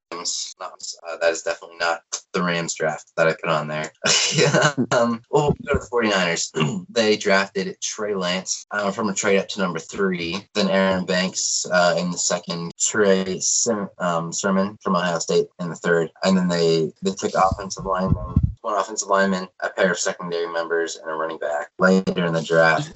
[0.60, 2.02] Uh, that is definitely not
[2.32, 3.90] the Rams draft that I put on there.
[4.92, 6.86] um, well, we'll go to the 49ers.
[6.90, 10.46] they drafted Trey Lance uh, from a trade up to number three.
[10.54, 12.72] Then Aaron Banks uh, in the second.
[12.78, 16.10] Trey Sim- um, Sermon from Ohio State in the third.
[16.24, 20.96] And then they, they took offensive lineman, one offensive lineman, a pair of secondary members,
[20.96, 22.92] and a running back later in the draft.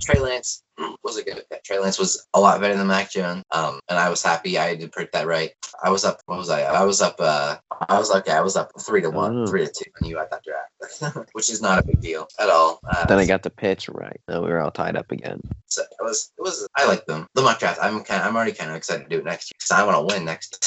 [0.00, 0.62] Trey Lance
[1.02, 1.64] was a good pick.
[1.64, 4.74] Trey Lance was a lot better than Mac Jones, um, and I was happy I
[4.74, 5.50] did predict that right.
[5.82, 6.20] I was up.
[6.26, 6.62] What was I?
[6.62, 7.16] I was up.
[7.18, 7.56] Uh,
[7.88, 8.32] I was okay.
[8.32, 9.46] I was up three to one, Oh.
[9.46, 12.48] three to two, when you had that draft, which is not a big deal at
[12.50, 12.80] all.
[12.88, 14.20] Uh, Then I got the pitch right.
[14.28, 15.40] Now we were all tied up again.
[15.66, 16.32] so it was.
[16.38, 16.68] It was.
[16.76, 17.26] I like them.
[17.34, 17.78] The mock draft.
[17.82, 18.22] I'm kind.
[18.22, 20.24] I'm already kind of excited to do it next year because I want to win
[20.24, 20.58] next.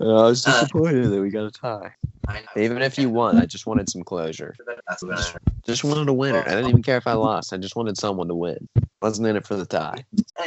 [0.00, 1.94] I was Uh, disappointed that we got a tie.
[2.56, 4.54] Even if you won, I just wanted some closure.
[4.88, 5.34] That's
[5.66, 6.40] Just wanted a winner.
[6.40, 7.52] I didn't even care if I lost.
[7.52, 8.68] I just wanted someone to win.
[9.00, 10.04] Wasn't in it for the tie.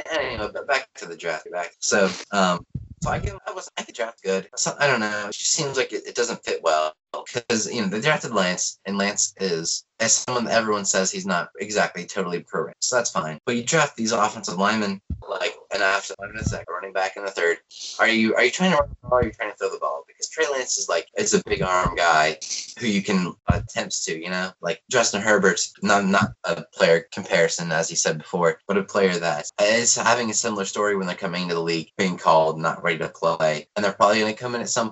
[0.10, 1.48] anyway, but back to the draft.
[1.52, 1.74] Back.
[1.80, 2.66] So, um,
[3.04, 3.38] so I give.
[3.46, 3.70] I was.
[3.78, 4.48] I think draft good.
[4.56, 5.28] So, I don't know.
[5.28, 6.94] It just seems like it, it doesn't fit well
[7.34, 11.26] because you know they drafted Lance, and Lance is as someone that everyone says he's
[11.26, 12.84] not exactly totally correct.
[12.84, 13.40] So that's fine.
[13.46, 17.26] But you draft these offensive linemen like offensive lineman in the second, running back in
[17.26, 17.58] the third.
[18.00, 19.12] Are you are you trying to run the ball?
[19.12, 20.04] Or are you trying to throw the ball?
[20.08, 22.38] Because Trey Lance is like it's a big arm guy
[22.80, 24.20] who you can attempts to.
[24.20, 28.78] You know, like Justin Herbert's not not a player comparison as he said before, but
[28.78, 32.18] a player that is having a similar story when they're coming into the league, being
[32.18, 34.86] called not ready to play, and they're probably going to come in at some.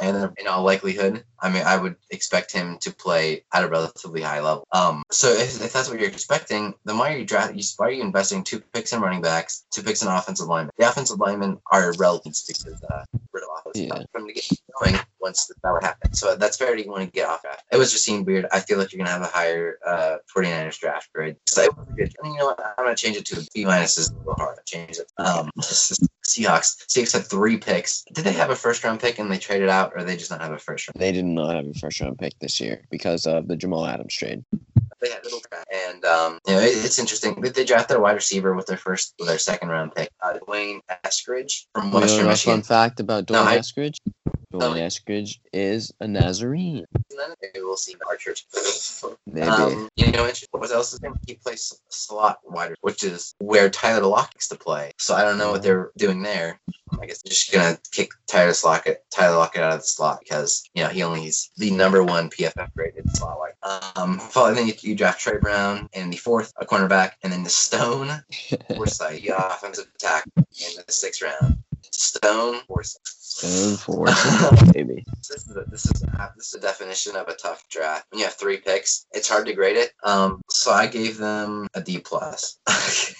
[0.00, 4.22] And in all likelihood, I mean, I would expect him to play at a relatively
[4.22, 4.64] high level.
[4.72, 7.54] Um, so if, if that's what you're expecting, then why are you draft?
[7.76, 10.70] Why are you investing two picks in running backs, two picks in offensive linemen?
[10.78, 13.02] The offensive linemen are relevant because uh,
[13.32, 14.02] rid of it's Yeah.
[14.14, 14.44] them to get
[14.80, 16.12] going once that would happen.
[16.12, 17.64] So that's fair to want to get off draft.
[17.70, 18.46] It was just seemed weird.
[18.52, 21.36] I feel like you're gonna have a higher uh 49ers draft grade.
[21.46, 22.12] So it was good.
[22.22, 22.60] And you know what?
[22.78, 25.10] I'm gonna change it to a B minus is a little hard to change it.
[25.18, 25.50] Um,
[26.24, 26.84] Seahawks.
[26.86, 28.02] Seahawks had three picks.
[28.12, 30.40] Did they have a first round pick and they traded out, or they just not
[30.40, 31.00] have a first round?
[31.00, 34.14] They did not have a first round pick this year because of the Jamal Adams
[34.14, 34.44] trade.
[35.00, 35.40] They had little
[35.90, 37.40] and um, you know it, it's interesting.
[37.40, 40.34] They, they drafted a wide receiver with their first with their second round pick, uh,
[40.34, 42.58] D'Wayne Eskridge from You Western Michigan.
[42.58, 43.96] fun fact about No, Dwayne I- Eskridge?
[44.52, 44.80] Tell Dwayne me.
[44.82, 46.84] Eskridge is a Nazarene.
[47.10, 48.46] Maybe we'll see our church.
[49.26, 49.46] Maybe.
[49.46, 51.14] Um, you know, what else is him?
[51.26, 54.92] He plays slot wider, which is where Tyler Lockett likes to play.
[54.98, 56.60] So I don't know what they're doing there.
[57.00, 60.82] I guess just gonna kick Tyler Lockett, Tyler Lockett out of the slot because you
[60.82, 63.92] know he only is the number one PFF graded slot wide.
[63.96, 67.42] Um, following then you, you draft Tre Brown in the fourth, a cornerback, and then
[67.42, 68.08] the Stone
[68.74, 71.58] Forsyth, the offensive attack in the sixth round.
[71.90, 73.00] Stone Forsyth.
[73.04, 75.04] Stone Force, baby.
[75.16, 78.06] This is a, this is a, this is a definition of a tough draft.
[78.10, 79.92] When you have three picks, it's hard to grade it.
[80.04, 82.58] Um, so I gave them a D plus.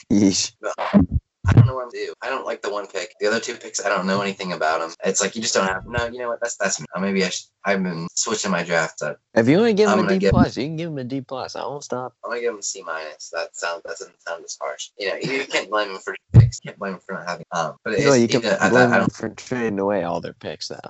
[1.73, 2.13] I don't know what I'm do.
[2.23, 3.15] I don't like the one pick.
[3.21, 4.91] The other two picks, I don't know anything about them.
[5.05, 5.87] It's like you just don't have.
[5.87, 6.41] No, you know what?
[6.41, 6.87] That's that's me.
[6.95, 7.47] Uh, Maybe I should.
[7.65, 9.19] I've been switching my draft up.
[9.35, 11.05] If you want to give I'm him a give- plus, you can give him a
[11.05, 11.57] D plus.
[11.57, 12.15] I won't stop.
[12.25, 13.31] I'm gonna give him a C minus.
[13.31, 14.91] That sounds that doesn't sound as harsh.
[14.99, 16.61] You know, you can't blame him for picks.
[16.63, 17.47] You can't blame him for not having.
[17.53, 20.21] Um, but You know, you can you know, blame I, I for trading away all
[20.21, 20.81] their picks, though.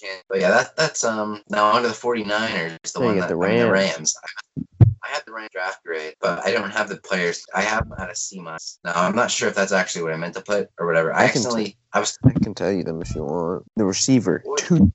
[0.00, 0.22] can't.
[0.28, 2.92] But yeah, that that's um now onto the 49ers.
[2.92, 4.14] The you one that the mean, the Rams.
[5.12, 7.44] Had the Rams draft grade, but I don't have the players.
[7.54, 8.78] I have them at a C minus.
[8.82, 11.12] Now I'm not sure if that's actually what I meant to put or whatever.
[11.12, 13.64] I I can accidentally I was I can tell you them if you want.
[13.76, 14.90] The receiver, two,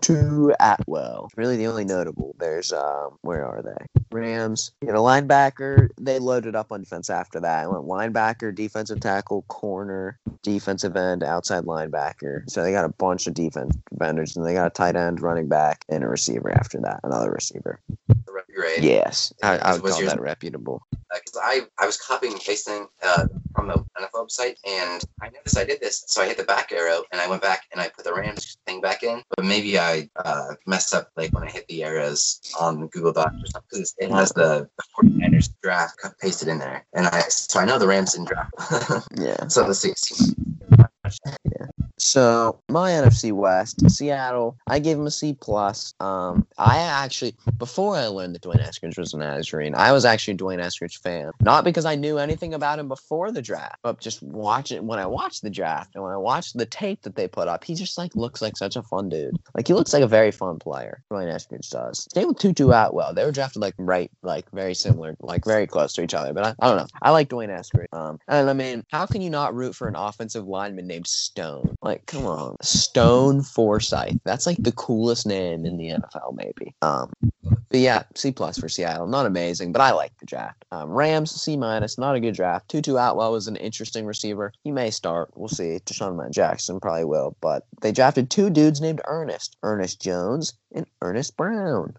[0.00, 1.30] two Atwell.
[1.36, 2.34] Really, the only notable.
[2.38, 4.02] There's um, where are they?
[4.10, 4.72] Rams.
[4.82, 5.88] You know, linebacker.
[6.00, 7.64] They loaded up on defense after that.
[7.64, 12.48] I went linebacker, defensive tackle, corner, defensive end, outside linebacker.
[12.50, 15.48] So they got a bunch of defense defenders, and they got a tight end, running
[15.48, 17.00] back, and a receiver after that.
[17.04, 17.80] Another receiver.
[18.08, 18.84] the rep grade.
[18.84, 20.82] Yes, I, I would Was call yours- that reputable.
[20.90, 25.56] because I, I was copying and pasting uh, from the NFL website, and I noticed
[25.56, 27.88] I did this, so I hit the back arrow, and I went back and I
[27.88, 29.22] put the Rams thing back in.
[29.36, 33.34] But maybe I uh, messed up like when I hit the arrows on Google Docs
[33.42, 34.68] or something, because it has the
[34.98, 39.06] 49ers draft pasted in there, and I so I know the Rams didn't draft.
[39.16, 39.46] Yeah.
[39.48, 39.92] so let's see.
[41.98, 45.94] So my NFC West, Seattle, I gave him a C plus.
[46.00, 50.34] Um, I actually before I learned that D'Wayne Eskridge was an Nazarene, I was actually
[50.34, 51.30] a D'Wayne Eskridge fan.
[51.40, 55.06] Not because I knew anything about him before the draft, but just watching when I
[55.06, 57.96] watched the draft and when I watched the tape that they put up, he just
[57.96, 59.36] like looks like such a fun dude.
[59.54, 61.02] Like he looks like a very fun player.
[61.10, 62.06] D'Wayne Eskridge does.
[62.12, 63.14] Same with Tutu Atwell.
[63.14, 66.34] They were drafted like right, like very similar, like very close to each other.
[66.34, 66.86] But I, I don't know.
[67.00, 67.86] I like D'Wayne Eskridge.
[67.92, 71.76] Um, and I mean, how can you not root for an offensive lineman named Stone?
[71.86, 74.18] Like, come on, Stone Forsyth.
[74.24, 76.74] That's like the coolest name in the NFL, maybe.
[76.82, 77.12] Um,
[77.68, 79.06] but yeah, C plus for Seattle.
[79.06, 80.64] Not amazing, but I like the draft.
[80.72, 81.98] Um, Rams C minus.
[81.98, 82.68] Not a good draft.
[82.68, 84.52] Tutu Atwell was an interesting receiver.
[84.62, 85.30] He may start.
[85.34, 85.78] We'll see.
[85.84, 87.36] DeSean Matt Jackson probably will.
[87.40, 89.56] But they drafted two dudes named Ernest.
[89.62, 91.94] Ernest Jones and Earnest Brown.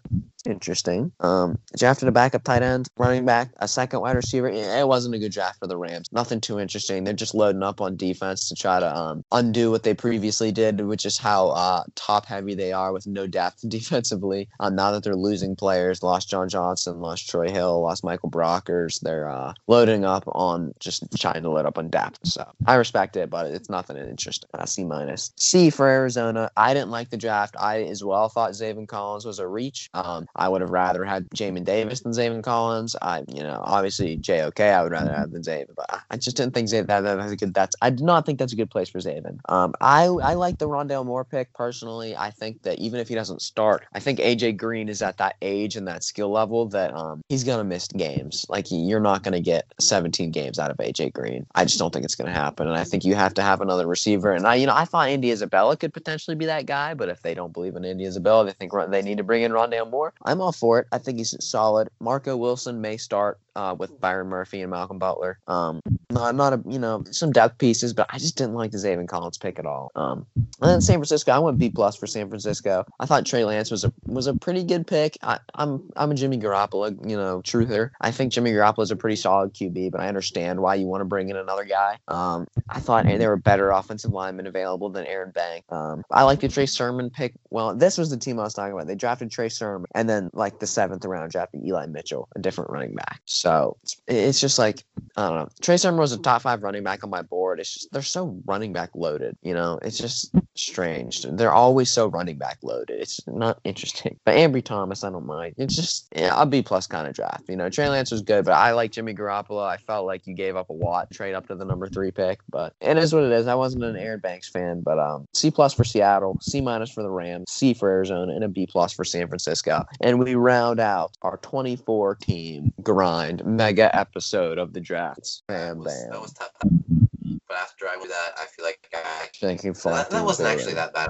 [0.46, 1.12] Interesting.
[1.20, 4.48] Um, drafted a backup tight end, running back, a second wide receiver.
[4.48, 6.08] It wasn't a good draft for the Rams.
[6.12, 7.04] Nothing too interesting.
[7.04, 10.80] They're just loading up on defense to try to um, undo what they previously did,
[10.80, 14.48] which is how uh, top heavy they are with no depth defensively.
[14.60, 19.00] Um, now that they're losing players, lost John Johnson, lost Troy Hill, lost Michael Brockers,
[19.00, 22.20] they're uh, loading up on just trying to load up on depth.
[22.24, 24.48] So I respect it, but it's nothing interesting.
[24.54, 25.32] Uh, C minus.
[25.36, 26.50] C for Arizona.
[26.56, 27.54] I didn't like the draft.
[27.58, 29.88] I as well thought Zaven Collins was a reach.
[29.94, 32.96] Um, I would have rather had Jamin Davis than Zaven Collins.
[33.00, 36.52] I, you know, obviously JOK I would rather have than Zaven, but I- just didn't
[36.52, 37.54] think Zaven that, that's a good.
[37.54, 39.38] That's I did not think that's a good place for Zaven.
[39.48, 42.16] Um, I I like the Rondale Moore pick personally.
[42.16, 45.27] I think that even if he doesn't start, I think AJ Green is at that
[45.42, 48.46] age and that skill level that um he's gonna miss games.
[48.48, 51.46] Like you're not gonna get 17 games out of AJ Green.
[51.54, 52.66] I just don't think it's gonna happen.
[52.66, 54.32] And I think you have to have another receiver.
[54.32, 57.22] And I, you know, I thought Andy Isabella could potentially be that guy, but if
[57.22, 60.12] they don't believe in Andy Isabella, they think they need to bring in Rondale Moore.
[60.24, 60.86] I'm all for it.
[60.92, 61.88] I think he's solid.
[62.00, 65.40] Marco Wilson may start uh, with Byron Murphy and Malcolm Butler.
[65.48, 65.80] Um,
[66.10, 69.08] not not a you know some depth pieces, but I just didn't like the Zaven
[69.08, 69.90] Collins pick at all.
[69.96, 72.84] Um, and then San Francisco, I went B plus for San Francisco.
[73.00, 75.18] I thought Trey Lance was a was a pretty good pick.
[75.22, 77.90] I, I'm I'm a Jimmy Garoppolo you know truther.
[78.00, 81.00] I think Jimmy Garoppolo is a pretty solid QB, but I understand why you want
[81.00, 81.98] to bring in another guy.
[82.06, 85.64] Um, I thought there were better offensive linemen available than Aaron Bank.
[85.70, 87.34] Um, I like the Trey Sermon pick.
[87.50, 88.86] Well, this was the team I was talking about.
[88.86, 92.70] They drafted Trey Sermon, and then like the seventh round drafted Eli Mitchell, a different
[92.70, 93.20] running back.
[93.24, 93.47] So
[93.82, 94.84] it's, it's just like
[95.16, 95.48] I don't know.
[95.60, 97.58] Trey Sermon was a top five running back on my board.
[97.58, 99.36] It's just they're so running back loaded.
[99.42, 101.22] You know, it's just strange.
[101.22, 103.00] They're always so running back loaded.
[103.00, 104.18] It's not interesting.
[104.24, 105.54] But Ambry Thomas, I don't mind.
[105.58, 107.48] It's just yeah, a B plus kind of draft.
[107.48, 109.66] You know, Trey Lance was good, but I like Jimmy Garoppolo.
[109.66, 112.40] I felt like you gave up a lot, trade up to the number three pick,
[112.48, 113.46] but it is what it is.
[113.46, 117.02] I wasn't an Aaron Banks fan, but um, C plus for Seattle, C minus for
[117.02, 119.84] the Rams, C for Arizona, and a B plus for San Francisco.
[120.00, 125.42] And we round out our 24 team grind mega episode of the drafts.
[125.48, 126.10] That Bam, was, bam.
[126.10, 126.50] that was tough.
[126.60, 130.92] But after I did that, I feel like I Thinking that, that wasn't actually that
[130.92, 131.08] bad.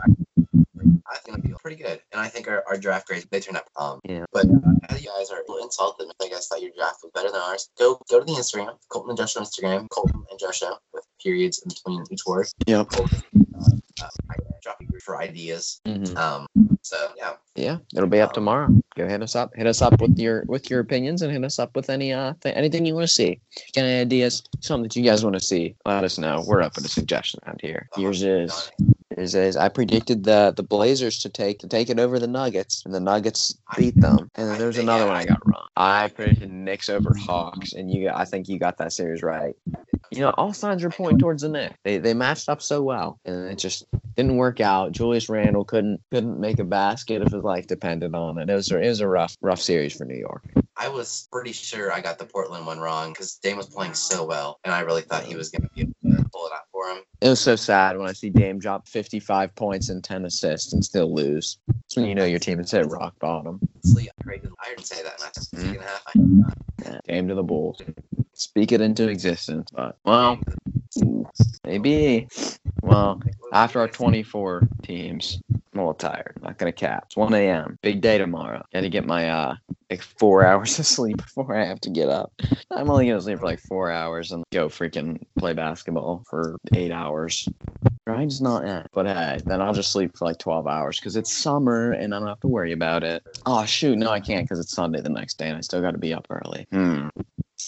[1.10, 3.56] I think it'd be pretty good, and I think our, our draft grades they turned
[3.56, 3.64] out.
[3.76, 4.24] Um, Yeah.
[4.32, 7.30] But uh, you guys are a little insulted, I guess that your draft was better
[7.30, 7.70] than ours.
[7.78, 10.62] Go go to the Instagram, Colton and Josh on Instagram, Colton and Josh
[10.92, 12.46] with periods in between each word.
[12.66, 12.90] Yep.
[12.90, 13.22] Colton,
[13.58, 15.80] uh, uh, I drop you for ideas.
[15.86, 16.16] Mhm.
[16.16, 16.46] Um,
[16.88, 18.68] so yeah, Yeah, it'll be up tomorrow.
[18.96, 19.54] Go hit us up.
[19.54, 22.32] Hit us up with your with your opinions and hit us up with any uh
[22.40, 23.40] th- anything you want to see.
[23.74, 24.42] Got any ideas?
[24.60, 25.76] Something that you guys want to see?
[25.84, 26.42] Let us know.
[26.46, 27.88] We're open to suggestions around here.
[27.96, 28.72] Yours is
[29.16, 29.56] yours is.
[29.56, 33.00] I predicted the the Blazers to take to take it over the Nuggets, and the
[33.00, 34.30] Nuggets beat them.
[34.34, 35.66] And then there's another one I got wrong.
[35.76, 39.54] I predicted Knicks over Hawks, and you I think you got that series right.
[40.10, 41.74] You know, all signs are pointing towards the Knicks.
[41.84, 43.84] They they matched up so well, and it just
[44.16, 44.92] didn't work out.
[44.92, 48.48] Julius Randle couldn't couldn't make a basket if his life depended on it.
[48.48, 50.44] It was a, it was a rough rough series for New York.
[50.76, 54.24] I was pretty sure I got the Portland one wrong because Dame was playing so
[54.24, 56.62] well, and I really thought he was going to be able to pull it out
[56.70, 56.98] for him.
[57.20, 60.84] It was so sad when I see Dame drop 55 points and 10 assists and
[60.84, 61.58] still lose.
[61.66, 63.58] That's when you know your team has at rock bottom.
[63.84, 64.34] Honestly, I
[64.68, 66.02] didn't say that in that second half.
[66.06, 66.12] I,
[66.84, 67.80] Yeah, Dame to the Bulls.
[68.38, 69.68] Speak it into existence.
[69.74, 70.38] But well,
[71.64, 72.28] maybe.
[72.82, 73.20] Well,
[73.52, 76.38] after our 24 teams, I'm a little tired.
[76.40, 77.04] Not gonna cap.
[77.06, 77.78] It's 1 a.m.
[77.82, 78.62] Big day tomorrow.
[78.72, 79.56] Got to get my uh
[79.90, 82.32] like four hours of sleep before I have to get up.
[82.70, 86.92] I'm only gonna sleep for like four hours and go freaking play basketball for eight
[86.92, 87.48] hours.
[88.06, 88.86] Grind's not in.
[88.94, 92.18] But hey, then I'll just sleep for like 12 hours because it's summer and I
[92.18, 93.22] don't have to worry about it.
[93.44, 95.90] Oh shoot, no, I can't because it's Sunday the next day and I still got
[95.90, 96.66] to be up early.
[96.72, 97.08] Hmm.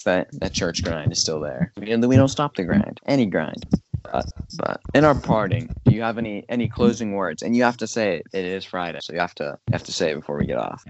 [0.05, 1.73] That that church grind is still there.
[1.77, 3.01] And we don't stop the grind.
[3.07, 3.67] Any grind.
[4.03, 4.27] But,
[4.57, 7.43] but in our parting, do you have any any closing words?
[7.43, 8.27] And you have to say it.
[8.33, 10.59] It is Friday, so you have to you have to say it before we get
[10.59, 10.85] off.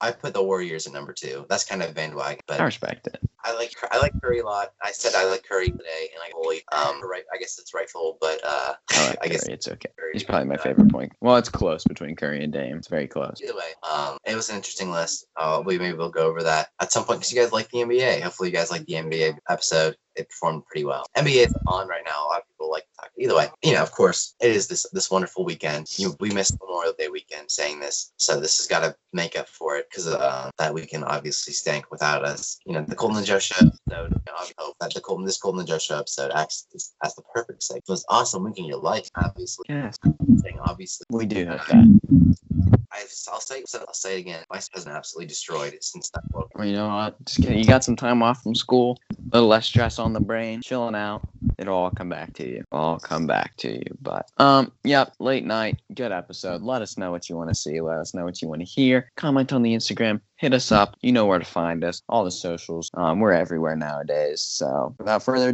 [0.00, 1.46] I put the Warriors at number two.
[1.48, 3.18] That's kind of bandwagon, but I respect it.
[3.44, 4.72] I like I like Curry a lot.
[4.82, 7.24] I said I like Curry today, and I fully um right.
[7.32, 9.90] I guess it's rightful, but uh, I like I guess It's okay.
[9.98, 11.12] Curry, He's probably my uh, favorite point.
[11.20, 12.78] Well, it's close between Curry and Dame.
[12.78, 13.40] It's very close.
[13.42, 15.26] Either way, um, it was an interesting list.
[15.36, 17.78] Uh, we maybe we'll go over that at some point because you guys like the
[17.78, 18.22] NBA.
[18.22, 19.96] Hopefully, you guys like the NBA episode.
[20.16, 21.04] It performed pretty well.
[21.16, 22.24] NBA is on right now.
[22.24, 22.84] A lot of people like.
[23.18, 25.86] Either way, you know, of course, it is this this wonderful weekend.
[25.98, 29.48] You, we missed Memorial Day weekend saying this, so this has got to make up
[29.48, 32.58] for it because uh, that weekend obviously stank without us.
[32.66, 34.20] You know, the Colton and Joe show episode.
[34.26, 37.22] I hope that the Colton this Colton and Joe show episode acts as, as the
[37.34, 37.76] perfect segue.
[37.76, 39.64] It was awesome week in your life, obviously.
[39.68, 39.96] Yes,
[40.42, 41.06] Saying obviously.
[41.10, 42.34] we do have that.
[42.94, 43.00] I,
[43.32, 44.44] I'll say I'll say it again.
[44.50, 46.50] My has been absolutely destroyed it since that woke.
[46.54, 47.12] Well, you know?
[47.24, 47.58] Just kidding.
[47.58, 50.94] You got some time off from school, a little less stress on the brain, chilling
[50.94, 51.22] out.
[51.58, 52.64] It'll all come back to you.
[52.70, 53.96] All come back to you.
[54.00, 56.62] But um, yep, late night, good episode.
[56.62, 57.80] Let us know what you want to see.
[57.80, 59.10] Let us know what you want to hear.
[59.16, 60.20] Comment on the Instagram.
[60.36, 60.96] Hit us up.
[61.00, 62.02] You know where to find us.
[62.08, 62.90] All the socials.
[62.94, 64.42] Um, we're everywhere nowadays.
[64.42, 65.52] So without further ado.